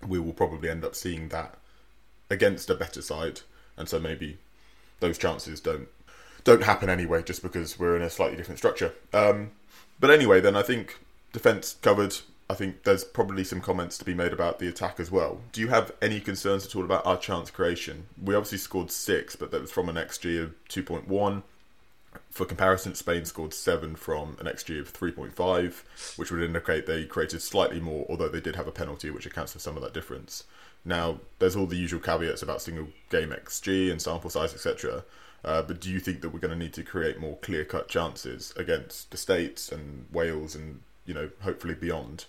we 0.07 0.18
will 0.18 0.33
probably 0.33 0.71
end 0.71 0.85
up 0.85 0.95
seeing 0.95 1.29
that 1.29 1.59
against 2.31 2.71
a 2.71 2.75
better 2.75 3.03
side. 3.03 3.40
And 3.77 3.88
so 3.88 3.99
maybe 3.99 4.38
those 5.01 5.18
chances 5.18 5.61
don't 5.61 5.88
don't 6.44 6.62
happen 6.64 6.88
anyway, 6.88 7.22
just 7.22 7.42
because 7.42 7.78
we're 7.78 7.96
in 7.96 8.02
a 8.02 8.11
slightly 8.11 8.37
different 8.37 8.59
structure. 8.59 8.94
Um, 9.12 9.52
but 10.00 10.11
anyway, 10.11 10.40
then 10.40 10.57
I 10.57 10.62
think 10.62 10.98
defence 11.33 11.76
covered. 11.83 12.16
I 12.50 12.55
think 12.55 12.83
there's 12.83 13.05
probably 13.05 13.44
some 13.44 13.61
comments 13.61 13.96
to 13.98 14.05
be 14.05 14.14
made 14.14 14.33
about 14.33 14.59
the 14.59 14.68
attack 14.68 15.00
as 15.00 15.11
well. 15.11 15.40
Do 15.52 15.61
you 15.61 15.68
have 15.68 15.92
any 16.02 16.20
concerns 16.20 16.66
at 16.66 16.76
all 16.76 16.85
about 16.85 17.07
our 17.07 17.16
chance 17.16 17.50
creation? 17.50 18.07
We 18.22 18.35
obviously 18.35 18.59
scored 18.59 18.90
six, 18.90 19.37
but 19.37 19.50
that 19.52 19.61
was 19.61 19.70
from 19.72 19.88
an 19.88 19.96
XG 19.96 20.42
of 20.42 20.55
2.1. 20.68 21.42
For 22.31 22.44
comparison, 22.44 22.94
Spain 22.94 23.24
scored 23.24 23.55
seven 23.55 23.96
from 23.96 24.37
an 24.38 24.46
XG 24.46 24.78
of 24.81 24.92
3.5, 24.92 26.18
which 26.18 26.31
would 26.31 26.42
indicate 26.42 26.87
they 26.87 27.07
created 27.07 27.40
slightly 27.40 27.81
more, 27.81 28.05
although 28.09 28.28
they 28.28 28.40
did 28.40 28.57
have 28.57 28.66
a 28.66 28.72
penalty, 28.72 29.09
which 29.09 29.24
accounts 29.24 29.52
for 29.52 29.59
some 29.59 29.76
of 29.76 29.83
that 29.83 29.94
difference. 29.94 30.44
Now, 30.85 31.20
there's 31.38 31.57
all 31.57 31.66
the 31.66 31.76
usual 31.76 32.00
caveats 32.00 32.42
about 32.42 32.61
single 32.61 32.88
game 33.09 33.31
XG 33.31 33.90
and 33.90 34.02
sample 34.02 34.31
size, 34.31 34.52
etc. 34.52 35.05
Uh, 35.44 35.62
but 35.62 35.81
do 35.81 35.90
you 35.90 35.98
think 35.98 36.20
that 36.20 36.31
we're 36.31 36.38
going 36.38 36.52
to 36.52 36.59
need 36.59 36.72
to 36.74 36.83
create 36.83 37.18
more 37.18 37.37
clear 37.38 37.64
cut 37.64 37.88
chances 37.88 38.52
against 38.57 39.11
the 39.11 39.16
States 39.16 39.72
and 39.72 40.07
Wales 40.12 40.55
and 40.55 40.81
you 41.05 41.14
know 41.14 41.31
hopefully 41.40 41.74
beyond 41.74 42.26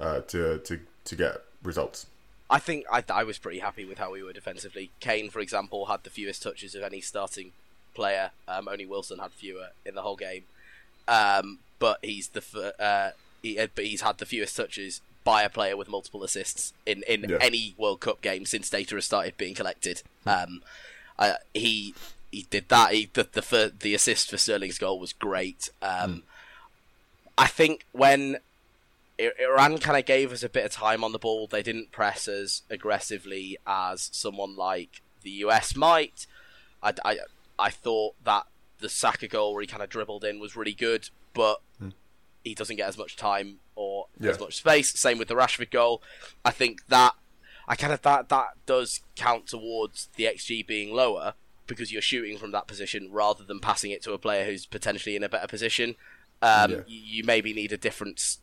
uh, 0.00 0.20
to 0.22 0.58
to 0.58 0.80
to 1.04 1.16
get 1.16 1.42
results? 1.62 2.06
I 2.48 2.58
think 2.58 2.84
I, 2.90 3.02
I 3.08 3.24
was 3.24 3.38
pretty 3.38 3.58
happy 3.58 3.84
with 3.84 3.98
how 3.98 4.12
we 4.12 4.22
were 4.22 4.32
defensively. 4.32 4.90
Kane, 5.00 5.30
for 5.30 5.40
example, 5.40 5.86
had 5.86 6.04
the 6.04 6.10
fewest 6.10 6.42
touches 6.42 6.74
of 6.74 6.82
any 6.82 7.00
starting 7.00 7.52
player. 7.94 8.30
Um, 8.46 8.68
only 8.68 8.86
Wilson 8.86 9.18
had 9.18 9.32
fewer 9.32 9.68
in 9.84 9.94
the 9.94 10.02
whole 10.02 10.16
game, 10.16 10.44
um, 11.08 11.60
but 11.78 11.98
he's 12.02 12.28
the 12.28 12.74
uh, 12.80 13.12
he, 13.42 13.58
uh, 13.58 13.68
but 13.74 13.84
he's 13.84 14.00
had 14.00 14.18
the 14.18 14.26
fewest 14.26 14.56
touches 14.56 15.00
by 15.24 15.42
a 15.42 15.48
player 15.48 15.76
with 15.76 15.88
multiple 15.88 16.22
assists 16.22 16.72
in 16.84 17.02
in 17.08 17.28
yeah. 17.28 17.38
any 17.40 17.74
World 17.78 18.00
Cup 18.00 18.22
game 18.22 18.44
since 18.44 18.70
data 18.70 18.94
has 18.96 19.04
started 19.04 19.36
being 19.36 19.54
collected. 19.54 20.02
Um, 20.24 20.62
uh, 21.18 21.34
he 21.54 21.94
he 22.36 22.46
did 22.50 22.68
that. 22.68 22.92
He, 22.92 23.08
the 23.12 23.26
the 23.32 23.72
the 23.80 23.94
assist 23.94 24.30
for 24.30 24.36
Sterling's 24.36 24.78
goal 24.78 25.00
was 25.00 25.14
great. 25.14 25.70
Um, 25.80 25.88
mm. 25.90 26.22
I 27.38 27.46
think 27.46 27.86
when 27.92 28.38
Iran 29.18 29.78
kind 29.78 29.98
of 29.98 30.04
gave 30.04 30.32
us 30.32 30.42
a 30.42 30.48
bit 30.48 30.66
of 30.66 30.70
time 30.70 31.02
on 31.02 31.12
the 31.12 31.18
ball, 31.18 31.46
they 31.46 31.62
didn't 31.62 31.92
press 31.92 32.28
as 32.28 32.62
aggressively 32.68 33.56
as 33.66 34.10
someone 34.12 34.54
like 34.54 35.00
the 35.22 35.30
US 35.30 35.74
might. 35.74 36.26
I, 36.82 36.92
I, 37.04 37.18
I 37.58 37.70
thought 37.70 38.14
that 38.24 38.44
the 38.80 38.90
Saka 38.90 39.28
goal 39.28 39.54
where 39.54 39.62
he 39.62 39.66
kind 39.66 39.82
of 39.82 39.88
dribbled 39.88 40.24
in 40.24 40.38
was 40.38 40.56
really 40.56 40.74
good, 40.74 41.08
but 41.32 41.62
mm. 41.82 41.92
he 42.44 42.54
doesn't 42.54 42.76
get 42.76 42.88
as 42.88 42.98
much 42.98 43.16
time 43.16 43.60
or 43.74 44.08
yeah. 44.20 44.30
as 44.30 44.40
much 44.40 44.56
space. 44.56 44.92
Same 44.98 45.16
with 45.16 45.28
the 45.28 45.34
Rashford 45.34 45.70
goal. 45.70 46.02
I 46.44 46.50
think 46.50 46.86
that 46.88 47.14
I 47.66 47.76
kind 47.76 47.94
of 47.94 48.02
that 48.02 48.28
that 48.28 48.48
does 48.66 49.00
count 49.14 49.46
towards 49.46 50.10
the 50.16 50.24
xG 50.24 50.66
being 50.66 50.94
lower 50.94 51.34
because 51.66 51.92
you're 51.92 52.02
shooting 52.02 52.38
from 52.38 52.52
that 52.52 52.66
position 52.66 53.08
rather 53.10 53.44
than 53.44 53.60
passing 53.60 53.90
it 53.90 54.02
to 54.04 54.12
a 54.12 54.18
player 54.18 54.44
who's 54.44 54.66
potentially 54.66 55.16
in 55.16 55.22
a 55.22 55.28
better 55.28 55.46
position. 55.48 55.96
Um, 56.42 56.70
Yeah. 56.70 56.80
you, 56.86 57.00
you 57.00 57.24
maybe 57.24 57.52
need 57.52 57.72
a 57.72 57.76
different 57.76 58.38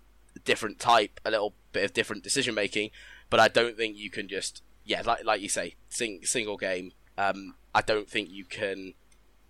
different 0.46 0.80
type, 0.80 1.20
a 1.24 1.32
little 1.32 1.54
bit 1.72 1.84
of 1.84 1.94
different 1.94 2.24
decision 2.24 2.56
making, 2.56 2.90
but 3.30 3.40
I 3.40 3.48
don't 3.48 3.78
think 3.78 3.98
you 3.98 4.10
can 4.10 4.28
just 4.28 4.64
yeah, 4.86 5.02
like 5.06 5.24
like 5.24 5.42
you 5.42 5.50
say, 5.50 5.76
sing, 5.90 6.22
single 6.24 6.58
game. 6.58 6.92
Um, 7.18 7.56
I 7.74 7.82
don't 7.82 8.10
think 8.10 8.30
you 8.30 8.46
can 8.46 8.94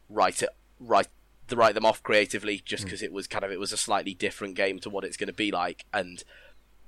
write 0.09 0.41
it 0.43 0.49
write 0.79 1.07
the 1.47 1.55
write 1.55 1.75
them 1.75 1.85
off 1.85 2.03
creatively 2.03 2.61
just 2.63 2.83
because 2.83 3.01
it 3.01 3.11
was 3.11 3.27
kind 3.27 3.43
of 3.43 3.51
it 3.51 3.59
was 3.59 3.71
a 3.71 3.77
slightly 3.77 4.13
different 4.13 4.55
game 4.55 4.79
to 4.79 4.89
what 4.89 5.03
it's 5.03 5.17
going 5.17 5.27
to 5.27 5.33
be 5.33 5.51
like 5.51 5.85
and 5.93 6.23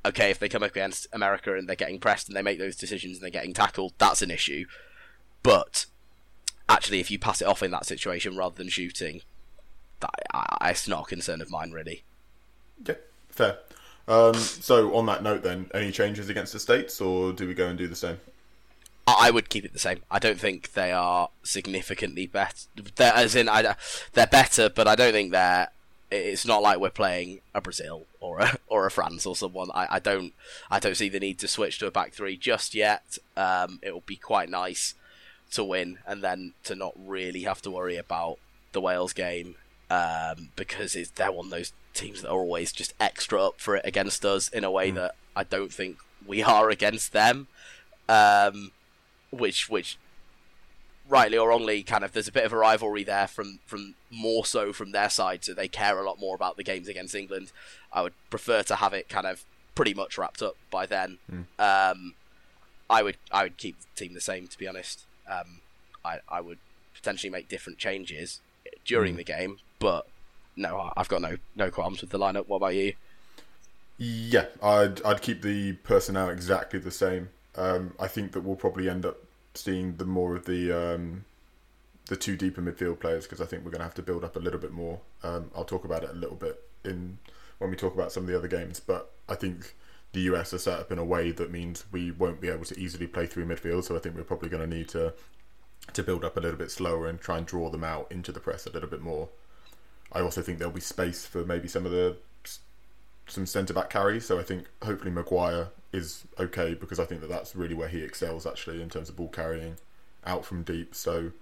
okay 0.06 0.30
if 0.30 0.38
they 0.40 0.48
come 0.50 0.64
up 0.64 0.72
against 0.72 1.08
America 1.12 1.56
and 1.56 1.68
they're 1.68 1.76
getting 1.76 2.00
pressed 2.00 2.28
and 2.28 2.36
they 2.38 2.42
make 2.42 2.60
those 2.60 2.76
decisions 2.76 3.18
and 3.18 3.24
they're 3.24 3.30
getting 3.32 3.54
tackled 3.54 3.94
that's 3.98 4.22
an 4.22 4.30
issue 4.32 4.66
but 5.44 5.86
actually 6.76 7.00
if 7.00 7.10
you 7.10 7.18
pass 7.18 7.42
it 7.42 7.48
off 7.48 7.64
in 7.64 7.72
that 7.72 7.86
situation 7.86 8.36
rather 8.36 8.56
than 8.56 8.70
shooting 8.70 9.22
that 10.02 10.12
I, 10.34 10.70
it's 10.72 10.88
not 10.88 11.04
a 11.04 11.06
concern 11.06 11.42
of 11.42 11.50
mine 11.50 11.72
really 11.72 12.04
Yeah, 12.86 12.96
fair. 13.30 13.58
Um, 14.08 14.36
so 14.36 14.96
on 14.96 15.08
that 15.08 15.24
note, 15.24 15.42
then, 15.42 15.70
any 15.74 15.92
changes 15.92 16.30
against 16.30 16.54
the 16.54 16.60
states, 16.60 17.02
or 17.02 17.34
do 17.34 17.48
we 17.48 17.54
go 17.54 17.68
and 17.68 17.78
do 17.78 17.88
the 17.88 17.96
same? 17.96 18.20
I 19.08 19.30
would 19.30 19.50
keep 19.50 19.66
it 19.66 19.74
the 19.74 19.80
same. 19.80 20.02
I 20.10 20.20
don't 20.20 20.40
think 20.40 20.74
they 20.74 20.92
are 20.92 21.30
significantly 21.44 22.26
better. 22.26 22.68
They're, 22.96 23.14
as 23.14 23.36
in, 23.36 23.48
I, 23.48 23.76
they're 24.14 24.28
better, 24.28 24.70
but 24.70 24.88
I 24.88 24.96
don't 24.96 25.12
think 25.12 25.32
they're. 25.32 25.70
It's 26.12 26.46
not 26.46 26.62
like 26.62 26.80
we're 26.80 26.92
playing 26.92 27.42
a 27.54 27.62
Brazil 27.62 28.06
or 28.20 28.40
a 28.40 28.58
or 28.68 28.86
a 28.86 28.92
France 28.92 29.26
or 29.26 29.36
someone. 29.36 29.70
I, 29.74 29.88
I 29.96 30.00
don't 30.00 30.34
I 30.70 30.80
don't 30.80 30.96
see 30.96 31.10
the 31.10 31.20
need 31.20 31.40
to 31.40 31.48
switch 31.48 31.80
to 31.80 31.88
a 31.88 31.92
back 31.92 32.14
three 32.14 32.38
just 32.38 32.76
yet. 32.76 33.18
Um, 33.36 33.80
it 33.82 33.92
will 33.92 34.04
be 34.06 34.16
quite 34.16 34.50
nice 34.50 34.94
to 35.56 35.64
win 35.64 36.00
and 36.06 36.24
then 36.24 36.54
to 36.64 36.76
not 36.76 36.94
really 36.98 37.44
have 37.44 37.62
to 37.64 37.72
worry 37.72 37.98
about 37.98 38.38
the 38.72 38.82
Wales 38.82 39.14
game 39.14 39.56
um, 39.90 40.50
because 40.56 40.96
it's, 40.96 41.12
they're 41.12 41.32
one 41.32 41.48
of 41.48 41.52
those 41.52 41.74
teams 41.94 42.22
that 42.22 42.30
are 42.30 42.40
always 42.40 42.72
just 42.72 42.94
extra 43.00 43.44
up 43.44 43.60
for 43.60 43.76
it 43.76 43.86
against 43.86 44.26
us 44.26 44.50
in 44.50 44.64
a 44.64 44.72
way 44.72 44.92
that 44.92 45.16
I 45.36 45.44
don't 45.44 45.72
think 45.74 45.98
we 46.26 46.44
are 46.44 46.70
against 46.70 47.14
them. 47.14 47.48
Um, 48.08 48.72
which 49.32 49.68
which 49.70 49.98
rightly 51.08 51.38
or 51.38 51.50
wrongly 51.50 51.84
kind 51.84 52.04
of 52.04 52.14
there's 52.14 52.28
a 52.28 52.32
bit 52.32 52.46
of 52.46 52.54
a 52.54 52.58
rivalry 52.58 53.04
there 53.04 53.28
from 53.28 53.60
from 53.66 53.96
more 54.12 54.46
so 54.46 54.72
from 54.72 54.92
their 54.92 55.10
side 55.10 55.44
so 55.44 55.54
they 55.54 55.68
care 55.68 56.00
a 56.00 56.06
lot 56.06 56.20
more 56.20 56.36
about 56.36 56.58
the 56.58 56.64
games 56.64 56.88
against 56.88 57.16
England. 57.16 57.52
I 57.92 58.02
would 58.04 58.14
prefer 58.30 58.64
to 58.64 58.76
have 58.76 58.94
it 58.94 59.10
kind 59.10 59.26
of 59.28 59.44
pretty 59.74 59.94
much 59.94 60.18
wrapped 60.18 60.42
up 60.42 60.56
by 60.72 60.86
then. 60.86 61.18
Um 61.60 62.14
I 62.90 63.02
would 63.04 63.18
I 63.32 63.44
would 63.44 63.58
keep 63.58 63.78
the 63.80 63.88
team 63.96 64.14
the 64.14 64.22
same 64.22 64.48
to 64.48 64.58
be 64.58 64.68
honest 64.68 65.06
um 65.28 65.62
I 66.04 66.20
I 66.30 66.42
would 66.42 66.60
potentially 66.94 67.30
make 67.30 67.48
different 67.50 67.78
changes 67.78 68.40
during 68.86 69.16
the 69.16 69.24
game 69.24 69.60
but 69.80 70.08
no 70.56 70.92
I've 70.96 71.08
got 71.10 71.22
no 71.22 71.38
no 71.56 71.70
qualms 71.72 72.02
with 72.02 72.10
the 72.10 72.20
lineup 72.20 72.48
what 72.48 72.58
about 72.58 72.76
you 72.76 72.94
Yeah, 73.98 74.48
I'd 74.62 75.02
I'd 75.04 75.22
keep 75.22 75.42
the 75.42 75.74
personnel 75.74 76.30
exactly 76.30 76.80
the 76.80 76.92
same. 76.92 77.30
Um, 77.56 77.94
I 78.00 78.08
think 78.08 78.34
that 78.34 78.42
we'll 78.42 78.58
probably 78.58 78.90
end 78.90 79.06
up 79.06 79.18
seeing 79.54 79.96
the 79.98 80.06
more 80.06 80.36
of 80.36 80.46
the 80.46 80.72
um, 80.72 81.24
the 82.08 82.18
two 82.18 82.36
deeper 82.36 82.62
midfield 82.62 83.00
players 83.00 83.26
because 83.26 83.40
I 83.42 83.46
think 83.46 83.64
we're 83.64 83.72
going 83.72 83.80
to 83.80 83.86
have 83.86 83.96
to 83.96 84.04
build 84.04 84.24
up 84.24 84.36
a 84.36 84.40
little 84.40 84.60
bit 84.60 84.72
more. 84.74 85.00
Um, 85.24 85.50
I'll 85.56 85.64
talk 85.66 85.86
about 85.86 86.04
it 86.04 86.10
a 86.10 86.14
little 86.14 86.36
bit 86.36 86.62
in 86.84 87.18
when 87.60 87.70
we 87.70 87.78
talk 87.78 87.94
about 87.94 88.12
some 88.12 88.24
of 88.24 88.28
the 88.28 88.38
other 88.38 88.50
games, 88.50 88.80
but 88.82 89.12
I 89.30 89.36
think 89.36 89.74
the 90.16 90.22
US 90.22 90.54
are 90.54 90.58
set 90.58 90.80
up 90.80 90.92
in 90.94 90.98
a 90.98 91.04
way 91.04 91.32
that 91.32 91.52
means 91.52 91.84
we 91.92 92.10
won't 92.10 92.40
be 92.40 92.48
able 92.48 92.64
to 92.64 92.80
easily 92.80 93.06
play 93.06 93.26
through 93.26 93.46
midfield. 93.46 93.84
So 93.84 93.96
I 93.96 94.00
think 94.00 94.16
we're 94.16 94.24
probably 94.24 94.50
going 94.50 94.68
to 94.68 94.76
need 94.76 94.88
to 94.90 95.14
to 95.94 96.02
build 96.02 96.26
up 96.26 96.36
a 96.36 96.40
little 96.40 96.58
bit 96.58 96.72
slower 96.72 97.06
and 97.06 97.20
try 97.20 97.38
and 97.38 97.46
draw 97.46 97.70
them 97.70 97.84
out 97.84 98.12
into 98.12 98.32
the 98.32 98.40
press 98.40 98.66
a 98.66 98.72
little 98.72 98.90
bit 98.90 99.02
more. 99.02 99.30
I 100.12 100.22
also 100.22 100.42
think 100.42 100.58
there'll 100.58 100.74
be 100.74 100.82
space 100.82 101.26
for 101.26 101.46
maybe 101.46 101.68
some 101.68 101.86
of 101.86 101.92
the 101.92 102.18
some 103.28 103.46
centre 103.46 103.74
back 103.74 103.90
carries. 103.90 104.26
So 104.26 104.40
I 104.40 104.44
think 104.44 104.68
hopefully 104.82 105.12
Maguire 105.12 105.68
is 105.92 106.24
okay 106.40 106.74
because 106.74 107.00
I 107.00 107.06
think 107.06 107.22
that 107.22 107.30
that's 107.30 107.56
really 107.56 107.76
where 107.76 107.90
he 107.90 108.02
excels 108.02 108.48
actually 108.48 108.82
in 108.82 108.90
terms 108.90 109.10
of 109.10 109.18
ball 109.18 109.28
carrying 109.28 109.76
out 110.26 110.46
from 110.46 110.64
deep. 110.64 110.96
So 110.96 111.34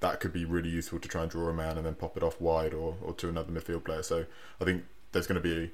that 0.00 0.18
could 0.18 0.32
be 0.32 0.44
really 0.44 0.68
useful 0.68 0.98
to 0.98 1.08
try 1.08 1.22
and 1.22 1.30
draw 1.30 1.48
a 1.48 1.54
man 1.54 1.76
and 1.76 1.86
then 1.86 1.94
pop 1.94 2.16
it 2.16 2.24
off 2.24 2.40
wide 2.40 2.74
or, 2.74 2.96
or 3.00 3.14
to 3.14 3.28
another 3.28 3.52
midfield 3.52 3.84
player. 3.84 4.02
So 4.02 4.26
I 4.60 4.64
think 4.64 4.84
there's 5.12 5.28
going 5.28 5.40
to 5.40 5.48
be 5.48 5.70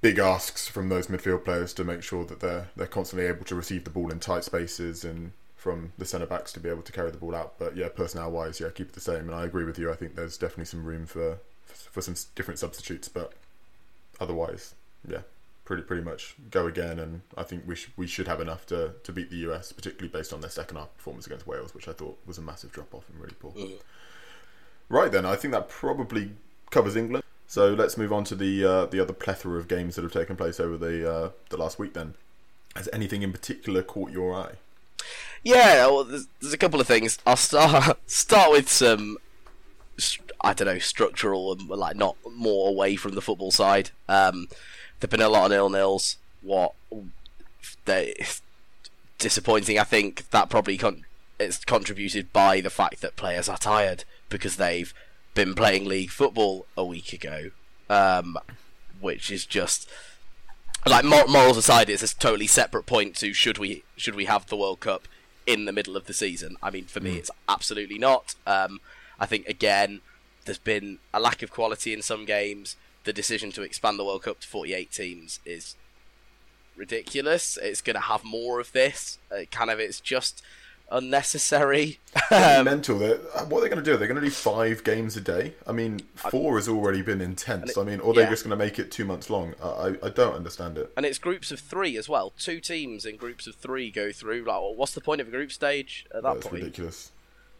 big 0.00 0.18
asks 0.18 0.68
from 0.68 0.88
those 0.88 1.08
midfield 1.08 1.44
players 1.44 1.72
to 1.74 1.84
make 1.84 2.02
sure 2.02 2.24
that 2.24 2.40
they're 2.40 2.68
they're 2.76 2.86
constantly 2.86 3.26
able 3.26 3.44
to 3.44 3.54
receive 3.54 3.84
the 3.84 3.90
ball 3.90 4.10
in 4.10 4.20
tight 4.20 4.44
spaces 4.44 5.04
and 5.04 5.32
from 5.56 5.92
the 5.98 6.04
centre 6.04 6.26
backs 6.26 6.52
to 6.52 6.60
be 6.60 6.68
able 6.68 6.82
to 6.82 6.92
carry 6.92 7.10
the 7.10 7.16
ball 7.16 7.34
out. 7.34 7.58
But 7.58 7.76
yeah, 7.76 7.88
personnel 7.88 8.30
wise, 8.30 8.60
yeah, 8.60 8.68
keep 8.70 8.90
it 8.90 8.92
the 8.94 9.00
same. 9.00 9.28
And 9.28 9.34
I 9.34 9.44
agree 9.44 9.64
with 9.64 9.78
you. 9.78 9.90
I 9.90 9.96
think 9.96 10.14
there's 10.14 10.38
definitely 10.38 10.66
some 10.66 10.84
room 10.84 11.06
for 11.06 11.38
for 11.66 12.00
some 12.00 12.14
different 12.34 12.60
substitutes, 12.60 13.08
but 13.08 13.32
otherwise, 14.20 14.74
yeah, 15.08 15.22
pretty 15.64 15.82
pretty 15.82 16.02
much 16.02 16.36
go 16.50 16.66
again. 16.66 16.98
And 16.98 17.22
I 17.36 17.42
think 17.42 17.64
we 17.66 17.74
sh- 17.74 17.90
we 17.96 18.06
should 18.06 18.28
have 18.28 18.40
enough 18.40 18.66
to, 18.66 18.92
to 19.02 19.12
beat 19.12 19.30
the 19.30 19.50
US, 19.50 19.72
particularly 19.72 20.08
based 20.08 20.32
on 20.32 20.40
their 20.40 20.50
second 20.50 20.76
half 20.76 20.94
performance 20.96 21.26
against 21.26 21.46
Wales, 21.46 21.74
which 21.74 21.88
I 21.88 21.92
thought 21.92 22.18
was 22.26 22.38
a 22.38 22.42
massive 22.42 22.70
drop 22.72 22.94
off 22.94 23.08
and 23.10 23.20
really 23.20 23.34
poor. 23.40 23.52
Right 24.88 25.10
then, 25.10 25.26
I 25.26 25.34
think 25.36 25.52
that 25.52 25.68
probably 25.68 26.30
covers 26.70 26.94
England. 26.96 27.24
So 27.46 27.72
let's 27.72 27.96
move 27.96 28.12
on 28.12 28.24
to 28.24 28.34
the 28.34 28.64
uh, 28.64 28.86
the 28.86 29.00
other 29.00 29.12
plethora 29.12 29.58
of 29.58 29.68
games 29.68 29.96
that 29.96 30.02
have 30.02 30.12
taken 30.12 30.36
place 30.36 30.58
over 30.58 30.76
the 30.76 31.10
uh, 31.10 31.30
the 31.50 31.56
last 31.56 31.78
week. 31.78 31.94
Then, 31.94 32.14
has 32.74 32.88
anything 32.92 33.22
in 33.22 33.32
particular 33.32 33.82
caught 33.82 34.10
your 34.10 34.34
eye? 34.34 34.54
Yeah, 35.42 35.86
well, 35.86 36.04
there's, 36.04 36.26
there's 36.40 36.52
a 36.52 36.58
couple 36.58 36.80
of 36.80 36.86
things. 36.86 37.18
I'll 37.24 37.36
start 37.36 37.98
start 38.06 38.50
with 38.50 38.68
some, 38.68 39.18
I 40.42 40.54
don't 40.54 40.66
know, 40.66 40.78
structural 40.78 41.52
and 41.52 41.68
like 41.68 41.96
not 41.96 42.16
more 42.34 42.68
away 42.68 42.96
from 42.96 43.14
the 43.14 43.22
football 43.22 43.52
side. 43.52 43.90
Um, 44.08 44.48
there've 44.98 45.10
been 45.10 45.20
a 45.20 45.28
lot 45.28 45.46
of 45.46 45.50
nil 45.52 45.70
nils. 45.70 46.16
What 46.42 46.74
they 47.84 48.14
disappointing. 49.18 49.78
I 49.78 49.84
think 49.84 50.28
that 50.30 50.50
probably 50.50 50.76
con- 50.76 51.04
it's 51.38 51.64
contributed 51.64 52.32
by 52.32 52.60
the 52.60 52.70
fact 52.70 53.00
that 53.00 53.16
players 53.16 53.48
are 53.48 53.58
tired 53.58 54.04
because 54.28 54.56
they've 54.56 54.92
been 55.36 55.54
playing 55.54 55.84
league 55.84 56.10
football 56.10 56.66
a 56.76 56.84
week 56.84 57.12
ago, 57.12 57.50
um, 57.88 58.36
which 59.00 59.30
is 59.30 59.46
just 59.46 59.88
like 60.84 61.04
mor- 61.04 61.28
morals 61.28 61.56
aside, 61.56 61.88
it's 61.88 62.02
a 62.02 62.16
totally 62.16 62.46
separate 62.48 62.86
point 62.86 63.14
to 63.16 63.32
should 63.32 63.58
we 63.58 63.84
should 63.96 64.16
we 64.16 64.24
have 64.24 64.46
the 64.46 64.56
World 64.56 64.80
Cup 64.80 65.06
in 65.46 65.66
the 65.66 65.72
middle 65.72 65.96
of 65.96 66.06
the 66.06 66.14
season? 66.14 66.56
I 66.62 66.70
mean, 66.70 66.86
for 66.86 67.00
me, 67.00 67.16
it's 67.16 67.30
absolutely 67.48 67.98
not. 67.98 68.34
Um, 68.46 68.80
I 69.20 69.26
think 69.26 69.46
again, 69.46 70.00
there's 70.44 70.58
been 70.58 70.98
a 71.14 71.20
lack 71.20 71.42
of 71.42 71.52
quality 71.52 71.92
in 71.92 72.02
some 72.02 72.24
games. 72.24 72.76
The 73.04 73.12
decision 73.12 73.52
to 73.52 73.62
expand 73.62 73.98
the 73.98 74.04
World 74.04 74.22
Cup 74.22 74.40
to 74.40 74.48
48 74.48 74.90
teams 74.90 75.38
is 75.44 75.76
ridiculous. 76.74 77.56
It's 77.60 77.80
going 77.80 77.94
to 77.94 78.00
have 78.00 78.24
more 78.24 78.58
of 78.58 78.72
this. 78.72 79.18
Uh, 79.30 79.44
kind 79.50 79.70
of, 79.70 79.78
it's 79.78 80.00
just 80.00 80.42
unnecessary. 80.90 81.98
It's 82.30 82.64
mental. 82.64 82.98
They're, 82.98 83.18
what 83.18 83.60
they're 83.60 83.68
going 83.68 83.82
to 83.82 83.82
do? 83.82 83.96
They're 83.96 84.08
going 84.08 84.20
to 84.20 84.26
do 84.26 84.30
five 84.30 84.82
games 84.82 85.16
a 85.16 85.20
day. 85.20 85.52
I 85.66 85.72
mean, 85.72 86.00
four 86.14 86.56
has 86.56 86.68
already 86.68 87.02
been 87.02 87.20
intense. 87.20 87.76
I 87.76 87.84
mean, 87.84 88.00
or 88.00 88.14
they're 88.14 88.24
yeah. 88.24 88.30
just 88.30 88.42
going 88.42 88.50
to 88.58 88.64
make 88.64 88.78
it 88.78 88.90
two 88.90 89.04
months 89.04 89.28
long. 89.30 89.54
I, 89.62 89.66
I, 89.68 89.86
I 90.04 90.08
don't 90.08 90.34
understand 90.34 90.78
it. 90.78 90.90
and 90.96 91.04
it's 91.06 91.18
groups 91.18 91.52
of 91.52 91.60
three 91.60 91.96
as 91.96 92.08
well. 92.08 92.32
Two 92.38 92.58
teams 92.60 93.04
in 93.04 93.16
groups 93.16 93.46
of 93.46 93.54
three 93.54 93.90
go 93.90 94.10
through. 94.12 94.40
Like, 94.40 94.46
well, 94.60 94.74
what's 94.74 94.92
the 94.92 95.00
point 95.00 95.20
of 95.20 95.28
a 95.28 95.30
group 95.30 95.52
stage 95.52 96.06
at 96.12 96.22
that 96.22 96.34
That's 96.34 96.46
point? 96.46 96.62
ridiculous. 96.62 97.12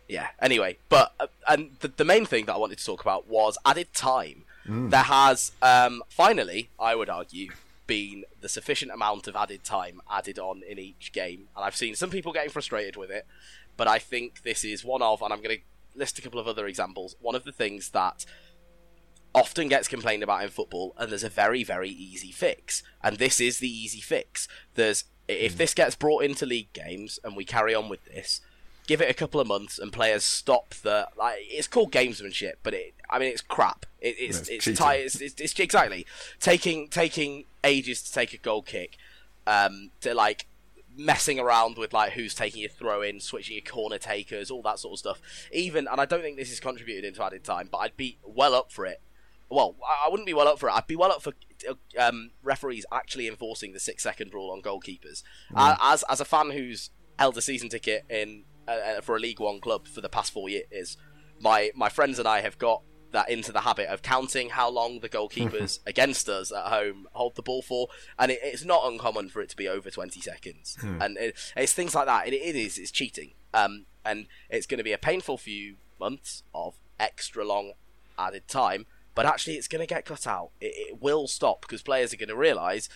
yeah 0.08 0.28
anyway 0.40 0.76
but 0.88 1.12
uh, 1.20 1.26
and 1.48 1.70
the, 1.80 1.88
the 1.88 2.04
main 2.04 2.24
thing 2.24 2.44
that 2.46 2.54
i 2.54 2.56
wanted 2.56 2.78
to 2.78 2.84
talk 2.84 3.00
about 3.00 3.26
was 3.28 3.58
added 3.66 3.92
time 3.92 4.44
there 4.64 5.02
has 5.02 5.52
um, 5.62 6.02
finally 6.08 6.70
i 6.78 6.94
would 6.94 7.08
argue 7.10 7.50
been 7.86 8.24
the 8.40 8.48
sufficient 8.48 8.90
amount 8.90 9.28
of 9.28 9.36
added 9.36 9.62
time 9.62 10.00
added 10.10 10.38
on 10.38 10.62
in 10.68 10.78
each 10.78 11.12
game 11.12 11.48
and 11.54 11.64
i've 11.64 11.76
seen 11.76 11.94
some 11.94 12.10
people 12.10 12.32
getting 12.32 12.50
frustrated 12.50 12.96
with 12.96 13.10
it 13.10 13.26
but 13.76 13.86
i 13.86 13.98
think 13.98 14.42
this 14.42 14.64
is 14.64 14.84
one 14.84 15.02
of 15.02 15.22
and 15.22 15.32
i'm 15.32 15.42
going 15.42 15.56
to 15.56 15.62
list 15.98 16.18
a 16.18 16.22
couple 16.22 16.40
of 16.40 16.46
other 16.46 16.66
examples 16.66 17.16
one 17.20 17.34
of 17.34 17.44
the 17.44 17.52
things 17.52 17.90
that 17.90 18.26
often 19.36 19.68
gets 19.68 19.86
complained 19.86 20.22
about 20.22 20.42
in 20.42 20.48
football, 20.48 20.94
and 20.96 21.10
there's 21.10 21.22
a 21.22 21.28
very, 21.28 21.62
very 21.62 21.90
easy 21.90 22.32
fix. 22.32 22.82
And 23.02 23.18
this 23.18 23.38
is 23.38 23.58
the 23.58 23.68
easy 23.68 24.00
fix. 24.00 24.48
There's 24.74 25.04
if 25.28 25.52
hmm. 25.52 25.58
this 25.58 25.74
gets 25.74 25.94
brought 25.94 26.24
into 26.24 26.46
league 26.46 26.72
games 26.72 27.20
and 27.22 27.36
we 27.36 27.44
carry 27.44 27.74
on 27.74 27.88
with 27.88 28.04
this, 28.06 28.40
give 28.86 29.00
it 29.00 29.10
a 29.10 29.14
couple 29.14 29.40
of 29.40 29.46
months 29.46 29.78
and 29.78 29.92
players 29.92 30.24
stop 30.24 30.70
the 30.74 31.08
like 31.16 31.38
it's 31.40 31.66
called 31.66 31.92
gamesmanship, 31.92 32.54
but 32.62 32.74
it 32.74 32.94
I 33.10 33.18
mean 33.18 33.28
it's 33.28 33.42
crap. 33.42 33.86
It, 34.00 34.16
it's 34.18 34.40
it's 34.40 34.48
it's, 34.48 34.64
cheating. 34.64 34.86
ti- 34.86 35.02
it's, 35.02 35.20
it's 35.20 35.40
it's 35.40 35.58
exactly 35.58 36.06
taking 36.40 36.88
taking 36.88 37.44
ages 37.64 38.02
to 38.02 38.12
take 38.12 38.32
a 38.32 38.38
goal 38.38 38.62
kick, 38.62 38.96
um, 39.46 39.90
to 40.00 40.14
like 40.14 40.46
messing 40.96 41.38
around 41.38 41.76
with 41.76 41.92
like 41.92 42.12
who's 42.12 42.34
taking 42.34 42.62
your 42.62 42.70
throw 42.70 43.02
in, 43.02 43.20
switching 43.20 43.54
your 43.56 43.64
corner 43.64 43.98
takers, 43.98 44.50
all 44.50 44.62
that 44.62 44.78
sort 44.78 44.92
of 44.94 44.98
stuff. 44.98 45.20
Even 45.52 45.86
and 45.90 46.00
I 46.00 46.04
don't 46.04 46.22
think 46.22 46.36
this 46.36 46.52
is 46.52 46.60
contributed 46.60 47.04
into 47.04 47.22
added 47.24 47.44
time, 47.44 47.68
but 47.70 47.78
I'd 47.78 47.96
be 47.96 48.18
well 48.24 48.54
up 48.54 48.72
for 48.72 48.86
it. 48.86 49.00
Well, 49.48 49.76
I 49.86 50.08
wouldn't 50.08 50.26
be 50.26 50.34
well 50.34 50.48
up 50.48 50.58
for 50.58 50.68
it. 50.68 50.72
I'd 50.72 50.88
be 50.88 50.96
well 50.96 51.12
up 51.12 51.22
for 51.22 51.32
um, 51.98 52.30
referees 52.42 52.84
actually 52.92 53.28
enforcing 53.28 53.72
the 53.72 53.78
six 53.78 54.02
second 54.02 54.34
rule 54.34 54.50
on 54.50 54.60
goalkeepers. 54.60 55.22
Uh, 55.54 55.76
as 55.80 56.02
as 56.08 56.20
a 56.20 56.24
fan 56.24 56.50
who's 56.50 56.90
held 57.18 57.36
a 57.36 57.42
season 57.42 57.68
ticket 57.68 58.04
in 58.10 58.44
uh, 58.68 59.00
for 59.00 59.16
a 59.16 59.20
League 59.20 59.40
One 59.40 59.60
club 59.60 59.86
for 59.86 60.00
the 60.00 60.08
past 60.08 60.32
four 60.32 60.48
years. 60.48 60.96
My 61.40 61.70
my 61.74 61.88
friends 61.88 62.18
and 62.18 62.26
I 62.26 62.40
have 62.40 62.58
got 62.58 62.82
that 63.12 63.30
into 63.30 63.52
the 63.52 63.60
habit 63.60 63.88
of 63.88 64.02
counting 64.02 64.50
how 64.50 64.68
long 64.68 65.00
the 65.00 65.08
goalkeepers 65.08 65.78
against 65.86 66.28
us 66.28 66.52
at 66.52 66.66
home 66.66 67.06
hold 67.12 67.34
the 67.34 67.42
ball 67.42 67.62
for, 67.62 67.88
and 68.18 68.30
it, 68.30 68.40
it's 68.42 68.64
not 68.64 68.86
uncommon 68.86 69.28
for 69.28 69.40
it 69.40 69.48
to 69.50 69.56
be 69.56 69.68
over 69.68 69.90
20 69.90 70.20
seconds. 70.20 70.76
Hmm. 70.80 71.00
And 71.00 71.16
it, 71.16 71.36
it's 71.56 71.72
things 71.72 71.94
like 71.94 72.06
that. 72.06 72.28
It, 72.28 72.34
it 72.34 72.56
is 72.56 72.78
it's 72.78 72.90
cheating, 72.90 73.32
um, 73.54 73.86
and 74.04 74.26
it's 74.50 74.66
going 74.66 74.78
to 74.78 74.84
be 74.84 74.92
a 74.92 74.98
painful 74.98 75.38
few 75.38 75.76
months 75.98 76.42
of 76.54 76.74
extra 76.98 77.44
long 77.44 77.72
added 78.18 78.48
time. 78.48 78.86
But 79.14 79.24
actually, 79.24 79.54
it's 79.54 79.68
going 79.68 79.80
to 79.80 79.86
get 79.86 80.04
cut 80.04 80.26
out. 80.26 80.50
It, 80.60 80.74
it 80.76 81.02
will 81.02 81.26
stop 81.26 81.62
because 81.62 81.82
players 81.82 82.12
are 82.12 82.18
going 82.18 82.28
to 82.28 82.36
realise, 82.36 82.88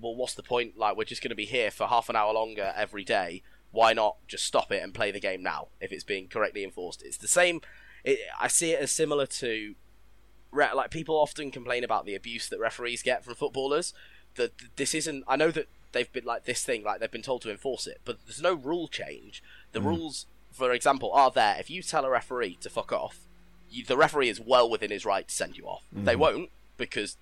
well, 0.00 0.14
what's 0.14 0.34
the 0.34 0.42
point? 0.42 0.78
Like 0.78 0.96
we're 0.96 1.04
just 1.04 1.22
going 1.22 1.30
to 1.30 1.36
be 1.36 1.46
here 1.46 1.70
for 1.70 1.88
half 1.88 2.08
an 2.08 2.16
hour 2.16 2.32
longer 2.32 2.72
every 2.76 3.04
day. 3.04 3.42
Why 3.76 3.92
not 3.92 4.16
just 4.26 4.44
stop 4.44 4.72
it 4.72 4.82
and 4.82 4.94
play 4.94 5.10
the 5.10 5.20
game 5.20 5.42
now 5.42 5.68
if 5.80 5.92
it's 5.92 6.04
being 6.04 6.28
correctly 6.28 6.64
enforced? 6.64 7.02
It's 7.02 7.18
the 7.18 7.28
same 7.28 7.60
it, 8.06 8.20
I 8.40 8.48
see 8.48 8.72
it 8.72 8.80
as 8.80 8.90
similar 8.90 9.26
to 9.26 9.74
like 10.52 10.90
people 10.90 11.16
often 11.16 11.50
complain 11.50 11.84
about 11.84 12.06
the 12.06 12.14
abuse 12.14 12.48
that 12.48 12.58
referees 12.58 13.02
get 13.02 13.24
from 13.24 13.34
footballers. 13.34 13.92
That 14.36 14.52
this 14.76 14.94
isn't. 14.94 15.24
I 15.28 15.36
know 15.36 15.50
that 15.50 15.66
they've 15.92 16.10
been 16.10 16.24
like 16.24 16.44
this 16.44 16.64
thing, 16.64 16.84
like 16.84 17.00
they've 17.00 17.10
been 17.10 17.22
told 17.22 17.42
to 17.42 17.50
enforce 17.50 17.86
it, 17.86 18.00
but 18.04 18.18
there's 18.24 18.40
no 18.40 18.54
rule 18.54 18.88
change. 18.88 19.42
The 19.72 19.80
mm. 19.80 19.86
rules, 19.86 20.26
for 20.52 20.72
example, 20.72 21.12
are 21.12 21.30
there. 21.30 21.56
If 21.58 21.68
you 21.68 21.82
tell 21.82 22.04
a 22.04 22.10
referee 22.10 22.58
to 22.60 22.70
fuck 22.70 22.92
off, 22.92 23.18
you, 23.68 23.84
the 23.84 23.96
referee 23.96 24.28
is 24.28 24.40
well 24.40 24.70
within 24.70 24.90
his 24.90 25.04
right 25.04 25.26
to 25.26 25.34
send 25.34 25.58
you 25.58 25.64
off. 25.64 25.82
Mm-hmm. 25.94 26.04
They 26.04 26.16
won't 26.16 26.50
because 26.76 27.16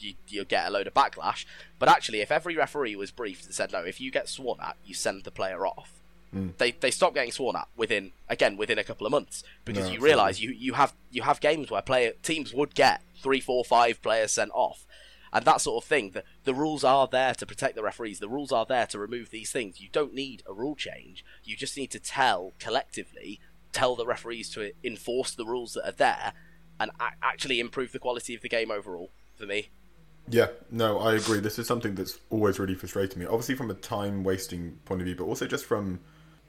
you, 0.00 0.14
will 0.32 0.44
get 0.44 0.66
a 0.66 0.70
load 0.70 0.86
of 0.86 0.94
backlash. 0.94 1.44
But 1.78 1.88
actually, 1.88 2.20
if 2.20 2.30
every 2.30 2.56
referee 2.56 2.96
was 2.96 3.10
briefed 3.10 3.46
and 3.46 3.54
said, 3.54 3.72
no, 3.72 3.80
if 3.80 4.00
you 4.00 4.10
get 4.10 4.28
sworn 4.28 4.60
at, 4.60 4.76
you 4.84 4.94
send 4.94 5.24
the 5.24 5.30
player 5.30 5.66
off, 5.66 5.98
Mm. 6.34 6.56
They 6.58 6.72
they 6.72 6.90
stop 6.90 7.14
getting 7.14 7.32
sworn 7.32 7.56
at 7.56 7.68
within 7.76 8.12
again 8.28 8.56
within 8.56 8.78
a 8.78 8.84
couple 8.84 9.06
of 9.06 9.10
months 9.10 9.42
because 9.64 9.86
no, 9.86 9.94
you 9.94 10.00
realise 10.00 10.40
you, 10.40 10.50
you 10.50 10.74
have 10.74 10.92
you 11.10 11.22
have 11.22 11.40
games 11.40 11.70
where 11.70 11.80
player 11.80 12.12
teams 12.22 12.52
would 12.52 12.74
get 12.74 13.02
three, 13.22 13.40
four, 13.40 13.64
five 13.64 14.02
players 14.02 14.32
sent 14.32 14.50
off, 14.52 14.86
and 15.32 15.44
that 15.46 15.60
sort 15.62 15.82
of 15.82 15.88
thing. 15.88 16.10
The, 16.10 16.24
the 16.44 16.54
rules 16.54 16.84
are 16.84 17.06
there 17.06 17.34
to 17.34 17.46
protect 17.46 17.76
the 17.76 17.82
referees. 17.82 18.18
The 18.18 18.28
rules 18.28 18.52
are 18.52 18.66
there 18.66 18.86
to 18.88 18.98
remove 18.98 19.30
these 19.30 19.50
things. 19.50 19.80
You 19.80 19.88
don't 19.90 20.12
need 20.12 20.42
a 20.46 20.52
rule 20.52 20.76
change. 20.76 21.24
You 21.44 21.56
just 21.56 21.76
need 21.76 21.90
to 21.92 21.98
tell 21.98 22.52
collectively 22.58 23.40
tell 23.72 23.96
the 23.96 24.06
referees 24.06 24.50
to 24.50 24.72
enforce 24.84 25.30
the 25.34 25.46
rules 25.46 25.74
that 25.74 25.88
are 25.88 25.92
there 25.92 26.32
and 26.80 26.90
a- 27.00 27.24
actually 27.24 27.60
improve 27.60 27.92
the 27.92 27.98
quality 27.98 28.34
of 28.34 28.42
the 28.42 28.48
game 28.48 28.70
overall. 28.70 29.10
For 29.36 29.46
me. 29.46 29.68
Yeah, 30.30 30.48
no, 30.70 30.98
I 30.98 31.14
agree. 31.14 31.40
This 31.40 31.58
is 31.58 31.66
something 31.66 31.94
that's 31.94 32.18
always 32.30 32.58
really 32.58 32.74
frustrating 32.74 33.18
me. 33.18 33.26
Obviously, 33.26 33.54
from 33.54 33.70
a 33.70 33.74
time 33.74 34.24
wasting 34.24 34.78
point 34.84 35.00
of 35.00 35.06
view, 35.06 35.14
but 35.14 35.24
also 35.24 35.46
just 35.46 35.64
from 35.64 36.00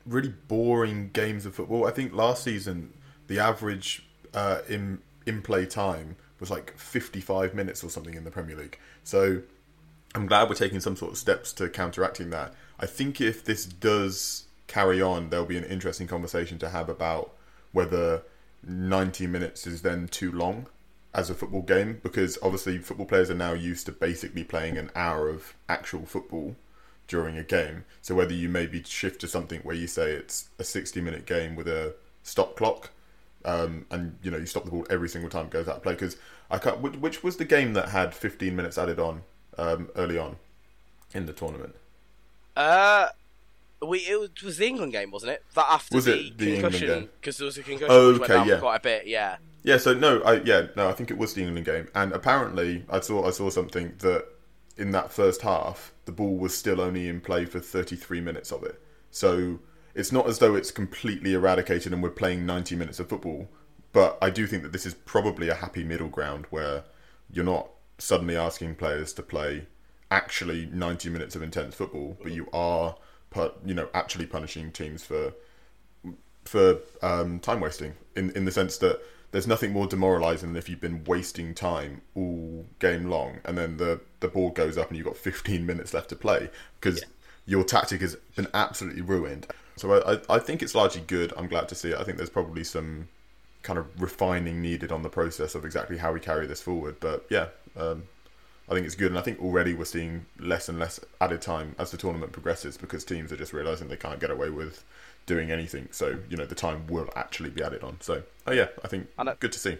really 0.05 0.33
boring 0.47 1.11
games 1.13 1.45
of 1.45 1.55
football. 1.55 1.85
I 1.85 1.91
think 1.91 2.13
last 2.13 2.43
season 2.43 2.93
the 3.27 3.39
average 3.39 4.07
uh, 4.33 4.59
in 4.67 4.99
in 5.25 5.41
play 5.41 5.65
time 5.65 6.15
was 6.39 6.49
like 6.49 6.77
55 6.77 7.53
minutes 7.53 7.83
or 7.83 7.89
something 7.89 8.15
in 8.15 8.23
the 8.23 8.31
Premier 8.31 8.55
League. 8.55 8.79
So 9.03 9.41
I'm 10.15 10.25
glad 10.25 10.49
we're 10.49 10.55
taking 10.55 10.79
some 10.79 10.95
sort 10.95 11.11
of 11.11 11.17
steps 11.17 11.53
to 11.53 11.69
counteracting 11.69 12.29
that. 12.31 12.53
I 12.79 12.85
think 12.85 13.21
if 13.21 13.45
this 13.45 13.65
does 13.65 14.45
carry 14.67 15.01
on, 15.01 15.29
there'll 15.29 15.45
be 15.45 15.57
an 15.57 15.65
interesting 15.65 16.07
conversation 16.07 16.57
to 16.59 16.69
have 16.69 16.89
about 16.89 17.33
whether 17.71 18.23
90 18.63 19.27
minutes 19.27 19.67
is 19.67 19.81
then 19.81 20.07
too 20.07 20.31
long 20.31 20.67
as 21.13 21.29
a 21.29 21.33
football 21.33 21.61
game 21.61 21.99
because 22.03 22.37
obviously 22.41 22.77
football 22.77 23.05
players 23.05 23.29
are 23.29 23.35
now 23.35 23.53
used 23.53 23.85
to 23.85 23.91
basically 23.91 24.43
playing 24.43 24.77
an 24.77 24.91
hour 24.95 25.27
of 25.27 25.55
actual 25.67 26.05
football 26.05 26.55
during 27.07 27.37
a 27.37 27.43
game. 27.43 27.83
So 28.01 28.15
whether 28.15 28.33
you 28.33 28.47
maybe 28.47 28.83
shift 28.83 29.19
to 29.21 29.27
something 29.27 29.61
where 29.61 29.75
you 29.75 29.87
say 29.87 30.11
it's 30.11 30.49
a 30.59 30.63
60 30.63 31.01
minute 31.01 31.25
game 31.25 31.55
with 31.55 31.67
a 31.67 31.95
stop 32.23 32.55
clock, 32.55 32.91
um, 33.45 33.85
and 33.89 34.17
you 34.21 34.29
know 34.31 34.37
you 34.37 34.45
stop 34.45 34.65
the 34.65 34.71
ball 34.71 34.85
every 34.89 35.09
single 35.09 35.29
time 35.29 35.45
it 35.45 35.51
goes 35.51 35.67
out 35.67 35.77
of 35.77 35.83
play. 35.83 35.93
Because 35.93 36.17
I 36.51 36.57
can't. 36.57 36.79
Which 36.81 37.23
was 37.23 37.37
the 37.37 37.45
game 37.45 37.73
that 37.73 37.89
had 37.89 38.13
15 38.13 38.55
minutes 38.55 38.77
added 38.77 38.99
on 38.99 39.23
um, 39.57 39.89
early 39.95 40.17
on 40.17 40.37
in 41.13 41.25
the 41.25 41.33
tournament? 41.33 41.75
Uh. 42.55 43.07
We 43.85 43.99
it 43.99 44.43
was 44.43 44.57
the 44.57 44.67
England 44.67 44.91
game, 44.91 45.11
wasn't 45.11 45.33
it? 45.33 45.43
That 45.55 45.67
after 45.69 45.95
was 45.95 46.05
the, 46.05 46.33
the 46.35 46.59
concussion, 46.59 47.09
because 47.19 47.37
there 47.37 47.45
was 47.45 47.57
a 47.57 47.63
concussion 47.63 47.87
oh, 47.89 48.11
which 48.11 48.19
went 48.19 48.31
down 48.31 48.47
yeah. 48.47 48.59
quite 48.59 48.75
a 48.75 48.81
bit. 48.81 49.07
Yeah. 49.07 49.37
Yeah. 49.63 49.77
So 49.77 49.93
no, 49.93 50.21
I 50.21 50.41
yeah 50.41 50.67
no, 50.75 50.89
I 50.89 50.93
think 50.93 51.11
it 51.11 51.17
was 51.17 51.33
the 51.33 51.43
England 51.43 51.65
game, 51.65 51.87
and 51.95 52.11
apparently 52.11 52.85
I 52.89 52.99
saw 52.99 53.25
I 53.25 53.31
saw 53.31 53.49
something 53.49 53.93
that 53.99 54.25
in 54.77 54.91
that 54.91 55.11
first 55.11 55.41
half, 55.41 55.93
the 56.05 56.11
ball 56.11 56.37
was 56.37 56.57
still 56.57 56.79
only 56.79 57.07
in 57.09 57.19
play 57.19 57.45
for 57.45 57.59
33 57.59 58.21
minutes 58.21 58.51
of 58.51 58.63
it. 58.63 58.81
So 59.11 59.59
it's 59.93 60.11
not 60.11 60.27
as 60.27 60.39
though 60.39 60.55
it's 60.55 60.71
completely 60.71 61.33
eradicated 61.33 61.91
and 61.91 62.01
we're 62.01 62.09
playing 62.09 62.45
90 62.45 62.77
minutes 62.77 62.99
of 62.99 63.09
football. 63.09 63.49
But 63.91 64.17
I 64.21 64.29
do 64.29 64.47
think 64.47 64.63
that 64.63 64.71
this 64.71 64.85
is 64.85 64.93
probably 64.93 65.49
a 65.49 65.55
happy 65.55 65.83
middle 65.83 66.07
ground 66.07 66.45
where 66.49 66.85
you're 67.29 67.45
not 67.45 67.69
suddenly 67.97 68.37
asking 68.37 68.75
players 68.75 69.11
to 69.13 69.21
play 69.21 69.67
actually 70.09 70.67
90 70.71 71.09
minutes 71.09 71.35
of 71.35 71.43
intense 71.43 71.75
football, 71.75 72.17
but 72.21 72.31
you 72.31 72.47
are, 72.53 72.95
you 73.65 73.73
know, 73.73 73.89
actually 73.93 74.25
punishing 74.25 74.71
teams 74.71 75.03
for 75.03 75.33
for 76.45 76.79
um, 77.01 77.39
time 77.39 77.59
wasting 77.59 77.93
in 78.15 78.31
in 78.31 78.45
the 78.45 78.51
sense 78.51 78.77
that 78.77 79.01
there's 79.31 79.47
nothing 79.47 79.71
more 79.71 79.87
demoralising 79.87 80.49
than 80.49 80.57
if 80.57 80.69
you've 80.69 80.81
been 80.81 81.03
wasting 81.03 81.53
time 81.53 82.01
all 82.15 82.65
game 82.79 83.09
long 83.09 83.39
and 83.45 83.57
then 83.57 83.77
the, 83.77 84.01
the 84.21 84.27
ball 84.27 84.49
goes 84.49 84.77
up 84.77 84.87
and 84.87 84.97
you've 84.97 85.05
got 85.05 85.17
15 85.17 85.65
minutes 85.65 85.93
left 85.93 86.09
to 86.09 86.15
play 86.15 86.49
because 86.79 86.99
yeah. 86.99 87.07
your 87.45 87.63
tactic 87.63 88.01
has 88.01 88.15
been 88.35 88.47
absolutely 88.53 89.01
ruined. 89.01 89.47
So 89.75 90.01
I, 90.01 90.19
I 90.33 90.39
think 90.39 90.61
it's 90.61 90.75
largely 90.75 91.01
good. 91.05 91.31
I'm 91.37 91.47
glad 91.47 91.69
to 91.69 91.75
see 91.75 91.91
it. 91.91 91.97
I 91.97 92.03
think 92.03 92.17
there's 92.17 92.29
probably 92.29 92.63
some 92.63 93.07
kind 93.61 93.77
of 93.77 94.01
refining 94.01 94.61
needed 94.61 94.91
on 94.91 95.03
the 95.03 95.09
process 95.09 95.53
of 95.55 95.63
exactly 95.63 95.97
how 95.97 96.11
we 96.11 96.19
carry 96.19 96.47
this 96.47 96.61
forward. 96.61 96.97
But 96.99 97.25
yeah, 97.29 97.47
um, 97.77 98.03
I 98.69 98.73
think 98.73 98.85
it's 98.85 98.95
good. 98.95 99.11
And 99.11 99.17
I 99.17 99.21
think 99.21 99.41
already 99.41 99.73
we're 99.73 99.85
seeing 99.85 100.25
less 100.37 100.69
and 100.69 100.77
less 100.77 100.99
added 101.19 101.41
time 101.41 101.75
as 101.79 101.91
the 101.91 101.97
tournament 101.97 102.31
progresses 102.31 102.77
because 102.77 103.03
teams 103.03 103.31
are 103.31 103.37
just 103.37 103.51
realising 103.51 103.87
they 103.87 103.97
can't 103.97 104.19
get 104.19 104.29
away 104.29 104.49
with 104.49 104.83
doing 105.25 105.51
anything. 105.51 105.87
So 105.91 106.19
you 106.29 106.37
know 106.37 106.45
the 106.45 106.55
time 106.55 106.85
will 106.87 107.09
actually 107.15 107.49
be 107.49 107.63
added 107.63 107.83
on. 107.83 107.97
So 108.01 108.23
oh 108.47 108.51
yeah, 108.51 108.67
I 108.83 108.87
think 108.87 109.07
I 109.17 109.33
good 109.39 109.51
to 109.53 109.59
see. 109.59 109.77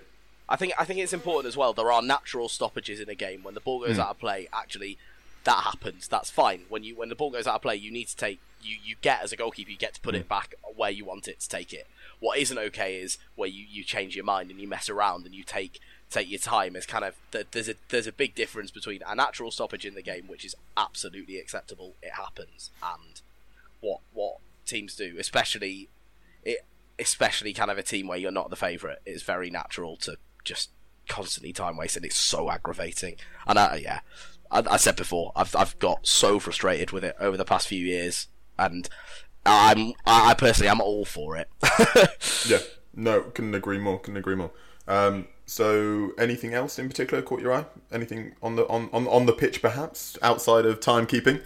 I 0.48 0.56
think 0.56 0.74
I 0.80 0.86
think 0.86 1.00
it's 1.00 1.14
important 1.14 1.48
as 1.48 1.56
well. 1.56 1.74
There 1.74 1.92
are 1.92 2.02
natural 2.02 2.50
stoppages 2.50 3.00
in 3.00 3.10
a 3.10 3.16
game 3.16 3.44
when 3.44 3.54
the 3.54 3.60
ball 3.60 3.80
goes 3.82 3.98
mm. 3.98 4.00
out 4.00 4.10
of 4.10 4.20
play. 4.20 4.48
Actually, 4.52 4.98
that 5.44 5.64
happens. 5.64 6.08
That's 6.08 6.32
fine. 6.32 6.64
When 6.70 6.84
you 6.84 6.96
when 6.96 7.10
the 7.10 7.16
ball 7.16 7.30
goes 7.30 7.48
out 7.48 7.56
of 7.56 7.62
play, 7.62 7.76
you 7.76 7.92
need 7.92 8.08
to 8.08 8.16
take 8.16 8.40
you 8.62 8.78
you 8.84 8.96
get 9.02 9.22
as 9.24 9.32
a 9.32 9.38
goalkeeper, 9.38 9.72
you 9.72 9.78
get 9.78 9.94
to 9.94 10.02
put 10.02 10.16
mm. 10.16 10.20
it 10.20 10.30
back 10.30 10.56
where 10.76 10.90
you 10.90 11.06
want 11.06 11.28
it 11.28 11.40
to 11.42 11.50
take 11.50 11.74
it. 11.74 11.88
What 12.20 12.38
isn't 12.40 12.58
okay 12.58 12.98
is 12.98 13.18
where 13.36 13.48
you, 13.48 13.66
you 13.70 13.84
change 13.84 14.16
your 14.16 14.26
mind 14.26 14.52
and 14.52 14.60
you 14.60 14.68
mess 14.68 14.90
around 14.90 15.26
and 15.26 15.34
you 15.34 15.44
take 15.44 15.80
take 16.10 16.30
your 16.30 16.40
time. 16.40 16.76
It's 16.76 16.86
kind 16.86 17.06
of 17.06 17.16
there's 17.52 17.70
a 17.70 17.76
there's 17.90 18.08
a 18.08 18.12
big 18.12 18.36
difference 18.36 18.72
between 18.72 19.02
a 19.08 19.16
natural 19.16 19.52
stoppage 19.52 19.86
in 19.86 19.96
the 19.96 20.02
game, 20.02 20.28
which 20.28 20.46
is 20.46 20.56
absolutely 20.76 21.38
acceptable. 21.38 21.96
It 22.02 22.14
happens, 22.14 22.72
and 22.82 23.22
what 23.82 24.02
what 24.14 24.38
teams 24.66 24.96
do, 24.96 25.16
especially 25.20 25.90
it, 26.44 26.66
especially 26.98 27.54
kind 27.54 27.72
of 27.72 27.78
a 27.78 27.84
team 27.84 28.08
where 28.08 28.18
you're 28.18 28.32
not 28.32 28.50
the 28.50 28.56
favourite. 28.56 29.00
It's 29.06 29.24
very 29.24 29.50
natural 29.50 29.98
to 29.98 30.18
just 30.44 30.70
constantly 31.08 31.54
time 31.54 31.78
waste, 31.78 31.96
and 31.96 32.06
it's 32.06 32.18
so 32.18 32.50
aggravating. 32.50 33.16
And 33.48 33.60
I, 33.60 33.76
yeah, 33.78 34.00
I, 34.52 34.64
I 34.72 34.78
said 34.78 34.96
before, 34.96 35.32
I've 35.36 35.56
I've 35.56 35.78
got 35.80 36.08
so 36.08 36.40
frustrated 36.40 36.92
with 36.92 37.04
it 37.04 37.16
over 37.20 37.38
the 37.38 37.46
past 37.46 37.68
few 37.68 37.86
years, 37.86 38.28
and 38.58 38.90
I'm 39.46 39.94
I 40.06 40.34
personally 40.34 40.70
I'm 40.70 40.82
all 40.82 41.06
for 41.06 41.38
it. 41.38 41.50
yeah, 42.48 42.60
no, 42.94 43.22
couldn't 43.22 43.56
agree 43.56 43.80
more. 43.80 44.00
Couldn't 44.00 44.18
agree 44.18 44.36
more. 44.36 44.52
Um, 44.88 45.28
so, 45.50 46.12
anything 46.20 46.54
else 46.54 46.78
in 46.78 46.88
particular 46.88 47.24
caught 47.24 47.42
your 47.42 47.52
eye? 47.52 47.66
Anything 47.92 48.36
on 48.44 48.56
the 48.56 48.68
on, 48.68 48.88
on, 48.94 49.08
on 49.08 49.26
the 49.26 49.34
pitch, 49.34 49.64
perhaps 49.64 50.16
outside 50.22 50.64
of 50.64 50.80
timekeeping? 50.80 51.42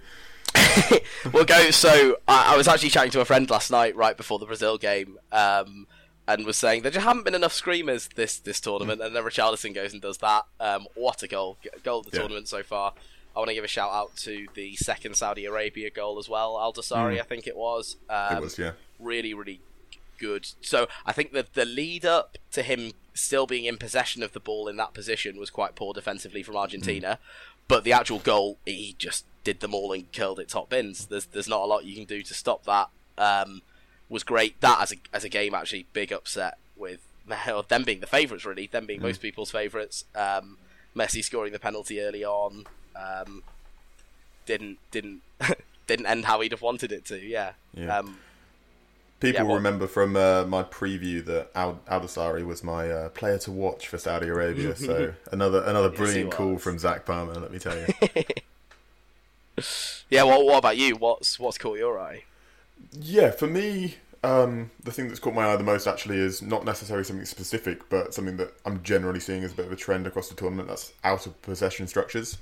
we'll 1.31 1.45
go. 1.45 1.71
So 1.71 2.17
I, 2.27 2.53
I, 2.53 2.57
was 2.57 2.67
actually 2.67 2.89
chatting 2.89 3.11
to 3.11 3.21
a 3.21 3.25
friend 3.25 3.49
last 3.49 3.71
night, 3.71 3.95
right 3.95 4.17
before 4.17 4.39
the 4.39 4.45
Brazil 4.45 4.77
game, 4.77 5.19
um, 5.31 5.87
and 6.27 6.45
was 6.45 6.57
saying 6.57 6.81
there 6.81 6.91
just 6.91 7.05
haven't 7.05 7.23
been 7.23 7.33
enough 7.33 7.53
screamers 7.53 8.09
this 8.15 8.39
this 8.39 8.59
tournament, 8.59 9.01
and 9.01 9.15
then 9.15 9.23
Richarlison 9.23 9.73
goes 9.73 9.93
and 9.93 10.01
does 10.01 10.17
that. 10.17 10.47
Um, 10.59 10.85
what 10.95 11.23
a 11.23 11.29
goal! 11.29 11.57
Goal 11.83 12.01
of 12.01 12.07
the 12.07 12.11
yeah. 12.11 12.19
tournament 12.19 12.49
so 12.49 12.61
far. 12.61 12.93
I 13.33 13.39
want 13.39 13.47
to 13.47 13.55
give 13.55 13.63
a 13.63 13.69
shout 13.69 13.89
out 13.89 14.17
to 14.17 14.47
the 14.53 14.75
second 14.75 15.15
Saudi 15.15 15.45
Arabia 15.45 15.89
goal 15.89 16.19
as 16.19 16.27
well. 16.27 16.59
Al 16.59 16.73
Dossari, 16.73 17.15
mm. 17.15 17.21
I 17.21 17.23
think 17.23 17.47
it 17.47 17.55
was. 17.55 17.95
Um, 18.09 18.35
it 18.35 18.41
was, 18.41 18.59
yeah. 18.59 18.73
Really, 18.99 19.33
really 19.33 19.61
good. 20.23 20.47
So 20.61 20.87
I 21.05 21.11
think 21.11 21.33
that 21.33 21.53
the 21.53 21.65
lead 21.65 22.05
up 22.05 22.37
to 22.53 22.61
him 22.61 22.93
still 23.13 23.45
being 23.45 23.65
in 23.65 23.77
possession 23.77 24.23
of 24.23 24.31
the 24.31 24.39
ball 24.39 24.67
in 24.69 24.77
that 24.77 24.93
position 24.93 25.37
was 25.37 25.49
quite 25.49 25.75
poor 25.75 25.93
defensively 25.93 26.41
from 26.43 26.55
Argentina. 26.55 27.19
Mm. 27.19 27.53
But 27.67 27.83
the 27.83 27.93
actual 27.93 28.19
goal, 28.19 28.57
he 28.65 28.95
just 28.97 29.25
did 29.43 29.59
them 29.59 29.73
all 29.73 29.91
and 29.91 30.11
curled 30.13 30.39
it 30.39 30.47
top 30.47 30.69
bins. 30.69 31.07
There's 31.07 31.25
there's 31.25 31.47
not 31.47 31.61
a 31.61 31.65
lot 31.65 31.85
you 31.85 31.95
can 31.95 32.05
do 32.05 32.21
to 32.23 32.33
stop 32.33 32.63
that. 32.63 32.89
Um, 33.17 33.61
was 34.09 34.23
great. 34.23 34.59
That 34.61 34.81
as 34.81 34.93
a 34.93 34.95
as 35.13 35.23
a 35.23 35.29
game 35.29 35.53
actually 35.53 35.87
big 35.91 36.13
upset 36.13 36.57
with 36.77 36.99
them 37.67 37.83
being 37.83 37.99
the 37.99 38.07
favourites 38.07 38.45
really, 38.45 38.67
them 38.67 38.85
being 38.85 38.99
mm. 38.99 39.03
most 39.03 39.21
people's 39.21 39.51
favourites. 39.51 40.05
Um, 40.15 40.57
Messi 40.95 41.23
scoring 41.23 41.51
the 41.51 41.59
penalty 41.59 41.99
early 41.99 42.23
on 42.23 42.65
um, 42.95 43.43
didn't 44.45 44.77
didn't 44.91 45.21
didn't 45.87 46.05
end 46.05 46.25
how 46.25 46.39
he'd 46.41 46.51
have 46.51 46.61
wanted 46.61 46.91
it 46.91 47.05
to. 47.05 47.19
Yeah. 47.19 47.53
yeah. 47.73 47.97
Um, 47.97 48.19
People 49.23 49.41
Yeah, 49.41 49.47
well- 49.47 49.55
remember 49.55 49.87
from 49.87 50.17
uh, 50.17 50.43
my 50.45 50.63
preview 50.63 51.23
that 51.25 51.49
Al 51.55 51.79
Aldawsari 51.89 52.45
was 52.45 52.61
my 52.61 52.91
uh, 52.91 53.09
player 53.09 53.37
to 53.39 53.51
watch 53.51 53.87
for 53.87 53.97
Saudi 53.97 54.27
Arabia. 54.27 54.75
so 54.89 55.13
another 55.31 55.63
another 55.63 55.89
he 55.91 55.95
brilliant 55.95 56.31
call 56.31 56.57
from 56.57 56.77
Zach 56.77 57.05
Palmer. 57.05 57.33
Let 57.35 57.51
me 57.51 57.59
tell 57.59 57.77
you. 57.77 57.87
Yeah, 60.09 60.23
well, 60.23 60.45
what 60.45 60.57
about 60.57 60.77
you? 60.77 60.95
What's 60.95 61.39
what's 61.39 61.57
caught 61.57 61.77
your 61.77 61.99
eye? 61.99 62.23
Yeah, 62.91 63.31
for 63.31 63.47
me, 63.47 63.95
um, 64.23 64.71
the 64.83 64.91
thing 64.91 65.07
that's 65.07 65.19
caught 65.19 65.33
my 65.33 65.45
eye 65.47 65.55
the 65.55 65.63
most 65.63 65.87
actually 65.87 66.17
is 66.17 66.41
not 66.41 66.65
necessarily 66.65 67.03
something 67.03 67.25
specific, 67.25 67.87
but 67.89 68.13
something 68.13 68.37
that 68.37 68.53
I'm 68.65 68.83
generally 68.83 69.19
seeing 69.19 69.43
as 69.43 69.53
a 69.53 69.55
bit 69.55 69.65
of 69.67 69.71
a 69.71 69.75
trend 69.75 70.05
across 70.05 70.29
the 70.29 70.35
tournament. 70.35 70.67
That's 70.69 70.91
out 71.03 71.25
of 71.27 71.39
possession 71.41 71.87
structures. 71.87 72.37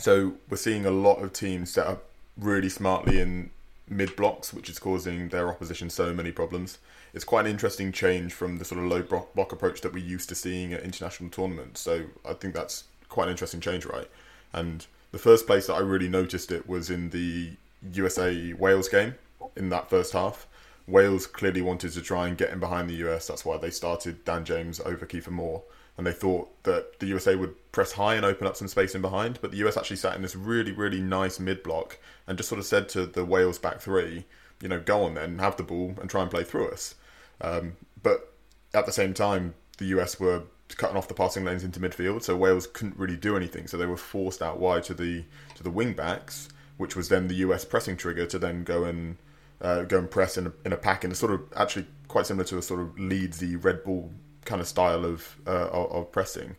So 0.00 0.34
we're 0.48 0.56
seeing 0.56 0.86
a 0.86 0.90
lot 0.90 1.16
of 1.22 1.32
teams 1.32 1.72
set 1.72 1.86
up 1.86 2.04
really 2.36 2.68
smartly 2.68 3.20
in 3.20 3.50
mid 3.88 4.16
blocks, 4.16 4.52
which 4.52 4.68
is 4.68 4.78
causing 4.78 5.28
their 5.28 5.48
opposition 5.48 5.90
so 5.90 6.12
many 6.12 6.32
problems. 6.32 6.78
It's 7.12 7.24
quite 7.24 7.46
an 7.46 7.50
interesting 7.50 7.92
change 7.92 8.32
from 8.32 8.58
the 8.58 8.64
sort 8.64 8.80
of 8.80 8.86
low 8.86 9.02
block 9.02 9.52
approach 9.52 9.80
that 9.82 9.92
we're 9.92 10.04
used 10.04 10.28
to 10.30 10.34
seeing 10.34 10.72
at 10.72 10.82
international 10.82 11.30
tournaments. 11.30 11.80
So 11.80 12.04
I 12.24 12.34
think 12.34 12.54
that's 12.54 12.84
quite 13.08 13.24
an 13.24 13.30
interesting 13.30 13.60
change, 13.60 13.84
right? 13.84 14.08
And 14.52 14.86
the 15.12 15.18
first 15.18 15.46
place 15.46 15.66
that 15.66 15.74
I 15.74 15.80
really 15.80 16.08
noticed 16.08 16.50
it 16.50 16.68
was 16.68 16.90
in 16.90 17.10
the 17.10 17.50
USA 17.92 18.52
Wales 18.54 18.88
game 18.88 19.14
in 19.56 19.68
that 19.68 19.90
first 19.90 20.12
half. 20.12 20.46
Wales 20.86 21.26
clearly 21.26 21.62
wanted 21.62 21.92
to 21.92 22.02
try 22.02 22.26
and 22.28 22.36
get 22.36 22.50
in 22.50 22.58
behind 22.58 22.90
the 22.90 23.06
US. 23.06 23.26
That's 23.26 23.44
why 23.44 23.56
they 23.56 23.70
started 23.70 24.24
Dan 24.24 24.44
James 24.44 24.80
over 24.80 25.06
Kiefer 25.06 25.30
Moore. 25.30 25.62
And 25.96 26.06
they 26.06 26.12
thought 26.12 26.62
that 26.64 26.98
the 26.98 27.06
USA 27.06 27.36
would 27.36 27.54
press 27.70 27.92
high 27.92 28.16
and 28.16 28.24
open 28.24 28.46
up 28.46 28.56
some 28.56 28.68
space 28.68 28.94
in 28.94 29.02
behind. 29.02 29.38
But 29.40 29.52
the 29.52 29.58
US 29.58 29.76
actually 29.76 29.96
sat 29.96 30.16
in 30.16 30.22
this 30.22 30.34
really, 30.34 30.72
really 30.72 31.00
nice 31.00 31.38
mid 31.38 31.62
block 31.62 31.98
and 32.26 32.36
just 32.36 32.48
sort 32.48 32.58
of 32.58 32.66
said 32.66 32.88
to 32.90 33.06
the 33.06 33.24
Wales 33.24 33.58
back 33.58 33.80
three, 33.80 34.24
you 34.60 34.68
know, 34.68 34.80
go 34.80 35.04
on 35.04 35.14
then, 35.14 35.38
have 35.38 35.56
the 35.56 35.62
ball 35.62 35.94
and 36.00 36.10
try 36.10 36.22
and 36.22 36.30
play 36.30 36.42
through 36.42 36.70
us. 36.70 36.94
Um, 37.40 37.76
but 38.02 38.32
at 38.72 38.86
the 38.86 38.92
same 38.92 39.14
time, 39.14 39.54
the 39.78 39.86
US 39.86 40.18
were 40.18 40.42
cutting 40.76 40.96
off 40.96 41.08
the 41.08 41.14
passing 41.14 41.44
lanes 41.44 41.62
into 41.62 41.80
midfield, 41.80 42.22
so 42.22 42.36
Wales 42.36 42.66
couldn't 42.66 42.96
really 42.96 43.16
do 43.16 43.36
anything. 43.36 43.66
So 43.66 43.76
they 43.76 43.86
were 43.86 43.96
forced 43.96 44.42
out 44.42 44.58
wide 44.58 44.84
to 44.84 44.94
the 44.94 45.24
to 45.54 45.62
the 45.62 45.70
wing 45.70 45.92
backs, 45.92 46.48
which 46.76 46.96
was 46.96 47.08
then 47.08 47.28
the 47.28 47.34
US 47.36 47.64
pressing 47.64 47.96
trigger 47.96 48.26
to 48.26 48.38
then 48.38 48.64
go 48.64 48.84
and 48.84 49.16
uh, 49.60 49.82
go 49.82 49.98
and 49.98 50.10
press 50.10 50.36
in 50.36 50.48
a, 50.48 50.52
in 50.64 50.72
a 50.72 50.76
pack, 50.76 51.04
and 51.04 51.12
it's 51.12 51.20
sort 51.20 51.32
of 51.32 51.42
actually 51.56 51.86
quite 52.08 52.26
similar 52.26 52.44
to 52.44 52.58
a 52.58 52.62
sort 52.62 52.80
of 52.80 52.96
Leedsy 52.96 53.62
Red 53.62 53.84
Bull 53.84 54.10
kind 54.44 54.60
of 54.60 54.68
style 54.68 55.04
of 55.04 55.36
uh, 55.46 55.68
of, 55.70 56.10
pressing, 56.12 56.56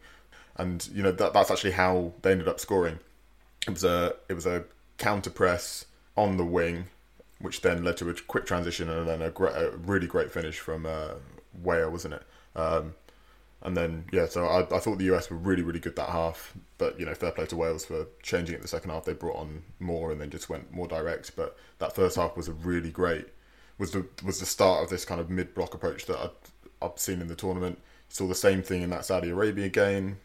and 0.57 0.87
you 0.93 1.03
know 1.03 1.11
that 1.11 1.33
that's 1.33 1.51
actually 1.51 1.71
how 1.71 2.13
they 2.21 2.31
ended 2.31 2.47
up 2.47 2.59
scoring. 2.59 2.99
It 3.67 3.71
was 3.71 3.83
a 3.83 4.15
it 4.29 4.33
was 4.33 4.45
a 4.45 4.65
counter 4.97 5.29
press 5.29 5.85
on 6.15 6.37
the 6.37 6.45
wing, 6.45 6.85
which 7.39 7.61
then 7.61 7.83
led 7.83 7.97
to 7.97 8.09
a 8.09 8.13
quick 8.13 8.45
transition 8.45 8.89
and 8.89 9.07
then 9.07 9.21
a, 9.21 9.31
a 9.43 9.77
really 9.77 10.07
great 10.07 10.31
finish 10.31 10.59
from 10.59 10.85
uh, 10.85 11.15
Weah, 11.61 11.89
wasn't 11.89 12.15
it? 12.15 12.23
Um, 12.55 12.95
and 13.61 13.75
then 13.75 14.05
yeah, 14.11 14.27
so 14.27 14.45
I, 14.45 14.61
I 14.75 14.79
thought 14.79 14.97
the 14.97 15.13
US 15.15 15.29
were 15.29 15.37
really 15.37 15.63
really 15.63 15.79
good 15.79 15.95
that 15.95 16.09
half, 16.09 16.53
but 16.77 16.99
you 16.99 17.05
know 17.05 17.13
fair 17.13 17.31
play 17.31 17.45
to 17.47 17.55
Wales 17.55 17.85
for 17.85 18.07
changing 18.21 18.55
it 18.55 18.61
the 18.61 18.67
second 18.67 18.91
half. 18.91 19.05
They 19.05 19.13
brought 19.13 19.37
on 19.37 19.63
Moore 19.79 20.11
and 20.11 20.21
then 20.21 20.29
just 20.29 20.49
went 20.49 20.71
more 20.71 20.87
direct. 20.87 21.35
But 21.35 21.57
that 21.79 21.95
first 21.95 22.15
half 22.15 22.37
was 22.37 22.47
a 22.47 22.53
really 22.53 22.91
great 22.91 23.27
was 23.77 23.91
the 23.91 24.05
was 24.23 24.39
the 24.39 24.45
start 24.45 24.83
of 24.83 24.89
this 24.89 25.05
kind 25.05 25.19
of 25.19 25.29
mid 25.29 25.53
block 25.53 25.73
approach 25.73 26.05
that 26.05 26.17
I'd, 26.17 26.29
I've 26.81 26.97
seen 26.97 27.21
in 27.21 27.27
the 27.27 27.35
tournament. 27.35 27.79
Saw 28.09 28.27
the 28.27 28.35
same 28.35 28.61
thing 28.61 28.81
in 28.81 28.89
that 28.91 29.05
Saudi 29.05 29.29
Arabia 29.29 29.69
game. 29.69 30.17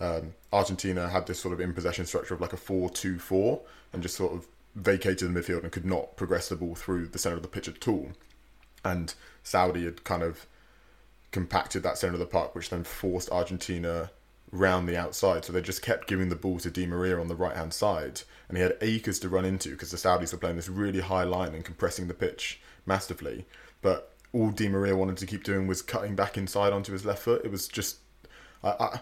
Um, 0.00 0.34
Argentina 0.52 1.08
had 1.08 1.26
this 1.26 1.38
sort 1.38 1.54
of 1.54 1.60
in 1.60 1.72
possession 1.72 2.06
structure 2.06 2.34
of 2.34 2.40
like 2.40 2.52
a 2.52 2.56
4 2.56 2.90
2 2.90 3.18
4 3.18 3.60
and 3.92 4.02
just 4.02 4.16
sort 4.16 4.32
of 4.32 4.46
vacated 4.74 5.32
the 5.32 5.40
midfield 5.40 5.62
and 5.62 5.72
could 5.72 5.84
not 5.84 6.16
progress 6.16 6.48
the 6.48 6.56
ball 6.56 6.74
through 6.74 7.06
the 7.06 7.18
centre 7.18 7.36
of 7.36 7.42
the 7.42 7.48
pitch 7.48 7.68
at 7.68 7.86
all. 7.86 8.10
And 8.84 9.14
Saudi 9.42 9.84
had 9.84 10.04
kind 10.04 10.22
of 10.22 10.46
compacted 11.30 11.82
that 11.82 11.98
centre 11.98 12.14
of 12.14 12.20
the 12.20 12.26
park, 12.26 12.54
which 12.54 12.70
then 12.70 12.84
forced 12.84 13.30
Argentina 13.30 14.10
round 14.50 14.88
the 14.88 14.96
outside. 14.96 15.44
So 15.44 15.52
they 15.52 15.62
just 15.62 15.82
kept 15.82 16.06
giving 16.06 16.28
the 16.28 16.36
ball 16.36 16.58
to 16.58 16.70
Di 16.70 16.86
Maria 16.86 17.18
on 17.18 17.28
the 17.28 17.34
right 17.34 17.56
hand 17.56 17.72
side, 17.72 18.22
and 18.48 18.56
he 18.56 18.62
had 18.62 18.76
acres 18.80 19.18
to 19.20 19.28
run 19.28 19.44
into 19.44 19.70
because 19.70 19.90
the 19.90 19.96
Saudis 19.96 20.32
were 20.32 20.38
playing 20.38 20.56
this 20.56 20.68
really 20.68 21.00
high 21.00 21.24
line 21.24 21.54
and 21.54 21.64
compressing 21.64 22.08
the 22.08 22.14
pitch 22.14 22.60
massively. 22.86 23.46
But 23.80 24.11
all 24.32 24.50
Di 24.50 24.68
Maria 24.68 24.96
wanted 24.96 25.16
to 25.18 25.26
keep 25.26 25.44
doing 25.44 25.66
was 25.66 25.82
cutting 25.82 26.14
back 26.14 26.36
inside 26.36 26.72
onto 26.72 26.92
his 26.92 27.04
left 27.04 27.22
foot. 27.22 27.44
It 27.44 27.50
was 27.50 27.68
just. 27.68 27.98
I, 28.62 28.70
I, 28.78 29.00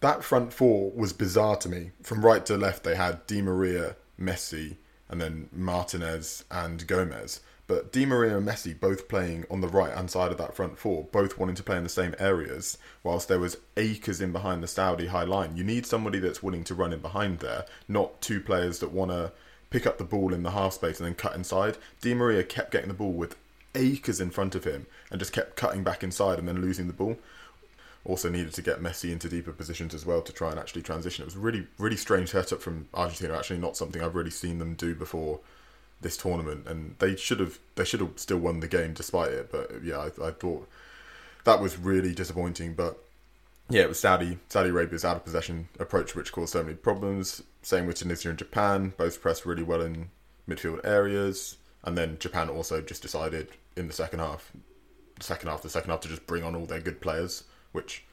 that 0.00 0.24
front 0.24 0.52
four 0.52 0.90
was 0.90 1.12
bizarre 1.12 1.56
to 1.56 1.68
me. 1.68 1.92
From 2.02 2.24
right 2.24 2.44
to 2.46 2.56
left, 2.56 2.82
they 2.82 2.96
had 2.96 3.26
Di 3.26 3.40
Maria, 3.40 3.96
Messi, 4.20 4.76
and 5.08 5.20
then 5.20 5.48
Martinez 5.52 6.44
and 6.50 6.86
Gomez. 6.86 7.40
But 7.68 7.92
Di 7.92 8.04
Maria 8.04 8.36
and 8.36 8.46
Messi 8.46 8.78
both 8.78 9.08
playing 9.08 9.44
on 9.48 9.60
the 9.60 9.68
right 9.68 9.94
hand 9.94 10.10
side 10.10 10.32
of 10.32 10.38
that 10.38 10.54
front 10.54 10.76
four, 10.76 11.04
both 11.04 11.38
wanting 11.38 11.54
to 11.54 11.62
play 11.62 11.76
in 11.76 11.84
the 11.84 11.88
same 11.88 12.14
areas, 12.18 12.76
whilst 13.02 13.28
there 13.28 13.38
was 13.38 13.56
acres 13.76 14.20
in 14.20 14.32
behind 14.32 14.62
the 14.62 14.68
Saudi 14.68 15.06
high 15.06 15.22
line. 15.24 15.56
You 15.56 15.64
need 15.64 15.86
somebody 15.86 16.18
that's 16.18 16.42
willing 16.42 16.64
to 16.64 16.74
run 16.74 16.92
in 16.92 17.00
behind 17.00 17.38
there, 17.38 17.64
not 17.88 18.20
two 18.20 18.40
players 18.40 18.80
that 18.80 18.90
want 18.90 19.12
to 19.12 19.32
pick 19.70 19.86
up 19.86 19.96
the 19.96 20.04
ball 20.04 20.34
in 20.34 20.42
the 20.42 20.50
half 20.50 20.74
space 20.74 20.98
and 20.98 21.06
then 21.06 21.14
cut 21.14 21.34
inside. 21.34 21.78
Di 22.00 22.12
Maria 22.12 22.42
kept 22.42 22.72
getting 22.72 22.88
the 22.88 22.94
ball 22.94 23.12
with 23.12 23.36
acres 23.74 24.20
in 24.20 24.30
front 24.30 24.54
of 24.54 24.64
him 24.64 24.86
and 25.10 25.18
just 25.18 25.32
kept 25.32 25.56
cutting 25.56 25.82
back 25.82 26.02
inside 26.02 26.38
and 26.38 26.46
then 26.46 26.60
losing 26.60 26.86
the 26.86 26.92
ball 26.92 27.16
also 28.04 28.28
needed 28.28 28.52
to 28.54 28.62
get 28.62 28.82
Messi 28.82 29.12
into 29.12 29.28
deeper 29.28 29.52
positions 29.52 29.94
as 29.94 30.04
well 30.04 30.22
to 30.22 30.32
try 30.32 30.50
and 30.50 30.58
actually 30.58 30.82
transition. 30.82 31.22
It 31.22 31.26
was 31.26 31.36
really, 31.36 31.66
really 31.78 31.96
strange 31.96 32.30
setup 32.30 32.60
from 32.60 32.88
Argentina. 32.94 33.36
Actually, 33.36 33.60
not 33.60 33.76
something 33.76 34.02
I've 34.02 34.14
really 34.14 34.30
seen 34.30 34.58
them 34.58 34.74
do 34.74 34.94
before 34.94 35.40
this 36.00 36.16
tournament, 36.16 36.66
and 36.66 36.96
they 36.98 37.14
should 37.16 37.38
have 37.38 37.58
they 37.76 37.84
should 37.84 38.00
have 38.00 38.12
still 38.16 38.38
won 38.38 38.60
the 38.60 38.68
game 38.68 38.92
despite 38.92 39.32
it. 39.32 39.52
But 39.52 39.84
yeah, 39.84 39.98
I, 39.98 40.28
I 40.28 40.30
thought 40.32 40.68
that 41.44 41.60
was 41.60 41.78
really 41.78 42.12
disappointing. 42.12 42.74
But 42.74 42.98
yeah, 43.68 43.82
it 43.82 43.88
was 43.88 44.00
Saudi 44.00 44.38
Saudi 44.48 44.70
Arabia's 44.70 45.04
out 45.04 45.16
of 45.16 45.24
possession 45.24 45.68
approach 45.78 46.16
which 46.16 46.32
caused 46.32 46.52
so 46.52 46.62
many 46.62 46.74
problems. 46.74 47.42
Same 47.62 47.86
with 47.86 47.96
Tunisia 47.96 48.30
and 48.30 48.38
Japan, 48.38 48.94
both 48.96 49.22
pressed 49.22 49.46
really 49.46 49.62
well 49.62 49.80
in 49.80 50.10
midfield 50.48 50.80
areas, 50.82 51.56
and 51.84 51.96
then 51.96 52.16
Japan 52.18 52.48
also 52.48 52.80
just 52.80 53.02
decided 53.02 53.48
in 53.76 53.86
the 53.86 53.92
second 53.92 54.18
half, 54.18 54.52
the 55.16 55.24
second 55.24 55.48
half, 55.48 55.62
the 55.62 55.68
second 55.68 55.90
half 55.90 56.00
to 56.00 56.08
just 56.08 56.26
bring 56.26 56.42
on 56.42 56.54
all 56.54 56.66
their 56.66 56.80
good 56.80 57.00
players 57.00 57.44
which 57.72 58.04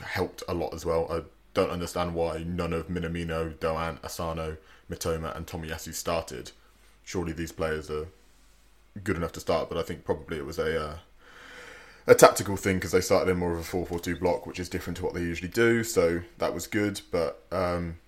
helped 0.00 0.42
a 0.48 0.54
lot 0.54 0.72
as 0.72 0.86
well. 0.86 1.08
I 1.10 1.22
don't 1.54 1.70
understand 1.70 2.14
why 2.14 2.44
none 2.46 2.72
of 2.72 2.88
Minamino, 2.88 3.58
Doan, 3.58 3.98
Asano, 4.04 4.56
Mitoma, 4.90 5.34
and 5.36 5.46
Tomiyasu 5.46 5.92
started. 5.92 6.52
Surely 7.02 7.32
these 7.32 7.52
players 7.52 7.90
are 7.90 8.06
good 9.02 9.16
enough 9.16 9.32
to 9.32 9.40
start, 9.40 9.68
but 9.68 9.78
I 9.78 9.82
think 9.82 10.04
probably 10.04 10.36
it 10.38 10.46
was 10.46 10.58
a 10.58 10.80
uh, 10.80 10.96
a 12.06 12.14
tactical 12.14 12.56
thing 12.56 12.76
because 12.76 12.92
they 12.92 13.02
started 13.02 13.30
in 13.30 13.36
more 13.36 13.52
of 13.52 13.58
a 13.58 13.76
4-4-2 13.76 14.18
block, 14.18 14.46
which 14.46 14.58
is 14.58 14.70
different 14.70 14.96
to 14.96 15.04
what 15.04 15.12
they 15.12 15.20
usually 15.20 15.50
do. 15.50 15.84
So 15.84 16.22
that 16.38 16.54
was 16.54 16.66
good, 16.66 17.02
but 17.10 17.44
um, 17.52 17.98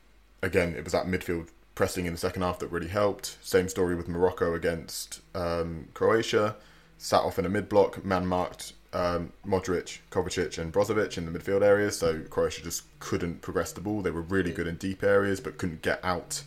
again, 0.43 0.75
it 0.75 0.85
was 0.85 0.95
that 0.95 1.05
midfield 1.05 1.49
pressing 1.75 2.07
in 2.07 2.13
the 2.13 2.19
second 2.19 2.41
half 2.41 2.59
that 2.61 2.69
really 2.69 2.89
helped. 2.89 3.37
Same 3.43 3.69
story 3.69 3.95
with 3.95 4.09
Morocco 4.09 4.55
against 4.55 5.21
um, 5.35 5.89
Croatia. 5.93 6.57
Sat 7.03 7.23
off 7.23 7.39
in 7.39 7.47
a 7.47 7.49
mid 7.49 7.67
block, 7.67 8.05
man 8.05 8.27
marked 8.27 8.75
um, 8.93 9.33
Modric, 9.47 10.01
Kovacic, 10.11 10.59
and 10.59 10.71
Brozovic 10.71 11.17
in 11.17 11.25
the 11.25 11.39
midfield 11.39 11.63
areas. 11.63 11.99
So 11.99 12.21
Croatia 12.29 12.63
just 12.63 12.83
couldn't 13.01 13.41
progress 13.41 13.73
the 13.73 13.81
ball. 13.81 14.03
They 14.03 14.11
were 14.11 14.21
really 14.21 14.53
good 14.53 14.67
in 14.67 14.77
deep 14.77 15.03
areas, 15.03 15.41
but 15.41 15.57
couldn't 15.57 15.81
get 15.81 15.99
out 16.05 16.43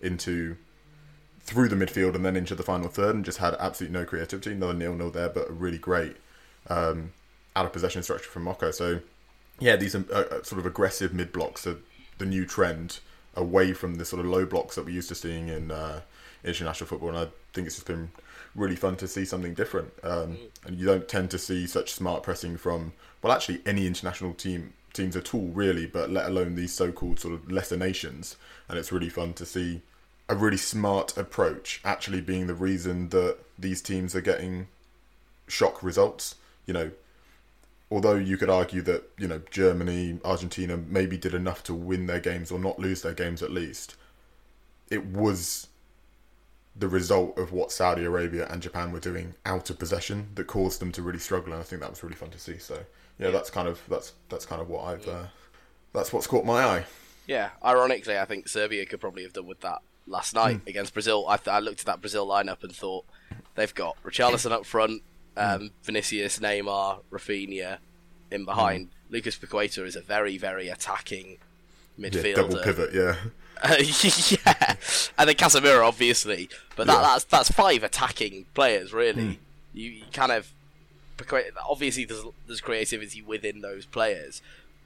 into 0.00 0.56
through 1.40 1.68
the 1.68 1.76
midfield 1.76 2.14
and 2.14 2.24
then 2.24 2.34
into 2.34 2.54
the 2.54 2.62
final 2.62 2.88
third, 2.88 3.14
and 3.14 3.26
just 3.26 3.38
had 3.38 3.54
absolutely 3.60 3.98
no 3.98 4.06
creativity. 4.06 4.52
Another 4.52 4.72
nil 4.72 4.94
nil 4.94 5.10
there, 5.10 5.28
but 5.28 5.50
a 5.50 5.52
really 5.52 5.76
great 5.76 6.16
um, 6.68 7.12
out 7.54 7.66
of 7.66 7.72
possession 7.72 8.02
structure 8.02 8.30
from 8.30 8.44
Morocco. 8.44 8.70
So 8.70 9.00
yeah, 9.58 9.76
these 9.76 9.94
are 9.94 10.04
uh, 10.10 10.42
sort 10.42 10.60
of 10.60 10.64
aggressive 10.64 11.12
mid 11.12 11.30
blocks 11.30 11.66
are 11.66 11.76
the 12.16 12.24
new 12.24 12.46
trend 12.46 13.00
away 13.34 13.74
from 13.74 13.96
the 13.96 14.06
sort 14.06 14.24
of 14.24 14.26
low 14.30 14.46
blocks 14.46 14.76
that 14.76 14.84
we're 14.86 14.94
used 14.94 15.08
to 15.10 15.14
seeing 15.14 15.48
in 15.48 15.70
uh, 15.70 16.00
international 16.42 16.86
football, 16.86 17.10
and 17.10 17.18
I 17.18 17.26
think 17.52 17.66
it's 17.66 17.76
just 17.76 17.86
been 17.86 18.10
really 18.54 18.76
fun 18.76 18.96
to 18.96 19.08
see 19.08 19.24
something 19.24 19.54
different. 19.54 19.92
Um, 20.02 20.38
and 20.66 20.76
you 20.78 20.86
don't 20.86 21.08
tend 21.08 21.30
to 21.30 21.38
see 21.38 21.66
such 21.66 21.92
smart 21.92 22.22
pressing 22.22 22.56
from 22.56 22.92
well, 23.22 23.32
actually 23.32 23.60
any 23.66 23.86
international 23.86 24.32
team 24.34 24.72
teams 24.92 25.16
at 25.16 25.34
all, 25.34 25.48
really, 25.48 25.86
but 25.86 26.10
let 26.10 26.26
alone 26.26 26.54
these 26.54 26.72
so-called 26.72 27.20
sort 27.20 27.34
of 27.34 27.50
lesser 27.50 27.76
nations. 27.76 28.36
And 28.68 28.78
it's 28.78 28.92
really 28.92 29.08
fun 29.08 29.34
to 29.34 29.46
see 29.46 29.82
a 30.28 30.34
really 30.34 30.56
smart 30.56 31.16
approach 31.16 31.80
actually 31.84 32.20
being 32.20 32.46
the 32.46 32.54
reason 32.54 33.08
that 33.10 33.38
these 33.58 33.82
teams 33.82 34.14
are 34.14 34.20
getting 34.20 34.68
shock 35.46 35.82
results. 35.82 36.36
You 36.66 36.74
know, 36.74 36.90
although 37.90 38.14
you 38.14 38.36
could 38.36 38.50
argue 38.50 38.82
that 38.82 39.10
you 39.18 39.28
know 39.28 39.42
Germany, 39.50 40.18
Argentina 40.24 40.76
maybe 40.76 41.18
did 41.18 41.34
enough 41.34 41.62
to 41.64 41.74
win 41.74 42.06
their 42.06 42.20
games 42.20 42.50
or 42.50 42.58
not 42.58 42.78
lose 42.78 43.02
their 43.02 43.14
games 43.14 43.42
at 43.42 43.50
least, 43.50 43.96
it 44.88 45.04
was 45.06 45.68
the 46.80 46.88
result 46.88 47.38
of 47.38 47.52
what 47.52 47.70
Saudi 47.70 48.04
Arabia 48.04 48.48
and 48.50 48.60
Japan 48.60 48.90
were 48.90 48.98
doing 49.00 49.34
out 49.46 49.70
of 49.70 49.78
possession 49.78 50.28
that 50.34 50.46
caused 50.48 50.80
them 50.80 50.90
to 50.92 51.02
really 51.02 51.18
struggle, 51.20 51.52
and 51.52 51.60
I 51.60 51.64
think 51.64 51.80
that 51.82 51.90
was 51.90 52.02
really 52.02 52.16
fun 52.16 52.30
to 52.30 52.38
see. 52.38 52.58
So 52.58 52.80
yeah, 53.18 53.30
that's 53.30 53.50
kind 53.50 53.68
of 53.68 53.80
that's 53.88 54.14
that's 54.28 54.44
kind 54.46 54.60
of 54.60 54.68
what 54.68 54.84
I've 54.86 55.06
uh, 55.06 55.24
that's 55.92 56.12
what's 56.12 56.26
caught 56.26 56.44
my 56.44 56.64
eye. 56.64 56.84
Yeah, 57.26 57.50
ironically, 57.64 58.18
I 58.18 58.24
think 58.24 58.48
Serbia 58.48 58.84
could 58.86 59.00
probably 59.00 59.22
have 59.22 59.32
done 59.32 59.46
with 59.46 59.60
that 59.60 59.82
last 60.06 60.34
night 60.34 60.56
Hmm. 60.62 60.68
against 60.68 60.92
Brazil. 60.94 61.26
I, 61.28 61.36
th- 61.36 61.48
I 61.48 61.60
looked 61.60 61.80
at 61.80 61.86
that 61.86 62.00
Brazil 62.00 62.26
lineup 62.26 62.64
and 62.64 62.74
thought 62.74 63.04
they've 63.54 63.74
got 63.74 63.96
Richarlison 64.02 64.50
up 64.50 64.66
front, 64.66 65.02
Um, 65.36 65.70
Vinicius, 65.84 66.40
Neymar, 66.40 67.00
Raphinha 67.12 67.78
in 68.32 68.44
behind. 68.44 68.86
Mm. 68.88 69.12
Lucas 69.12 69.36
Paqueta 69.36 69.84
is 69.84 69.94
a 69.96 70.00
very, 70.00 70.38
very 70.38 70.68
attacking 70.68 71.38
midfielder. 71.98 72.24
Yeah, 72.24 72.34
double 72.34 72.62
pivot, 72.62 72.90
yeah. 72.94 73.16
Uh, 73.62 73.76
yeah, 74.30 74.74
and 75.18 75.28
then 75.28 75.36
Casemiro, 75.36 75.86
obviously, 75.86 76.48
but 76.76 76.86
that, 76.86 76.94
Yeah. 76.94 77.02
that's 77.02 77.24
that's 77.24 77.50
five 77.50 77.82
attacking 77.82 78.46
players, 78.54 78.92
really. 78.92 79.22
Hmm. 79.22 79.32
You, 79.74 79.90
you 79.90 80.02
kind 80.12 80.32
of 80.32 80.50
obviously 81.68 82.04
there's 82.04 82.24
there's 82.46 82.60
creativity 82.60 83.20
within 83.22 83.60
those 83.60 83.84
players, 83.86 84.40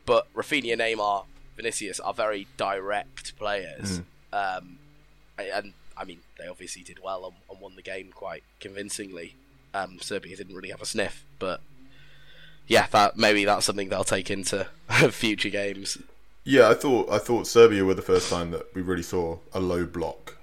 but 0.05 0.27
Raphinha, 0.35 0.77
Neymar, 0.77 1.25
Vinicius 1.57 2.01
are 2.01 2.13
very 2.15 2.47
direct 2.57 3.37
players, 3.39 3.99
Hmm. 4.33 4.37
um, 4.37 4.79
and 5.39 5.73
I 5.97 6.05
mean 6.05 6.19
they 6.39 6.49
obviously 6.49 6.83
did 6.83 6.99
well 7.03 7.25
and, 7.27 7.35
and 7.51 7.61
won 7.61 7.77
the 7.77 7.83
game 7.83 8.11
quite 8.13 8.43
convincingly. 8.61 9.37
Um, 9.73 9.99
Serbia 10.01 10.37
didn't 10.37 10.55
really 10.57 10.71
have 10.71 10.83
a 10.83 10.87
sniff, 10.87 11.25
but 11.39 11.61
yeah, 12.67 12.87
that 12.93 13.17
maybe 13.17 13.45
that's 13.45 13.67
something 13.67 13.89
they'll 13.89 14.05
take 14.05 14.31
into 14.31 14.67
future 15.11 15.51
games. 15.51 15.99
Yeah, 16.45 16.69
I 16.69 16.75
thought 16.75 17.11
I 17.11 17.19
thought 17.19 17.47
Serbia 17.47 17.85
were 17.85 17.95
the 17.95 18.03
first 18.03 18.29
time 18.29 18.51
that 18.51 18.75
we 18.75 18.83
really 18.83 19.03
saw 19.03 19.39
a 19.55 19.61
low 19.61 19.87
block. 19.87 20.37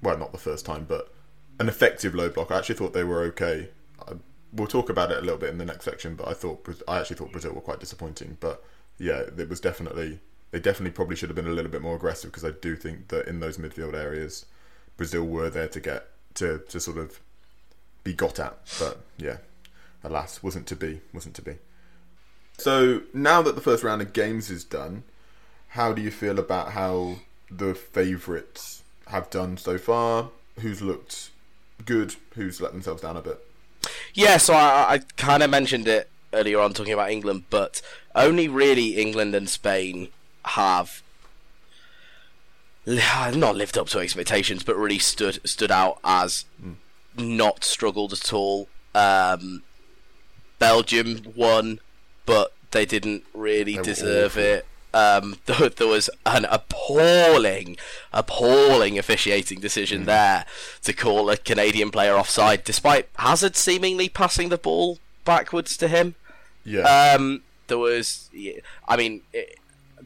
Well, 0.00 0.16
not 0.16 0.32
the 0.32 0.38
first 0.38 0.64
time, 0.64 0.86
but 0.88 1.12
an 1.58 1.68
effective 1.68 2.14
low 2.14 2.28
block. 2.28 2.52
I 2.52 2.58
actually 2.58 2.76
thought 2.76 2.92
they 2.92 3.04
were 3.04 3.22
okay. 3.24 3.70
I, 4.06 4.12
we'll 4.52 4.68
talk 4.68 4.88
about 4.90 5.10
it 5.10 5.18
a 5.18 5.22
little 5.22 5.38
bit 5.38 5.50
in 5.50 5.58
the 5.58 5.64
next 5.64 5.84
section, 5.84 6.14
but 6.14 6.28
I 6.28 6.32
thought 6.32 6.68
I 6.86 7.00
actually 7.00 7.16
thought 7.16 7.32
Brazil 7.32 7.52
were 7.52 7.60
quite 7.60 7.80
disappointing. 7.80 8.36
But 8.38 8.62
yeah, 8.98 9.24
it 9.36 9.48
was 9.48 9.60
definitely 9.60 10.20
they 10.52 10.60
definitely 10.60 10.92
probably 10.92 11.16
should 11.16 11.28
have 11.28 11.36
been 11.36 11.48
a 11.48 11.52
little 11.52 11.72
bit 11.72 11.82
more 11.82 11.96
aggressive 11.96 12.30
because 12.30 12.44
I 12.44 12.52
do 12.52 12.76
think 12.76 13.08
that 13.08 13.26
in 13.26 13.40
those 13.40 13.58
midfield 13.58 13.94
areas, 13.94 14.46
Brazil 14.96 15.24
were 15.24 15.50
there 15.50 15.68
to 15.68 15.80
get 15.80 16.06
to 16.34 16.58
to 16.68 16.78
sort 16.78 16.98
of 16.98 17.18
be 18.04 18.12
got 18.14 18.38
at. 18.38 18.56
But 18.78 19.00
yeah, 19.16 19.38
alas, 20.04 20.40
wasn't 20.40 20.68
to 20.68 20.76
be. 20.76 21.00
Wasn't 21.12 21.34
to 21.34 21.42
be. 21.42 21.56
So 22.58 23.02
now 23.12 23.42
that 23.42 23.54
the 23.54 23.60
first 23.60 23.82
round 23.82 24.02
of 24.02 24.12
games 24.12 24.50
is 24.50 24.64
done, 24.64 25.02
how 25.68 25.92
do 25.92 26.00
you 26.00 26.10
feel 26.10 26.38
about 26.38 26.72
how 26.72 27.16
the 27.50 27.74
favourites 27.74 28.82
have 29.08 29.30
done 29.30 29.56
so 29.56 29.76
far? 29.78 30.30
Who's 30.60 30.80
looked 30.80 31.30
good? 31.84 32.14
Who's 32.34 32.60
let 32.60 32.72
themselves 32.72 33.02
down 33.02 33.16
a 33.16 33.22
bit? 33.22 33.44
Yeah, 34.14 34.36
so 34.36 34.54
I, 34.54 34.94
I 34.94 34.98
kind 35.16 35.42
of 35.42 35.50
mentioned 35.50 35.88
it 35.88 36.08
earlier 36.32 36.60
on 36.60 36.72
talking 36.72 36.92
about 36.92 37.10
England, 37.10 37.44
but 37.50 37.82
only 38.14 38.48
really 38.48 38.96
England 38.96 39.34
and 39.34 39.48
Spain 39.48 40.08
have 40.44 41.02
not 42.86 43.56
lived 43.56 43.78
up 43.78 43.88
to 43.88 43.98
expectations, 43.98 44.62
but 44.62 44.76
really 44.76 44.98
stood 44.98 45.40
stood 45.48 45.70
out 45.70 45.98
as 46.04 46.44
not 47.16 47.64
struggled 47.64 48.12
at 48.12 48.32
all. 48.32 48.68
Um, 48.94 49.62
Belgium 50.58 51.32
won, 51.34 51.80
but 52.26 52.52
they 52.70 52.84
didn't 52.84 53.24
really 53.32 53.76
were 53.76 53.82
deserve 53.82 54.36
it. 54.36 54.66
Um, 54.92 55.38
there, 55.46 55.68
there 55.68 55.88
was 55.88 56.08
an 56.24 56.44
appalling, 56.44 57.76
appalling 58.12 58.98
officiating 58.98 59.60
decision 59.60 60.04
there 60.04 60.46
to 60.82 60.92
call 60.92 61.30
a 61.30 61.36
Canadian 61.36 61.90
player 61.90 62.14
offside, 62.14 62.64
despite 62.64 63.08
Hazard 63.16 63.56
seemingly 63.56 64.08
passing 64.08 64.50
the 64.50 64.58
ball 64.58 64.98
backwards 65.24 65.76
to 65.78 65.88
him. 65.88 66.14
Yeah, 66.64 67.14
Um, 67.16 67.42
there 67.66 67.78
was, 67.78 68.30
I 68.88 68.96
mean, 68.96 69.22
it, 69.32 69.58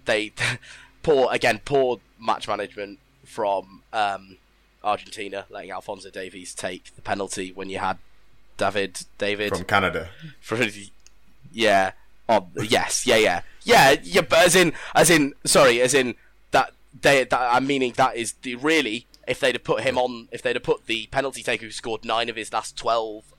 they 0.05 0.33
poor 1.03 1.29
again, 1.31 1.61
poor 1.65 2.01
match 2.19 2.49
management 2.49 2.99
from 3.25 3.83
um, 3.93 4.39
Argentina, 4.83 5.47
letting 5.51 5.71
Alfonso 5.71 6.11
Davies 6.11 6.55
take 6.55 6.95
the 6.97 7.03
penalty 7.03 7.53
when 7.53 7.69
you 7.69 7.79
had 7.79 7.99
David 8.57 9.03
David 9.19 9.51
from 9.51 9.65
Canada. 9.65 10.11
for 10.41 10.59
yeah 11.53 11.93
oh 12.29 12.49
yes 12.63 13.07
yeah 13.07 13.17
yeah. 13.17 13.41
Yeah 13.65 13.97
yeah 14.03 14.21
but 14.23 14.39
as 14.41 14.55
in 14.57 14.73
as 14.95 15.11
in 15.11 15.35
sorry 15.45 15.81
as 15.81 15.95
in 15.95 16.15
that 16.53 16.73
they 17.01 17.25
that 17.25 17.55
I'm 17.55 17.67
meaning 17.67 17.93
that 17.97 18.17
is 18.17 18.33
the 18.43 18.55
really 18.57 19.07
if 19.27 19.41
they'd 19.41 19.55
have 19.55 19.65
put 19.65 19.83
him 19.83 19.99
on 19.99 20.29
if 20.33 20.41
they'd 20.43 20.57
have 20.57 20.63
put 20.63 20.87
the 20.87 21.07
penalty 21.09 21.43
taker 21.43 21.67
who 21.67 21.71
scored 21.71 22.05
nine 22.05 22.29
of 22.29 22.37
his 22.37 22.53
last 22.53 22.77
twelve 22.77 23.35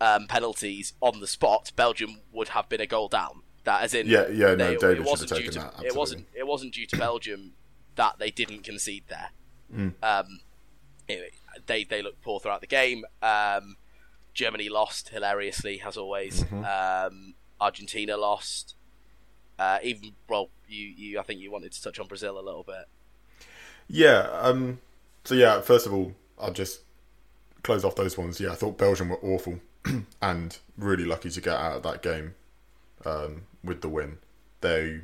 um, 0.00 0.26
penalties 0.26 0.92
on 1.00 1.20
the 1.20 1.26
spot 1.26 1.72
Belgium 1.76 2.18
would 2.32 2.48
have 2.48 2.68
been 2.68 2.80
a 2.80 2.86
goal 2.86 3.08
down. 3.08 3.42
That 3.64 3.82
as 3.82 3.94
in 3.94 4.06
Yeah, 4.08 4.26
yeah, 4.28 4.54
no, 4.56 4.76
David 4.76 4.98
it 4.98 5.04
wasn't 5.04 5.30
due 5.30 5.50
to 5.52 5.58
that, 5.60 5.74
it 5.84 5.94
wasn't 5.96 6.26
it 6.34 6.46
wasn't 6.46 6.74
due 6.74 6.86
to 6.86 6.96
Belgium 6.96 7.52
that 7.94 8.18
they 8.18 8.30
didn't 8.30 8.64
concede 8.64 9.04
there. 9.08 9.30
Um, 10.02 10.40
it- 11.08 11.34
they 11.66 11.84
they 11.84 12.02
looked 12.02 12.22
poor 12.22 12.40
throughout 12.40 12.60
the 12.62 12.66
game. 12.66 13.04
Um, 13.22 13.76
Germany 14.32 14.68
lost 14.70 15.10
hilariously 15.10 15.82
as 15.84 15.96
always. 15.96 16.42
Um, 16.50 17.34
Argentina 17.62 18.16
lost. 18.16 18.74
Uh, 19.58 19.78
even 19.82 20.12
well, 20.28 20.50
you, 20.68 20.86
you 20.86 21.20
I 21.20 21.22
think 21.22 21.40
you 21.40 21.50
wanted 21.50 21.72
to 21.72 21.82
touch 21.82 22.00
on 22.00 22.08
Brazil 22.08 22.38
a 22.38 22.42
little 22.42 22.64
bit. 22.64 22.86
Yeah. 23.88 24.28
Um. 24.40 24.80
So 25.24 25.34
yeah, 25.34 25.60
first 25.60 25.86
of 25.86 25.94
all, 25.94 26.14
I'll 26.38 26.52
just 26.52 26.80
close 27.62 27.84
off 27.84 27.94
those 27.94 28.18
ones. 28.18 28.40
Yeah, 28.40 28.52
I 28.52 28.54
thought 28.56 28.76
Belgium 28.76 29.10
were 29.10 29.20
awful 29.22 29.60
and 30.22 30.58
really 30.76 31.04
lucky 31.04 31.30
to 31.30 31.40
get 31.40 31.56
out 31.56 31.76
of 31.76 31.82
that 31.84 32.02
game 32.02 32.34
um, 33.04 33.42
with 33.62 33.80
the 33.82 33.88
win. 33.88 34.18
They 34.60 35.02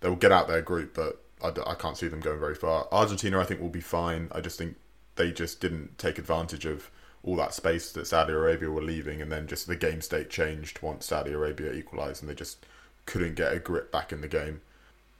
they'll 0.00 0.16
get 0.16 0.32
out 0.32 0.48
their 0.48 0.62
group, 0.62 0.94
but 0.94 1.22
I 1.42 1.74
can't 1.74 1.96
see 1.96 2.08
them 2.08 2.20
going 2.20 2.40
very 2.40 2.54
far. 2.54 2.88
Argentina, 2.92 3.38
I 3.38 3.44
think, 3.44 3.60
will 3.60 3.68
be 3.68 3.80
fine. 3.80 4.28
I 4.32 4.40
just 4.40 4.58
think 4.58 4.76
they 5.16 5.32
just 5.32 5.60
didn't 5.60 5.98
take 5.98 6.18
advantage 6.18 6.66
of 6.66 6.90
all 7.22 7.36
that 7.36 7.54
space 7.54 7.92
that 7.92 8.06
Saudi 8.06 8.32
Arabia 8.32 8.70
were 8.70 8.82
leaving, 8.82 9.20
and 9.20 9.30
then 9.30 9.46
just 9.46 9.66
the 9.66 9.76
game 9.76 10.00
state 10.00 10.30
changed 10.30 10.80
once 10.82 11.06
Saudi 11.06 11.32
Arabia 11.32 11.72
equalised, 11.72 12.22
and 12.22 12.30
they 12.30 12.34
just 12.34 12.64
couldn't 13.06 13.34
get 13.34 13.52
a 13.52 13.58
grip 13.58 13.92
back 13.92 14.12
in 14.12 14.20
the 14.20 14.28
game. 14.28 14.60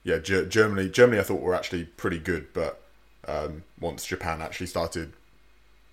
Yeah, 0.02 0.18
Ger- 0.18 0.46
Germany. 0.46 0.88
Germany, 0.88 1.20
I 1.20 1.24
thought 1.24 1.40
were 1.40 1.54
actually 1.54 1.84
pretty 1.84 2.18
good, 2.18 2.52
but 2.54 2.80
um, 3.28 3.64
once 3.78 4.06
Japan 4.06 4.40
actually 4.40 4.66
started 4.66 5.12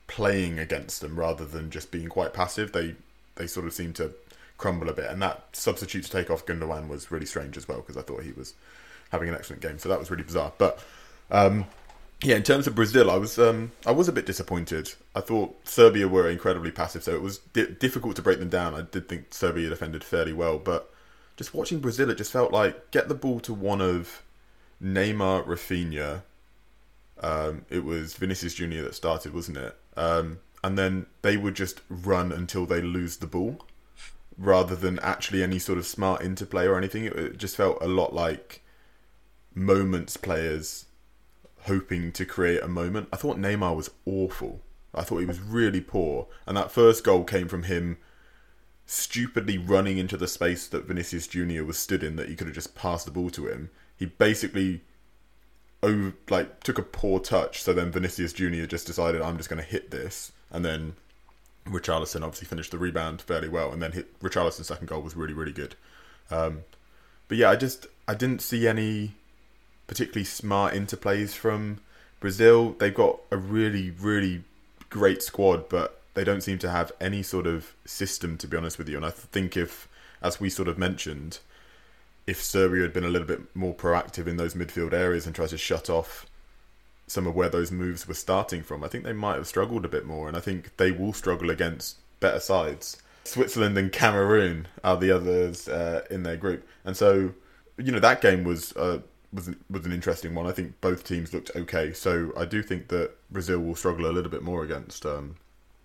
playing 0.08 0.58
against 0.58 1.02
them 1.02 1.20
rather 1.20 1.46
than 1.46 1.70
just 1.70 1.92
being 1.92 2.08
quite 2.08 2.34
passive, 2.34 2.72
they 2.72 2.96
they 3.36 3.48
sort 3.48 3.68
of 3.68 3.74
seemed 3.74 3.96
to 3.98 4.12
crumble 4.58 4.90
a 4.90 4.94
bit. 4.94 5.12
And 5.12 5.22
that 5.22 5.44
substitute 5.54 6.06
to 6.06 6.12
take 6.12 6.32
off 6.32 6.46
Gundogan 6.46 6.88
was 6.88 7.12
really 7.12 7.26
strange 7.26 7.58
as 7.58 7.68
well 7.68 7.80
because 7.80 7.98
I 7.98 8.02
thought 8.02 8.24
he 8.24 8.32
was 8.32 8.54
having 9.12 9.30
an 9.30 9.36
excellent 9.36 9.62
game. 9.62 9.78
So 9.78 9.90
that 9.90 10.00
was 10.00 10.10
really 10.10 10.24
bizarre. 10.24 10.54
But 10.58 10.84
um, 11.30 11.66
yeah, 12.24 12.36
in 12.36 12.44
terms 12.44 12.66
of 12.66 12.74
Brazil, 12.74 13.12
I 13.12 13.18
was 13.18 13.38
um, 13.38 13.72
I 13.86 13.92
was 13.92 14.08
a 14.08 14.12
bit 14.12 14.26
disappointed. 14.26 14.94
I 15.16 15.22
thought 15.22 15.56
Serbia 15.68 16.08
were 16.08 16.30
incredibly 16.30 16.72
passive, 16.72 17.04
so 17.04 17.14
it 17.14 17.22
was 17.22 17.38
di- 17.38 17.68
difficult 17.68 18.16
to 18.16 18.24
break 18.24 18.40
them 18.40 18.50
down. 18.50 18.74
I 18.74 18.82
did 18.82 19.08
think 19.08 19.34
Serbia 19.34 19.70
defended 19.70 20.04
fairly 20.04 20.34
well, 20.34 20.58
but 20.58 20.92
just 21.36 21.54
watching 21.54 21.80
Brazil, 21.80 22.10
it 22.10 22.18
just 22.18 22.32
felt 22.32 22.52
like 22.52 22.90
get 22.90 23.08
the 23.08 23.14
ball 23.14 23.40
to 23.42 23.54
one 23.54 23.82
of 23.82 24.24
Neymar, 24.84 25.46
Raphinha. 25.46 26.24
Um, 27.20 27.66
it 27.70 27.84
was 27.84 28.16
Vinicius 28.16 28.56
Junior 28.56 28.82
that 28.84 28.96
started, 28.96 29.34
wasn't 29.34 29.58
it? 29.58 29.76
Um, 29.96 30.40
and 30.64 30.76
then 30.76 31.06
they 31.22 31.38
would 31.38 31.56
just 31.56 31.82
run 31.88 32.32
until 32.32 32.66
they 32.66 32.82
lose 32.82 33.18
the 33.18 33.28
ball, 33.28 33.60
rather 34.40 34.76
than 34.76 34.98
actually 35.00 35.44
any 35.44 35.60
sort 35.60 35.78
of 35.78 35.86
smart 35.86 36.24
interplay 36.24 36.66
or 36.66 36.80
anything. 36.80 37.06
It, 37.06 37.14
it 37.14 37.38
just 37.38 37.56
felt 37.56 37.78
a 37.80 37.88
lot 37.88 38.12
like 38.12 38.64
moments 39.54 40.18
players 40.18 40.86
hoping 41.68 42.12
to 42.14 42.26
create 42.26 42.64
a 42.64 42.68
moment. 42.68 43.10
I 43.14 43.18
thought 43.18 43.38
Neymar 43.38 43.76
was 43.76 43.92
awful. 44.06 44.62
I 44.94 45.04
thought 45.04 45.20
he 45.20 45.26
was 45.26 45.40
really 45.40 45.82
poor, 45.82 46.28
and 46.46 46.58
that 46.58 46.72
first 46.72 47.04
goal 47.04 47.24
came 47.24 47.48
from 47.48 47.64
him 47.64 47.98
stupidly 48.86 49.58
running 49.58 49.98
into 49.98 50.16
the 50.18 50.28
space 50.28 50.68
that 50.68 50.86
Vinicius 50.86 51.28
Junior 51.28 51.66
was 51.66 51.78
stood 51.78 52.04
in 52.04 52.16
that 52.16 52.30
he 52.30 52.36
could 52.36 52.48
have 52.48 52.56
just 52.56 52.74
passed 52.74 53.06
the 53.06 53.12
ball 53.12 53.30
to 53.32 53.48
him. 53.48 53.70
He 53.98 54.06
basically 54.06 54.82
over, 55.84 56.14
like 56.30 56.64
took 56.64 56.78
a 56.78 56.84
poor 56.84 57.20
touch, 57.20 57.62
so 57.62 57.74
then 57.74 57.92
Vinicius 57.92 58.34
Junior 58.34 58.66
just 58.66 58.88
decided 58.88 59.22
I'm 59.22 59.38
just 59.38 59.50
going 59.50 59.62
to 59.62 59.68
hit 59.68 59.92
this, 59.92 60.32
and 60.50 60.64
then 60.64 60.96
Richarlison 61.66 62.24
obviously 62.24 62.48
finished 62.48 62.72
the 62.72 62.78
rebound 62.78 63.22
fairly 63.22 63.50
well, 63.50 63.72
and 63.72 63.82
then 63.82 63.92
hit 63.92 64.18
Richarlison's 64.20 64.68
second 64.68 64.88
goal 64.88 65.02
was 65.02 65.16
really 65.16 65.34
really 65.34 65.54
good. 65.54 65.76
Um, 66.32 66.64
but 67.28 67.38
yeah, 67.38 67.50
I 67.50 67.56
just 67.56 67.88
I 68.08 68.14
didn't 68.14 68.42
see 68.42 68.68
any 68.68 69.14
particularly 69.88 70.26
smart 70.26 70.74
interplays 70.74 71.34
from 71.34 71.80
Brazil. 72.20 72.76
They've 72.80 72.94
got 72.94 73.20
a 73.32 73.38
really 73.38 73.92
really 73.92 74.44
great 74.90 75.22
squad, 75.24 75.70
but 75.70 76.02
they 76.14 76.24
don't 76.24 76.42
seem 76.42 76.58
to 76.60 76.70
have 76.70 76.92
any 77.00 77.22
sort 77.22 77.46
of 77.46 77.74
system 77.86 78.38
to 78.38 78.48
be 78.48 78.58
honest 78.58 78.78
with 78.78 78.90
you. 78.90 78.98
And 78.98 79.06
I 79.06 79.12
think 79.12 79.56
if, 79.56 79.88
as 80.22 80.40
we 80.40 80.50
sort 80.50 80.68
of 80.68 80.78
mentioned, 80.78 81.40
if 82.26 82.42
Serbia 82.44 82.82
had 82.82 82.94
been 82.94 83.06
a 83.06 83.10
little 83.10 83.28
bit 83.28 83.56
more 83.56 83.74
proactive 83.74 84.28
in 84.28 84.38
those 84.38 84.54
midfield 84.54 84.94
areas 84.94 85.26
and 85.26 85.36
tried 85.36 85.50
to 85.50 85.58
shut 85.58 85.90
off 85.90 86.26
some 87.06 87.28
of 87.28 87.36
where 87.36 87.50
those 87.50 87.72
moves 87.72 88.08
were 88.08 88.14
starting 88.14 88.64
from, 88.64 88.84
I 88.84 88.88
think 88.88 89.04
they 89.04 89.14
might 89.14 89.36
have 89.36 89.48
struggled 89.48 89.86
a 89.86 89.90
bit 89.90 90.06
more. 90.06 90.28
And 90.28 90.36
I 90.36 90.42
think 90.42 90.76
they 90.78 90.92
will 90.92 91.14
struggle 91.14 91.50
against 91.50 91.98
better 92.20 92.40
sides. 92.40 93.02
Switzerland 93.24 93.78
and 93.78 93.92
Cameroon 93.92 94.68
are 94.84 94.98
the 94.98 95.12
others 95.12 95.68
uh, 95.68 96.04
in 96.10 96.24
their 96.24 96.38
group, 96.38 96.68
and 96.86 96.96
so 96.96 97.34
you 97.78 97.92
know 97.92 98.00
that 98.00 98.22
game 98.22 98.44
was 98.44 98.76
uh, 98.78 99.00
was 99.34 99.50
was 99.70 99.86
an 99.86 99.92
interesting 99.92 100.34
one. 100.36 100.48
I 100.48 100.52
think 100.52 100.80
both 100.82 101.04
teams 101.04 101.34
looked 101.34 101.52
okay, 101.56 101.94
so 101.94 102.32
I 102.38 102.46
do 102.46 102.62
think 102.64 102.88
that 102.90 103.12
Brazil 103.32 103.60
will 103.60 103.76
struggle 103.76 104.06
a 104.10 104.14
little 104.14 104.32
bit 104.32 104.44
more 104.44 104.64
against 104.64 105.06
um, 105.06 105.36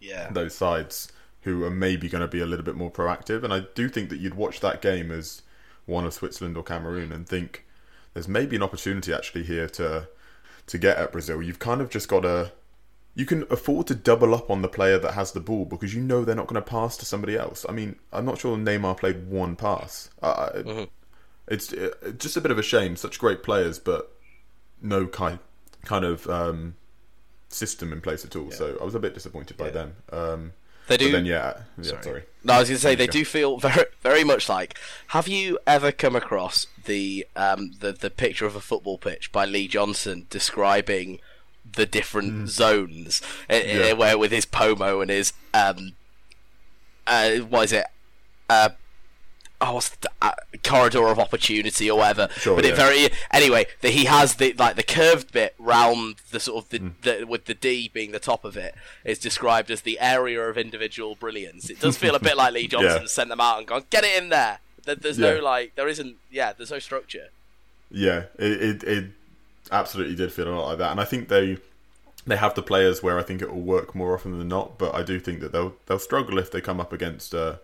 Yeah. 0.01 0.31
those 0.31 0.55
sides. 0.55 1.13
who 1.45 1.65
are 1.65 1.71
maybe 1.71 2.09
going 2.09 2.21
to 2.23 2.29
be 2.29 2.39
a 2.41 2.47
little 2.47 2.65
bit 2.65 2.77
more 2.77 2.89
proactive. 2.91 3.43
And 3.43 3.53
I 3.53 3.65
do 3.75 3.89
think 3.89 4.11
that 4.11 4.21
you'd 4.21 4.35
watch 4.37 4.61
that 4.61 4.81
game 4.81 5.11
as 5.11 5.43
one 5.87 6.07
of 6.07 6.15
Switzerland 6.15 6.57
or 6.57 6.63
Cameroon 6.63 7.11
and 7.11 7.29
think 7.29 7.67
there's 8.15 8.29
maybe 8.29 8.55
an 8.55 8.63
opportunity 8.63 9.13
actually 9.13 9.43
here 9.43 9.69
to 9.71 10.09
to 10.69 10.79
get 10.79 10.99
at 10.99 11.11
Brazil. 11.11 11.43
You've 11.43 11.59
kind 11.59 11.81
of 11.81 11.91
just 11.91 12.07
got 12.09 12.21
to 12.21 12.53
you 13.17 13.27
can 13.27 13.45
afford 13.51 13.89
to 13.89 13.95
double 13.97 14.35
up 14.37 14.51
on 14.51 14.63
the 14.63 14.69
player 14.69 14.99
that 15.01 15.15
has 15.15 15.33
the 15.33 15.41
ball 15.41 15.65
because 15.65 15.93
you 15.95 16.01
know 16.01 16.25
they're 16.25 16.37
not 16.37 16.47
going 16.47 16.63
to 16.63 16.71
pass 16.71 16.97
to 16.99 17.05
somebody 17.05 17.37
else. 17.37 17.67
I 17.69 17.73
mean, 17.73 17.97
I'm 18.13 18.25
not 18.25 18.39
sure 18.39 18.57
Neymar 18.57 18.97
played 18.99 19.29
one 19.29 19.57
pass. 19.57 20.11
Uh, 20.23 20.51
mm-hmm. 20.55 20.85
It's 21.49 21.75
just 22.19 22.37
a 22.37 22.41
bit 22.41 22.51
of 22.51 22.59
a 22.59 22.63
shame. 22.63 22.97
Such 22.97 23.19
great 23.19 23.43
players, 23.43 23.79
but 23.79 24.13
no 24.81 25.07
kind 25.07 25.39
kind 25.85 26.05
of 26.05 26.29
um, 26.29 26.77
system 27.49 27.93
in 27.93 28.01
place 28.01 28.25
at 28.25 28.37
all. 28.37 28.47
Yeah. 28.51 28.57
So 28.57 28.79
I 28.81 28.85
was 28.85 28.95
a 28.95 29.01
bit 29.01 29.15
disappointed 29.15 29.57
by 29.57 29.67
yeah. 29.67 29.71
them. 29.71 29.97
Um, 30.13 30.53
they 30.89 30.97
do. 30.97 31.13
then 31.13 31.27
yeah, 31.27 31.63
yeah 31.79 31.85
sorry. 31.85 32.03
sorry. 32.03 32.23
No, 32.45 32.55
I 32.55 32.59
was 32.59 32.69
going 32.69 32.77
to 32.77 32.83
say 32.83 32.95
they 32.95 33.07
do 33.07 33.25
feel 33.25 33.59
very, 33.59 33.87
very 34.03 34.25
much 34.25 34.49
like. 34.49 34.79
Have 35.09 35.29
you 35.29 35.59
ever 35.67 35.93
come 35.93 36.17
across 36.17 36.67
the 36.85 37.27
um, 37.37 37.73
the 37.81 37.93
the 37.93 38.11
picture 38.11 38.47
of 38.47 38.57
a 38.57 38.61
football 38.61 38.99
pitch 38.99 39.31
by 39.33 39.45
Lee 39.45 39.69
Johnson 39.69 40.27
describing 40.29 41.21
the 41.75 41.87
different 41.87 42.33
mm. 42.33 42.49
zones, 42.49 43.23
uh, 43.49 43.61
yeah. 43.65 43.93
where 43.93 44.19
with 44.19 44.33
his 44.33 44.45
pomo 44.45 45.01
and 45.01 45.11
his 45.11 45.33
um, 45.55 45.93
uh, 47.07 47.37
what 47.39 47.65
is 47.65 47.73
it, 47.73 47.87
uh, 48.49 48.71
oh, 49.63 49.75
what's 49.75 49.91
the 49.91 50.11
uh, 50.21 50.33
corridor 50.63 51.07
of 51.07 51.19
opportunity 51.19 51.91
or 51.91 51.99
whatever. 51.99 52.29
Sure, 52.37 52.57
but 52.57 52.65
yeah. 52.65 52.73
it 52.73 52.77
very 52.77 53.09
anyway. 53.31 53.67
The, 53.81 53.91
he 53.91 54.05
has 54.07 54.35
the 54.35 54.53
like 54.55 54.77
the 54.77 54.83
curved 54.83 55.33
bit 55.33 55.55
round 55.59 56.17
the 56.31 56.41
sort 56.41 56.65
of 56.65 56.71
the, 56.71 56.79
mm. 56.81 56.93
the, 57.03 57.25
with 57.27 57.47
the 57.47 57.55
D 57.55 57.91
being 57.93 58.13
the 58.13 58.19
top 58.19 58.45
of 58.45 58.57
it 58.57 58.75
is 59.05 59.19
described 59.19 59.71
as 59.71 59.83
the 59.83 59.99
area 60.01 60.41
of 60.43 60.59
individual 60.59 61.15
brilliance. 61.15 61.71
It 61.71 61.81
does 61.81 61.97
feel 61.97 62.15
a 62.15 62.21
bit 62.21 62.37
like 62.37 62.53
Lee 62.53 62.69
Johnson 62.69 63.03
yeah. 63.03 63.07
sent 63.07 63.29
them 63.29 63.41
out 63.41 63.59
and 63.59 63.67
gone 63.67 63.85
get 63.91 64.05
it 64.05 64.21
in 64.21 64.29
there. 64.29 64.59
There's 64.85 65.19
yeah. 65.19 65.35
no 65.35 65.41
like 65.41 65.75
there 65.77 65.89
isn't 65.89 66.17
yeah 66.31 66.53
there's 66.53 66.71
no 66.71 66.79
structure. 66.79 67.29
Yeah, 67.91 68.25
it, 68.39 68.63
it 68.63 68.85
it 68.85 69.05
absolutely 69.71 70.17
did 70.17 70.33
feel 70.33 70.49
a 70.49 70.51
lot 70.51 70.69
like 70.69 70.79
that, 70.79 70.91
and 70.91 71.01
I 71.01 71.05
think 71.05 71.29
they 71.29 71.59
they 72.27 72.37
have 72.37 72.55
the 72.55 72.63
players 72.63 73.03
where 73.03 73.19
I 73.19 73.23
think 73.23 73.43
it 73.43 73.53
will 73.53 73.61
work 73.61 73.95
more 73.95 74.15
often 74.15 74.39
than 74.39 74.49
not. 74.49 74.79
But 74.79 74.95
I 74.95 75.03
do 75.03 75.21
think 75.21 75.41
that 75.41 75.53
they'll 75.53 75.75
they'll 75.87 75.99
struggle 75.99 76.39
if 76.39 76.51
they 76.51 76.61
come 76.61 76.81
up 76.81 76.93
against 76.93 77.35
a 77.35 77.61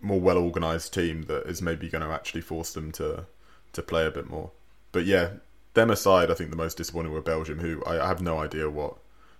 more 0.00 0.20
well 0.20 0.38
organized 0.38 0.92
team 0.92 1.22
that 1.24 1.46
is 1.46 1.62
maybe 1.62 1.88
going 1.88 2.04
to 2.04 2.12
actually 2.12 2.40
force 2.40 2.72
them 2.72 2.92
to 2.92 3.26
to 3.72 3.82
play 3.82 4.06
a 4.06 4.10
bit 4.10 4.28
more. 4.28 4.50
But 4.92 5.04
yeah, 5.04 5.30
them 5.74 5.90
aside, 5.90 6.30
I 6.30 6.34
think 6.34 6.50
the 6.50 6.56
most 6.56 6.76
disappointing 6.76 7.12
were 7.12 7.20
Belgium, 7.20 7.58
who 7.58 7.82
I, 7.84 8.04
I 8.04 8.08
have 8.08 8.22
no 8.22 8.38
idea 8.38 8.70
what 8.70 8.96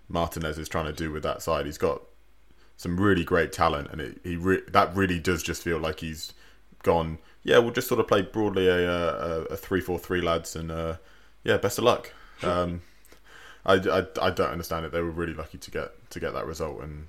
Martinez 0.09 0.59
is 0.59 0.69
trying 0.69 0.87
to 0.87 0.93
do 0.93 1.11
with 1.11 1.23
that 1.23 1.43
side. 1.43 1.67
He's 1.67 1.79
got 1.79 2.03
some 2.77 3.01
really 3.01 3.25
great 3.25 3.53
talent, 3.53 3.89
and 3.91 4.01
it, 4.01 4.21
he 4.23 4.37
re- 4.37 4.63
that 4.69 4.95
really 4.95 5.19
does 5.19 5.43
just 5.43 5.63
feel 5.63 5.79
like 5.79 6.01
he's 6.01 6.33
gone. 6.83 7.19
Yeah, 7.43 7.59
we'll 7.59 7.73
just 7.73 7.89
sort 7.89 8.01
of 8.01 8.09
play 8.09 8.23
broadly 8.23 8.69
a 8.69 8.91
a, 8.91 9.43
a 9.45 9.57
three 9.57 9.81
four 9.81 9.99
three 9.99 10.21
lads, 10.21 10.55
and 10.55 10.71
uh, 10.71 10.97
yeah, 11.45 11.57
best 11.57 11.79
of 11.79 11.85
luck. 11.85 12.13
Um, 12.43 12.83
I, 13.65 13.75
I, 13.75 14.07
I 14.21 14.31
don't 14.31 14.51
understand 14.51 14.87
it. 14.87 14.93
They 14.93 15.01
were 15.01 15.11
really 15.11 15.35
lucky 15.35 15.59
to 15.59 15.71
get 15.71 16.11
to 16.11 16.21
get 16.21 16.35
that 16.35 16.47
result, 16.47 16.83
and 16.83 17.09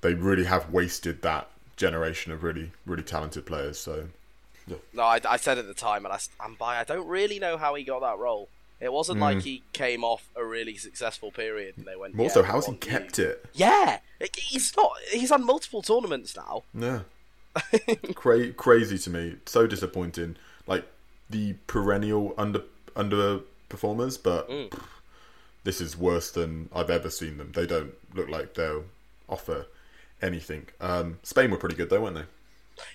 they 0.00 0.14
really 0.14 0.44
have 0.44 0.72
wasted 0.72 1.22
that 1.22 1.50
generation 1.76 2.32
of 2.32 2.42
really 2.42 2.72
really 2.84 3.02
talented 3.02 3.46
players. 3.46 3.78
So, 3.78 4.08
yeah. 4.66 4.76
no, 4.92 5.02
I, 5.02 5.20
I 5.28 5.36
said 5.36 5.58
at 5.58 5.66
the 5.66 5.74
time, 5.74 6.04
and 6.04 6.12
I 6.12 6.18
by. 6.58 6.78
I 6.78 6.84
don't 6.84 7.06
really 7.06 7.38
know 7.38 7.56
how 7.56 7.74
he 7.74 7.84
got 7.84 8.00
that 8.00 8.18
role. 8.18 8.48
It 8.78 8.92
wasn't 8.92 9.18
mm. 9.18 9.22
like 9.22 9.42
he 9.42 9.62
came 9.72 10.04
off 10.04 10.28
a 10.36 10.44
really 10.44 10.76
successful 10.76 11.30
period 11.30 11.78
and 11.78 11.86
they 11.86 11.96
went. 11.96 12.14
More 12.14 12.26
yeah, 12.26 12.32
so, 12.32 12.42
how's 12.42 12.66
he 12.66 12.74
kept 12.74 13.18
you. 13.18 13.24
it? 13.24 13.46
Yeah, 13.54 14.00
he's 14.36 14.76
not. 14.76 14.92
He's 15.10 15.30
had 15.30 15.40
multiple 15.40 15.82
tournaments 15.82 16.36
now. 16.36 16.64
Yeah, 16.74 17.00
Cra- 18.14 18.52
crazy 18.52 18.98
to 18.98 19.10
me. 19.10 19.36
So 19.46 19.66
disappointing. 19.66 20.36
Like 20.66 20.84
the 21.30 21.54
perennial 21.66 22.34
under 22.36 22.62
underperformers, 22.96 24.22
but. 24.22 24.48
Mm 24.48 24.72
this 25.66 25.80
is 25.80 25.98
worse 25.98 26.30
than 26.30 26.68
I've 26.72 26.90
ever 26.90 27.10
seen 27.10 27.38
them. 27.38 27.50
They 27.52 27.66
don't 27.66 27.92
look 28.14 28.28
like 28.28 28.54
they'll 28.54 28.84
offer 29.28 29.66
anything. 30.22 30.66
Um, 30.80 31.18
Spain 31.22 31.50
were 31.50 31.56
pretty 31.56 31.76
good 31.76 31.90
though, 31.90 32.02
weren't 32.02 32.16
they? 32.16 32.24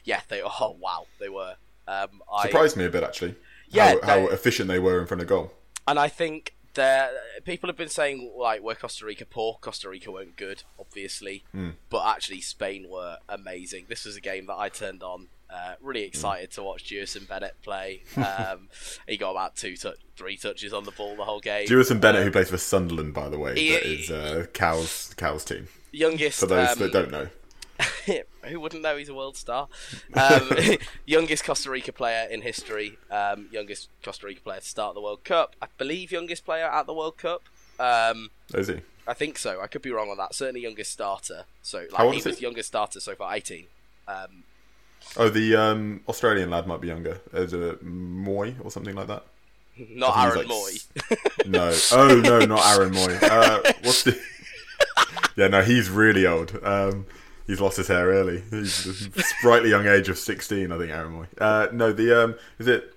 Yeah, 0.04 0.22
they. 0.28 0.42
Oh 0.60 0.76
wow, 0.80 1.06
they 1.20 1.30
were. 1.30 1.56
Um, 1.88 2.22
Surprised 2.44 2.78
me 2.78 2.86
a 2.86 2.90
bit 2.90 3.04
actually. 3.04 3.36
Yeah, 3.70 3.96
how, 4.04 4.08
how 4.08 4.28
efficient 4.28 4.68
they 4.68 4.80
were 4.80 5.00
in 5.00 5.08
front 5.08 5.22
of 5.22 5.28
goal. 5.28 5.54
And 5.88 5.98
I 5.98 6.10
think 6.10 6.54
that 6.74 7.12
people 7.44 7.68
have 7.68 7.78
been 7.78 7.90
saying 7.90 8.32
like 8.38 8.62
were 8.62 8.76
Costa 8.76 9.06
Rica 9.06 9.26
poor, 9.26 9.58
Costa 9.62 9.90
Rica 9.90 10.12
weren't 10.12 10.36
good, 10.36 10.64
obviously, 10.80 11.44
mm. 11.56 11.74
but 11.90 12.06
actually 12.08 12.42
Spain 12.42 12.88
were 12.90 13.18
amazing. 13.28 13.86
This 13.90 14.06
was 14.06 14.16
a 14.16 14.22
game 14.22 14.46
that 14.48 14.58
I 14.58 14.70
turned 14.70 15.04
on 15.04 15.28
uh, 15.50 15.74
really 15.82 16.04
excited 16.04 16.50
mm. 16.50 16.54
to 16.56 16.64
watch 16.64 16.86
Jewison 16.86 17.28
Bennette 17.28 17.62
play. 17.62 18.04
Um, 18.16 18.70
he 19.08 19.18
got 19.18 19.32
about 19.32 19.56
two, 19.56 19.76
tu- 19.76 19.94
three 20.16 20.38
touches 20.38 20.74
on 20.74 20.86
the 20.86 20.92
ball 20.92 21.16
the 21.16 21.26
whole 21.26 21.42
game. 21.42 21.68
Jewison 21.68 22.00
Bennette, 22.00 22.22
who 22.22 22.28
um, 22.28 22.34
plays 22.34 22.50
for 22.50 22.58
Sunderland, 22.58 23.14
by 23.14 23.30
the 23.30 23.38
way, 23.38 23.56
he, 23.56 23.72
that 23.72 23.86
is 23.86 24.12
uh, 24.12 24.46
Cal's 24.54 25.14
Cal's 25.18 25.44
team. 25.44 25.68
Youngest 25.92 26.40
for 26.40 26.46
those 26.46 26.70
um, 26.70 26.80
that 26.80 26.94
don't 26.94 27.12
know. 27.12 27.28
who 28.46 28.60
wouldn't 28.60 28.82
know 28.82 28.96
he's 28.98 29.10
a 29.10 29.14
world 29.14 29.36
star? 29.36 29.68
Um, 30.14 30.52
youngest 31.06 31.44
Costa 31.44 31.70
Rica 31.70 31.92
player 31.92 32.28
in 32.30 32.42
history. 32.42 32.98
Um, 33.10 33.48
youngest 33.52 33.90
Costa 34.04 34.28
Rica 34.28 34.42
player 34.42 34.60
to 34.60 34.66
start 34.66 34.96
the 34.96 35.02
World 35.02 35.24
Cup. 35.24 35.56
I 35.62 35.68
believe 35.78 36.12
youngest 36.12 36.46
player 36.46 36.66
at 36.66 36.86
the 36.86 36.94
World 36.94 37.18
Cup. 37.18 37.44
Um, 37.80 38.30
is 38.54 38.68
he? 38.68 38.82
I 39.08 39.14
think 39.14 39.38
so. 39.38 39.62
I 39.62 39.68
could 39.68 39.82
be 39.82 39.92
wrong 39.92 40.10
on 40.10 40.18
that. 40.18 40.36
Certainly 40.36 40.62
youngest 40.62 40.92
starter. 40.92 41.46
So 41.64 41.80
like, 41.80 41.94
How 41.94 42.06
old 42.06 42.16
he 42.16 42.22
was 42.22 42.38
he? 42.38 42.44
youngest 42.44 42.68
starter 42.68 43.00
so 43.00 43.16
far, 43.16 43.34
eighteen. 43.34 43.66
Um, 44.08 44.44
Oh, 45.18 45.30
the 45.30 45.56
um, 45.56 46.02
Australian 46.08 46.50
lad 46.50 46.68
might 46.68 46.80
be 46.80 46.88
younger. 46.88 47.20
Is 47.34 47.54
it 47.54 47.84
Mooy 47.84 48.56
or 48.64 48.72
something 48.72 48.96
like 48.96 49.08
that? 49.08 49.24
Not 49.78 50.18
Aaron 50.18 50.48
like... 50.48 50.48
Mooy. 50.48 51.48
no. 51.48 51.76
Oh 51.92 52.20
no, 52.22 52.46
not 52.46 52.66
Aaron 52.78 52.94
Mooy. 52.94 53.22
Uh, 53.24 53.74
what's 53.84 54.04
the? 54.04 54.20
Yeah, 55.36 55.48
no, 55.48 55.62
he's 55.62 55.90
really 55.90 56.26
old. 56.26 56.58
Um, 56.64 57.06
he's 57.48 57.62
lost 57.62 57.78
his 57.78 57.88
hair 57.88 58.08
early. 58.08 58.44
He's 58.50 58.86
a 59.16 59.24
sprightly 59.24 59.70
young 59.70 59.88
age 59.88 60.10
of 60.10 60.18
sixteen, 60.18 60.72
I 60.72 60.78
think. 60.78 60.92
Aaron 60.92 61.14
Mooy. 61.14 61.28
Uh, 61.38 61.68
no, 61.72 61.92
the 61.92 62.24
um, 62.24 62.36
is 62.60 62.68
it 62.68 62.94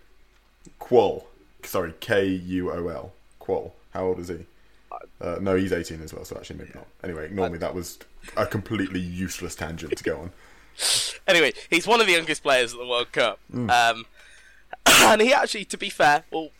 Kuol? 0.81 1.25
Sorry, 1.63 1.95
K 2.01 2.27
U 2.27 2.71
O 2.71 2.89
L. 2.89 3.13
Kuol. 3.41 3.73
How 3.93 4.07
old 4.07 4.19
is 4.19 4.29
he? 4.29 4.47
Uh, 5.21 5.39
no, 5.41 5.55
he's 5.57 5.73
18 5.73 6.03
as 6.03 6.13
well, 6.13 6.25
so 6.25 6.37
actually 6.37 6.59
maybe 6.59 6.73
not. 6.75 6.87
Anyway, 7.03 7.27
ignore 7.27 7.49
me. 7.49 7.59
That 7.59 7.75
was 7.75 7.99
a 8.37 8.47
completely 8.47 9.01
useless 9.01 9.55
tangent 9.55 9.97
to 9.97 10.05
go 10.05 10.19
on. 10.19 10.33
anyway, 11.27 11.53
he's 11.71 11.87
one 11.87 12.01
of 12.01 12.07
the 12.07 12.13
youngest 12.13 12.43
players 12.43 12.73
at 12.73 12.79
the 12.79 12.87
World 12.87 13.13
Cup. 13.13 13.39
Mm. 13.53 13.71
Um, 13.71 14.07
and 14.87 15.23
he 15.23 15.33
actually, 15.33 15.65
to 15.67 15.79
be 15.79 15.89
fair, 15.89 16.25
well, 16.31 16.51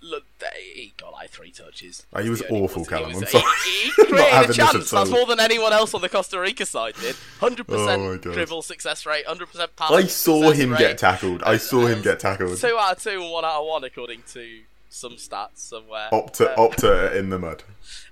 look, 0.00 0.24
he 0.72 0.92
got 0.96 1.12
like 1.12 1.30
three 1.30 1.50
touches. 1.50 2.06
Oh, 2.12 2.22
he 2.22 2.30
was 2.30 2.42
awful, 2.50 2.82
was, 2.82 2.88
Callum. 2.88 3.10
He, 3.10 3.16
was, 3.16 3.30
he, 3.30 3.90
created 4.04 4.50
a 4.50 4.52
chance. 4.52 4.90
That's 4.90 5.10
more 5.10 5.26
than 5.26 5.40
anyone 5.40 5.72
else 5.72 5.94
on 5.94 6.00
the 6.00 6.08
Costa 6.08 6.40
Rica 6.40 6.66
side 6.66 6.94
did. 7.00 7.16
100% 7.40 8.22
dribble 8.22 8.62
success 8.62 9.06
rate, 9.06 9.26
hundred 9.26 9.46
percent 9.46 9.74
pass. 9.76 9.90
I 9.90 10.02
saw 10.04 10.50
him 10.50 10.72
rate. 10.72 10.78
get 10.78 10.98
tackled. 10.98 11.42
I 11.42 11.56
saw 11.56 11.86
him 11.86 12.02
get 12.02 12.20
tackled. 12.20 12.58
Two 12.58 12.76
out 12.78 12.96
of 12.96 13.02
two 13.02 13.22
and 13.22 13.30
one 13.30 13.44
out 13.44 13.60
of 13.60 13.66
one, 13.66 13.84
according 13.84 14.22
to 14.32 14.60
some 14.88 15.12
stats 15.12 15.58
somewhere. 15.58 16.08
Opta, 16.12 16.48
uh, 16.48 16.56
Opta 16.56 17.14
in 17.16 17.30
the 17.30 17.38
mud. 17.38 17.64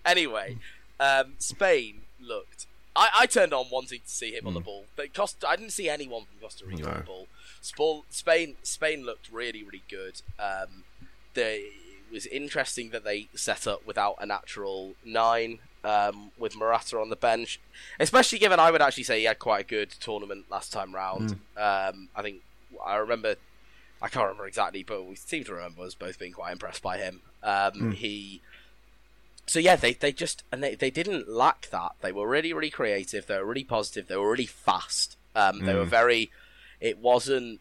Anyway, 0.04 0.58
um, 1.00 1.34
Spain 1.38 2.02
looked 2.20 2.66
I, 2.96 3.10
I 3.20 3.26
turned 3.26 3.52
on 3.52 3.66
wanting 3.70 4.00
to 4.00 4.08
see 4.08 4.34
him 4.34 4.44
mm. 4.44 4.48
on 4.48 4.54
the 4.54 4.60
hmm. 4.60 4.66
ball, 4.66 4.84
but 4.96 5.14
Costa, 5.14 5.46
I 5.48 5.56
didn't 5.56 5.72
see 5.72 5.88
anyone 5.88 6.22
from 6.24 6.40
Costa 6.40 6.64
Rica 6.64 6.82
no. 6.82 6.88
on 6.88 6.96
the 6.96 7.02
ball. 7.02 7.26
Spain, 8.10 8.54
Spain 8.62 9.04
looked 9.04 9.30
really, 9.30 9.62
really 9.62 9.82
good. 9.88 10.22
Um, 10.38 10.84
they, 11.36 11.58
it 12.10 12.12
was 12.12 12.26
interesting 12.26 12.90
that 12.90 13.04
they 13.04 13.28
set 13.34 13.68
up 13.68 13.86
without 13.86 14.16
a 14.18 14.26
natural 14.26 14.94
nine 15.04 15.60
um, 15.84 16.32
with 16.36 16.56
Morata 16.56 16.98
on 16.98 17.10
the 17.10 17.16
bench, 17.16 17.60
especially 18.00 18.40
given 18.40 18.58
I 18.58 18.72
would 18.72 18.82
actually 18.82 19.04
say 19.04 19.20
he 19.20 19.26
had 19.26 19.38
quite 19.38 19.64
a 19.64 19.68
good 19.68 19.90
tournament 19.90 20.46
last 20.50 20.72
time 20.72 20.92
round. 20.92 21.36
Mm. 21.56 21.90
Um, 21.90 22.08
I 22.16 22.22
think 22.22 22.42
I 22.84 22.96
remember, 22.96 23.36
I 24.02 24.08
can't 24.08 24.24
remember 24.24 24.48
exactly, 24.48 24.82
but 24.82 25.06
we 25.06 25.14
seem 25.14 25.44
to 25.44 25.54
remember 25.54 25.82
us 25.82 25.94
both 25.94 26.18
being 26.18 26.32
quite 26.32 26.52
impressed 26.52 26.82
by 26.82 26.98
him. 26.98 27.20
Um, 27.44 27.72
mm. 27.72 27.94
He 27.94 28.42
so 29.46 29.60
yeah, 29.60 29.76
they, 29.76 29.92
they 29.92 30.12
just 30.12 30.42
and 30.50 30.62
they, 30.62 30.74
they 30.74 30.90
didn't 30.90 31.28
lack 31.28 31.68
that. 31.70 31.92
They 32.00 32.12
were 32.12 32.28
really 32.28 32.52
really 32.52 32.70
creative. 32.70 33.26
They 33.26 33.38
were 33.38 33.46
really 33.46 33.64
positive. 33.64 34.08
They 34.08 34.16
were 34.16 34.30
really 34.30 34.46
fast. 34.46 35.16
Um, 35.34 35.64
they 35.64 35.72
mm. 35.72 35.78
were 35.78 35.84
very. 35.84 36.30
It 36.80 36.98
wasn't. 36.98 37.60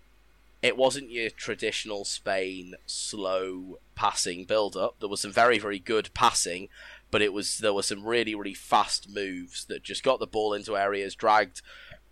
It 0.66 0.78
wasn't 0.78 1.12
your 1.12 1.30
traditional 1.30 2.06
Spain 2.06 2.74
slow 2.88 3.78
passing 3.94 4.46
build 4.46 4.76
up. 4.76 4.96
There 5.00 5.08
was 5.08 5.22
some 5.22 5.32
very 5.32 5.60
very 5.60 5.78
good 5.78 6.10
passing, 6.16 6.70
but 7.12 7.22
it 7.22 7.32
was 7.34 7.60
there 7.60 7.72
were 7.72 7.84
some 7.84 8.04
really 8.04 8.34
really 8.34 8.56
fast 8.56 9.08
moves 9.08 9.66
that 9.66 9.84
just 9.84 10.04
got 10.04 10.20
the 10.20 10.26
ball 10.26 10.54
into 10.54 10.76
areas, 10.76 11.14
dragged 11.14 11.62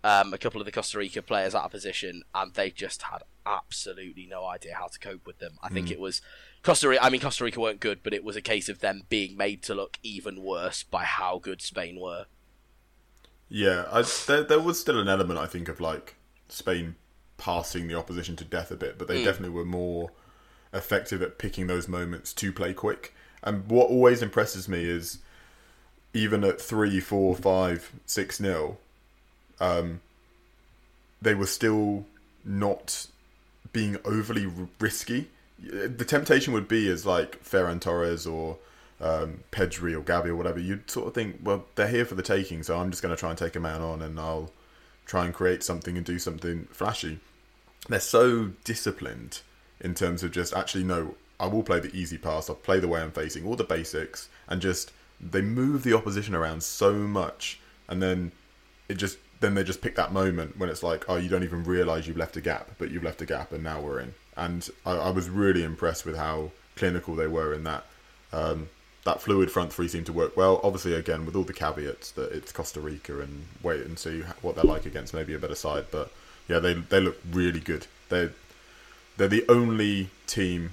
um, 0.04 0.32
a 0.32 0.38
couple 0.38 0.60
of 0.60 0.66
the 0.66 0.70
Costa 0.70 0.98
Rica 0.98 1.20
players 1.20 1.52
out 1.52 1.64
of 1.64 1.72
position, 1.72 2.22
and 2.32 2.54
they 2.54 2.70
just 2.70 3.02
had 3.02 3.24
absolutely 3.44 4.26
no 4.26 4.46
idea 4.46 4.76
how 4.76 4.86
to 4.86 5.00
cope 5.00 5.26
with 5.26 5.40
them. 5.40 5.58
I 5.60 5.68
think 5.68 5.88
mm. 5.88 5.92
it 5.92 5.98
was 5.98 6.22
Costa 6.62 6.88
Rica, 6.88 7.04
I 7.04 7.10
mean, 7.10 7.20
Costa 7.20 7.42
Rica 7.42 7.58
weren't 7.58 7.80
good, 7.80 8.04
but 8.04 8.14
it 8.14 8.22
was 8.22 8.36
a 8.36 8.40
case 8.40 8.68
of 8.68 8.78
them 8.78 9.02
being 9.08 9.36
made 9.36 9.64
to 9.64 9.74
look 9.74 9.98
even 10.04 10.44
worse 10.44 10.84
by 10.84 11.02
how 11.02 11.40
good 11.40 11.60
Spain 11.60 11.98
were. 11.98 12.26
Yeah, 13.48 13.86
I, 13.90 14.02
there, 14.26 14.44
there 14.44 14.60
was 14.60 14.78
still 14.78 15.00
an 15.00 15.08
element, 15.08 15.40
I 15.40 15.46
think, 15.46 15.68
of 15.68 15.80
like 15.80 16.14
Spain 16.48 16.94
passing 17.44 17.88
the 17.88 17.94
opposition 17.94 18.36
to 18.36 18.44
death 18.44 18.70
a 18.70 18.76
bit, 18.76 18.96
but 18.96 19.06
they 19.06 19.18
Hmm. 19.18 19.24
definitely 19.26 19.54
were 19.54 19.66
more 19.66 20.10
effective 20.72 21.20
at 21.20 21.36
picking 21.36 21.66
those 21.66 21.86
moments 21.88 22.32
to 22.32 22.50
play 22.52 22.72
quick. 22.72 23.12
And 23.42 23.66
what 23.68 23.90
always 23.90 24.22
impresses 24.22 24.66
me 24.66 24.84
is 24.88 25.18
even 26.14 26.42
at 26.42 26.58
three, 26.58 27.00
four, 27.00 27.36
five, 27.36 27.92
six 28.06 28.40
nil, 28.40 28.78
um, 29.60 30.00
they 31.20 31.34
were 31.34 31.46
still 31.46 32.06
not 32.44 33.06
being 33.74 33.98
overly 34.04 34.50
risky. 34.78 35.28
The 35.62 36.04
temptation 36.04 36.54
would 36.54 36.68
be 36.68 36.88
as 36.88 37.04
like 37.04 37.44
Ferran 37.44 37.80
Torres 37.80 38.26
or 38.26 38.56
um, 39.00 39.40
Pedri 39.52 39.92
or 39.94 40.00
Gavi 40.02 40.28
or 40.28 40.36
whatever. 40.36 40.58
You'd 40.60 40.90
sort 40.90 41.08
of 41.08 41.14
think, 41.14 41.40
well, 41.42 41.66
they're 41.74 41.88
here 41.88 42.04
for 42.06 42.14
the 42.14 42.22
taking, 42.22 42.62
so 42.62 42.78
I'm 42.78 42.90
just 42.90 43.02
going 43.02 43.14
to 43.14 43.20
try 43.20 43.28
and 43.30 43.38
take 43.38 43.54
a 43.56 43.60
man 43.60 43.82
on 43.82 44.00
and 44.00 44.18
I'll 44.18 44.50
try 45.04 45.26
and 45.26 45.34
create 45.34 45.62
something 45.62 45.96
and 45.98 46.06
do 46.06 46.18
something 46.18 46.68
flashy. 46.72 47.20
They're 47.88 48.00
so 48.00 48.52
disciplined 48.64 49.40
in 49.80 49.94
terms 49.94 50.22
of 50.22 50.30
just 50.32 50.54
actually 50.54 50.84
no, 50.84 51.16
I 51.38 51.46
will 51.46 51.62
play 51.62 51.80
the 51.80 51.94
easy 51.94 52.18
pass. 52.18 52.48
I'll 52.48 52.56
play 52.56 52.80
the 52.80 52.88
way 52.88 53.00
I'm 53.00 53.12
facing, 53.12 53.46
all 53.46 53.56
the 53.56 53.64
basics, 53.64 54.28
and 54.48 54.60
just 54.60 54.92
they 55.20 55.42
move 55.42 55.82
the 55.82 55.94
opposition 55.94 56.34
around 56.34 56.62
so 56.62 56.92
much, 56.94 57.60
and 57.88 58.02
then 58.02 58.32
it 58.88 58.94
just 58.94 59.18
then 59.40 59.54
they 59.54 59.64
just 59.64 59.82
pick 59.82 59.96
that 59.96 60.12
moment 60.12 60.58
when 60.58 60.70
it's 60.70 60.82
like, 60.82 61.04
oh, 61.08 61.16
you 61.16 61.28
don't 61.28 61.42
even 61.42 61.64
realize 61.64 62.06
you've 62.06 62.16
left 62.16 62.36
a 62.36 62.40
gap, 62.40 62.70
but 62.78 62.90
you've 62.90 63.02
left 63.02 63.20
a 63.20 63.26
gap, 63.26 63.52
and 63.52 63.62
now 63.62 63.80
we're 63.80 64.00
in. 64.00 64.14
And 64.36 64.68
I, 64.86 64.92
I 64.92 65.10
was 65.10 65.28
really 65.28 65.62
impressed 65.62 66.06
with 66.06 66.16
how 66.16 66.50
clinical 66.76 67.14
they 67.14 67.26
were 67.26 67.52
in 67.52 67.64
that. 67.64 67.84
Um, 68.32 68.68
that 69.04 69.20
fluid 69.20 69.50
front 69.50 69.70
three 69.70 69.88
seemed 69.88 70.06
to 70.06 70.14
work 70.14 70.34
well. 70.36 70.60
Obviously, 70.62 70.94
again 70.94 71.26
with 71.26 71.36
all 71.36 71.42
the 71.42 71.52
caveats 71.52 72.12
that 72.12 72.32
it's 72.32 72.52
Costa 72.52 72.80
Rica 72.80 73.20
and 73.20 73.46
wait 73.62 73.82
and 73.82 73.98
see 73.98 74.22
what 74.40 74.54
they're 74.54 74.64
like 74.64 74.86
against 74.86 75.12
maybe 75.12 75.34
a 75.34 75.38
better 75.38 75.54
side. 75.54 75.86
But 75.90 76.10
yeah, 76.48 76.58
they 76.58 76.74
they 76.74 77.00
look 77.00 77.18
really 77.30 77.60
good. 77.60 77.86
They 78.08 78.30
they're 79.16 79.28
the 79.28 79.44
only 79.48 80.10
team 80.26 80.70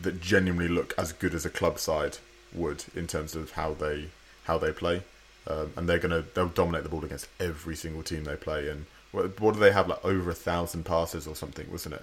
that 0.00 0.20
genuinely 0.20 0.68
look 0.68 0.94
as 0.98 1.12
good 1.12 1.34
as 1.34 1.44
a 1.46 1.50
club 1.50 1.78
side 1.78 2.18
would 2.52 2.84
in 2.94 3.06
terms 3.06 3.34
of 3.34 3.52
how 3.52 3.74
they 3.74 4.08
how 4.44 4.58
they 4.58 4.72
play, 4.72 5.02
um, 5.48 5.72
and 5.76 5.88
they're 5.88 5.98
gonna 5.98 6.24
they'll 6.34 6.48
dominate 6.48 6.82
the 6.82 6.88
ball 6.88 7.04
against 7.04 7.28
every 7.40 7.76
single 7.76 8.02
team 8.02 8.24
they 8.24 8.36
play. 8.36 8.68
And 8.68 8.86
what, 9.12 9.40
what 9.40 9.54
do 9.54 9.60
they 9.60 9.72
have 9.72 9.88
like 9.88 10.04
over 10.04 10.30
a 10.30 10.34
thousand 10.34 10.84
passes 10.84 11.26
or 11.26 11.34
something, 11.34 11.70
wasn't 11.70 11.94
it? 11.96 12.02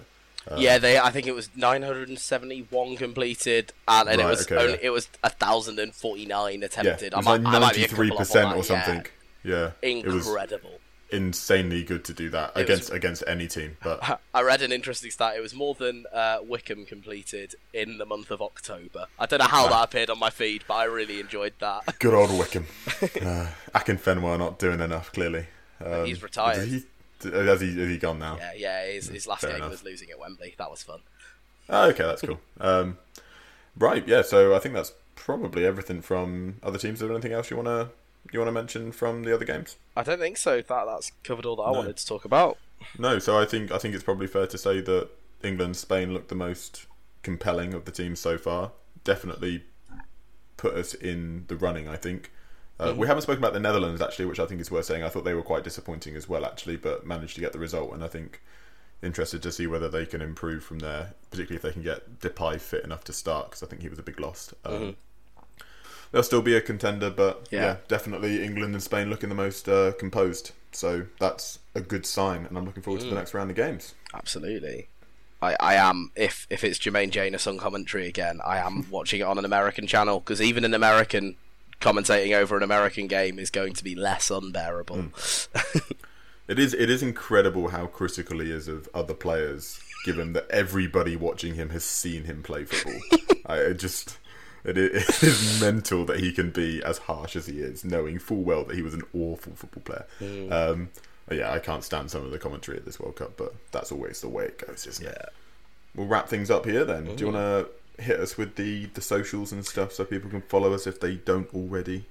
yeah, 0.58 0.76
they. 0.76 0.98
I 0.98 1.10
think 1.10 1.26
it 1.26 1.34
was 1.34 1.48
971 1.56 2.96
completed, 2.96 3.72
and, 3.88 4.08
and 4.10 4.20
it 4.20 4.24
was 4.24 4.42
okay, 4.42 4.56
only, 4.62 4.72
yeah. 4.72 4.78
it 4.82 4.90
was 4.90 5.08
1,049 5.22 6.58
Yeah, 6.60 6.66
attempted. 6.66 7.12
it 7.12 7.16
was 7.16 7.26
I 7.26 7.30
like 7.30 7.40
might, 7.42 7.54
I 7.54 7.58
might 7.60 7.74
be 7.74 7.80
ninety 7.80 7.84
a 7.84 7.88
three 7.96 8.08
couple 8.10 8.22
off 8.22 8.36
on 8.36 8.54
percent 8.54 8.56
or 8.58 8.64
something. 8.64 9.06
Yeah, 9.42 9.70
Yeah. 9.82 9.98
it 10.00 10.06
was 10.06 10.26
Incredible. 10.26 10.80
Insanely 11.10 11.84
good 11.84 12.04
to 12.06 12.12
do 12.12 12.28
that 12.30 12.50
It 12.50 12.54
was- 12.56 12.62
against 12.64 12.92
against 12.92 13.24
any 13.26 13.46
team. 13.46 13.76
But 13.82 14.20
I 14.34 14.42
read 14.42 14.62
an 14.62 14.72
interesting 14.72 15.10
stat. 15.10 15.36
It 15.36 15.40
was 15.40 15.54
more 15.54 15.74
than 15.74 16.06
uh, 16.12 16.38
Wycombe 16.42 16.86
completed 16.86 17.54
in 17.72 17.98
the 17.98 18.06
month 18.06 18.30
of 18.30 18.40
October. 18.42 19.06
I 19.18 19.26
don't 19.26 19.38
know 19.38 19.46
how 19.46 19.68
that 19.68 19.84
appeared 19.84 20.10
on 20.10 20.18
my 20.18 20.30
feed, 20.30 20.64
but 20.66 20.74
I 20.74 20.84
really 20.84 21.20
enjoyed 21.20 21.54
that. 21.60 21.98
good 22.00 22.14
old 22.14 22.30
Wycombe, 22.36 22.66
uh, 23.02 23.48
Akinfenwa 23.74 24.38
not 24.38 24.58
doing 24.58 24.80
enough. 24.80 25.12
Clearly, 25.12 25.46
um, 25.84 26.04
He's 26.06 26.22
retired. 26.22 26.66
He, 26.68 26.82
has 27.22 27.60
he 27.60 27.78
has 27.78 27.88
he 27.88 27.98
gone 27.98 28.18
now? 28.18 28.36
Yeah, 28.38 28.52
yeah. 28.56 28.86
His, 28.86 29.08
his 29.08 29.26
last 29.26 29.42
Fair 29.42 29.50
game 29.50 29.58
enough. 29.58 29.70
was 29.70 29.84
losing 29.84 30.10
at 30.10 30.18
Wembley. 30.18 30.54
That 30.58 30.70
was 30.70 30.82
fun. 30.82 31.00
Oh, 31.68 31.88
okay, 31.90 32.02
that's 32.04 32.22
cool. 32.22 32.40
Um, 32.60 32.98
right, 33.78 34.06
yeah. 34.06 34.22
So 34.22 34.54
I 34.54 34.58
think 34.58 34.74
that's 34.74 34.92
probably 35.14 35.64
everything 35.64 36.02
from 36.02 36.56
other 36.62 36.78
teams. 36.78 37.00
Is 37.00 37.06
there 37.06 37.10
anything 37.12 37.32
else 37.32 37.50
you 37.50 37.56
wanna 37.56 37.90
you 38.32 38.38
wanna 38.38 38.52
mention 38.52 38.92
from 38.92 39.22
the 39.24 39.34
other 39.34 39.44
games? 39.44 39.76
I 39.96 40.02
don't 40.02 40.18
think 40.18 40.36
so. 40.36 40.56
That 40.62 40.84
that's 40.86 41.12
covered 41.22 41.46
all 41.46 41.56
that 41.56 41.62
I 41.62 41.72
No. 41.72 41.78
wanted 41.78 41.96
to 41.96 42.06
talk 42.06 42.24
about. 42.24 42.58
No. 42.98 43.18
So 43.18 43.38
I 43.38 43.44
think 43.44 43.70
I 43.70 43.78
think 43.78 43.94
it's 43.94 44.04
probably 44.04 44.26
fair 44.26 44.46
to 44.46 44.58
say 44.58 44.80
that 44.80 45.08
England 45.42 45.76
Spain 45.76 46.12
looked 46.14 46.28
the 46.28 46.34
most 46.34 46.86
compelling 47.22 47.74
of 47.74 47.84
the 47.84 47.92
teams 47.92 48.20
so 48.20 48.36
far. 48.38 48.72
Definitely 49.04 49.64
put 50.56 50.74
us 50.74 50.94
in 50.94 51.44
the 51.48 51.56
running. 51.56 51.88
I 51.88 51.96
think. 51.96 52.30
Uh, 52.80 52.92
We 52.96 53.06
haven't 53.06 53.22
spoken 53.22 53.38
about 53.40 53.52
the 53.52 53.60
Netherlands 53.60 54.00
actually, 54.00 54.24
which 54.24 54.40
I 54.40 54.46
think 54.46 54.60
is 54.60 54.68
worth 54.70 54.86
saying. 54.86 55.04
I 55.04 55.08
thought 55.08 55.24
they 55.24 55.34
were 55.34 55.42
quite 55.42 55.62
disappointing 55.62 56.16
as 56.16 56.28
well, 56.28 56.44
actually, 56.44 56.76
but 56.76 57.06
managed 57.06 57.36
to 57.36 57.40
get 57.40 57.52
the 57.52 57.58
result. 57.60 57.92
And 57.92 58.02
I 58.02 58.08
think 58.08 58.42
interested 59.00 59.42
to 59.42 59.52
see 59.52 59.66
whether 59.68 59.88
they 59.88 60.04
can 60.06 60.20
improve 60.20 60.64
from 60.64 60.80
there, 60.80 61.14
particularly 61.30 61.56
if 61.56 61.62
they 61.62 61.70
can 61.72 61.82
get 61.82 62.18
Depay 62.20 62.60
fit 62.60 62.82
enough 62.84 63.04
to 63.04 63.12
start, 63.12 63.50
because 63.50 63.62
I 63.62 63.66
think 63.66 63.82
he 63.82 63.88
was 63.88 63.98
a 63.98 64.02
big 64.02 64.18
loss. 64.18 64.52
Um, 64.64 64.96
They'll 66.14 66.22
still 66.22 66.42
be 66.42 66.56
a 66.56 66.60
contender, 66.60 67.10
but 67.10 67.48
yeah. 67.50 67.60
Yeah. 67.60 67.76
definitely 67.88 68.44
England 68.44 68.72
and 68.72 68.82
Spain 68.82 69.10
looking 69.10 69.28
the 69.28 69.34
most 69.34 69.68
uh, 69.68 69.92
composed. 69.98 70.52
So 70.70 71.06
that's 71.18 71.58
a 71.74 71.80
good 71.80 72.06
sign, 72.06 72.46
and 72.46 72.56
I'm 72.56 72.64
looking 72.64 72.84
forward 72.84 73.02
to 73.02 73.08
the 73.08 73.14
next 73.16 73.34
round 73.34 73.50
of 73.50 73.56
games. 73.56 73.94
Absolutely. 74.14 74.88
I, 75.42 75.56
I 75.58 75.74
am 75.74 76.12
if 76.14 76.46
if 76.50 76.62
it's 76.62 76.78
Jermaine 76.78 77.10
Jenas 77.10 77.48
on 77.48 77.58
commentary 77.58 78.06
again, 78.06 78.40
I 78.44 78.58
am 78.58 78.88
watching 78.92 79.20
it 79.20 79.24
on 79.24 79.38
an 79.38 79.44
American 79.44 79.88
channel 79.88 80.20
because 80.20 80.40
even 80.40 80.64
an 80.64 80.72
American 80.72 81.34
commentating 81.80 82.32
over 82.32 82.56
an 82.56 82.62
American 82.62 83.08
game 83.08 83.40
is 83.40 83.50
going 83.50 83.74
to 83.74 83.82
be 83.82 83.96
less 83.96 84.30
unbearable. 84.30 85.06
It 86.46 86.58
is 86.58 86.74
it 86.74 86.90
is 86.90 87.02
incredible 87.02 87.68
how 87.68 87.86
critical 87.86 88.40
he 88.40 88.50
is 88.50 88.68
of 88.68 88.86
other 88.92 89.14
players, 89.14 89.80
given 90.04 90.34
that 90.34 90.50
everybody 90.50 91.16
watching 91.16 91.54
him 91.54 91.70
has 91.70 91.84
seen 91.84 92.24
him 92.24 92.42
play 92.42 92.64
football. 92.64 93.00
I 93.46 93.58
it 93.60 93.78
just 93.78 94.18
it 94.64 94.76
i- 94.78 94.80
it 94.98 95.22
is 95.22 95.60
mental 95.60 96.04
that 96.06 96.20
he 96.20 96.32
can 96.32 96.50
be 96.50 96.82
as 96.84 96.98
harsh 96.98 97.36
as 97.36 97.46
he 97.46 97.60
is, 97.60 97.84
knowing 97.84 98.18
full 98.18 98.42
well 98.42 98.64
that 98.64 98.76
he 98.76 98.82
was 98.82 98.94
an 98.94 99.02
awful 99.14 99.52
football 99.54 99.82
player. 99.82 100.06
Um, 100.52 100.88
yeah, 101.30 101.52
I 101.52 101.58
can't 101.58 101.82
stand 101.82 102.10
some 102.10 102.24
of 102.24 102.30
the 102.30 102.38
commentary 102.38 102.76
at 102.76 102.84
this 102.84 103.00
World 103.00 103.16
Cup, 103.16 103.36
but 103.36 103.54
that's 103.72 103.90
always 103.90 104.20
the 104.20 104.28
way 104.28 104.44
it 104.44 104.58
goes, 104.66 104.86
isn't 104.86 105.06
it? 105.06 105.28
We'll 105.94 106.06
wrap 106.06 106.28
things 106.28 106.50
up 106.50 106.66
here 106.66 106.84
then. 106.84 107.04
Do 107.16 107.24
you 107.26 107.32
want 107.32 107.68
to 107.96 108.02
hit 108.02 108.18
us 108.20 108.36
with 108.36 108.56
the 108.56 108.86
the 108.86 109.00
socials 109.00 109.52
and 109.52 109.64
stuff 109.64 109.92
so 109.92 110.04
people 110.04 110.28
can 110.28 110.42
follow 110.42 110.72
us 110.74 110.86
if 110.86 111.00
they 111.00 111.14
don't 111.14 111.48
already? 111.54 112.04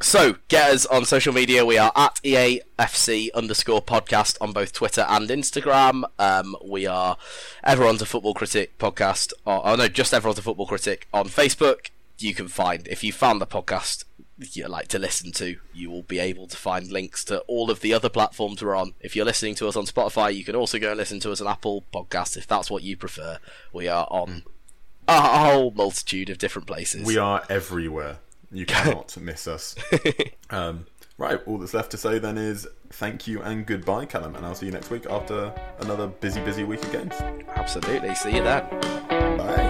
So, 0.00 0.36
get 0.46 0.70
us 0.70 0.86
on 0.86 1.04
social 1.04 1.32
media. 1.32 1.66
We 1.66 1.76
are 1.76 1.90
at 1.96 2.20
EAFC 2.22 3.32
underscore 3.34 3.82
podcast 3.82 4.36
on 4.40 4.52
both 4.52 4.72
Twitter 4.72 5.04
and 5.08 5.28
Instagram. 5.28 6.04
Um, 6.20 6.54
we 6.64 6.86
are 6.86 7.16
Everyone's 7.64 8.00
a 8.00 8.06
Football 8.06 8.34
Critic 8.34 8.78
podcast. 8.78 9.32
Or, 9.44 9.60
oh, 9.66 9.74
no, 9.74 9.88
just 9.88 10.14
Everyone's 10.14 10.38
a 10.38 10.42
Football 10.42 10.68
Critic 10.68 11.08
on 11.12 11.26
Facebook. 11.26 11.90
You 12.18 12.32
can 12.32 12.46
find, 12.46 12.86
if 12.86 13.02
you 13.02 13.12
found 13.12 13.40
the 13.40 13.46
podcast 13.46 14.04
you 14.52 14.68
like 14.68 14.86
to 14.88 15.00
listen 15.00 15.32
to, 15.32 15.56
you 15.74 15.90
will 15.90 16.02
be 16.02 16.20
able 16.20 16.46
to 16.46 16.56
find 16.56 16.92
links 16.92 17.24
to 17.24 17.40
all 17.48 17.68
of 17.68 17.80
the 17.80 17.92
other 17.92 18.08
platforms 18.08 18.62
we're 18.62 18.76
on. 18.76 18.94
If 19.00 19.16
you're 19.16 19.24
listening 19.24 19.56
to 19.56 19.66
us 19.66 19.74
on 19.74 19.84
Spotify, 19.86 20.32
you 20.32 20.44
can 20.44 20.54
also 20.54 20.78
go 20.78 20.90
and 20.90 20.96
listen 20.96 21.18
to 21.20 21.32
us 21.32 21.40
on 21.40 21.48
Apple 21.48 21.84
Podcasts 21.92 22.36
if 22.36 22.46
that's 22.46 22.70
what 22.70 22.84
you 22.84 22.96
prefer. 22.96 23.38
We 23.72 23.88
are 23.88 24.06
on 24.10 24.44
a 25.08 25.20
whole 25.20 25.72
multitude 25.72 26.30
of 26.30 26.38
different 26.38 26.68
places. 26.68 27.04
We 27.04 27.18
are 27.18 27.42
everywhere. 27.48 28.18
You 28.50 28.66
cannot 28.66 29.16
miss 29.20 29.46
us. 29.46 29.74
Um, 30.50 30.86
right, 31.18 31.38
all 31.46 31.58
that's 31.58 31.74
left 31.74 31.90
to 31.90 31.98
say 31.98 32.18
then 32.18 32.38
is 32.38 32.66
thank 32.88 33.26
you 33.26 33.42
and 33.42 33.66
goodbye, 33.66 34.06
Callum, 34.06 34.34
and 34.34 34.46
I'll 34.46 34.54
see 34.54 34.64
you 34.64 34.72
next 34.72 34.88
week 34.88 35.04
after 35.04 35.52
another 35.80 36.06
busy, 36.06 36.40
busy 36.40 36.64
week 36.64 36.82
of 36.82 36.90
games. 36.90 37.12
Absolutely. 37.54 38.14
See 38.14 38.34
you 38.34 38.42
then. 38.42 38.66
Bye. 39.36 39.67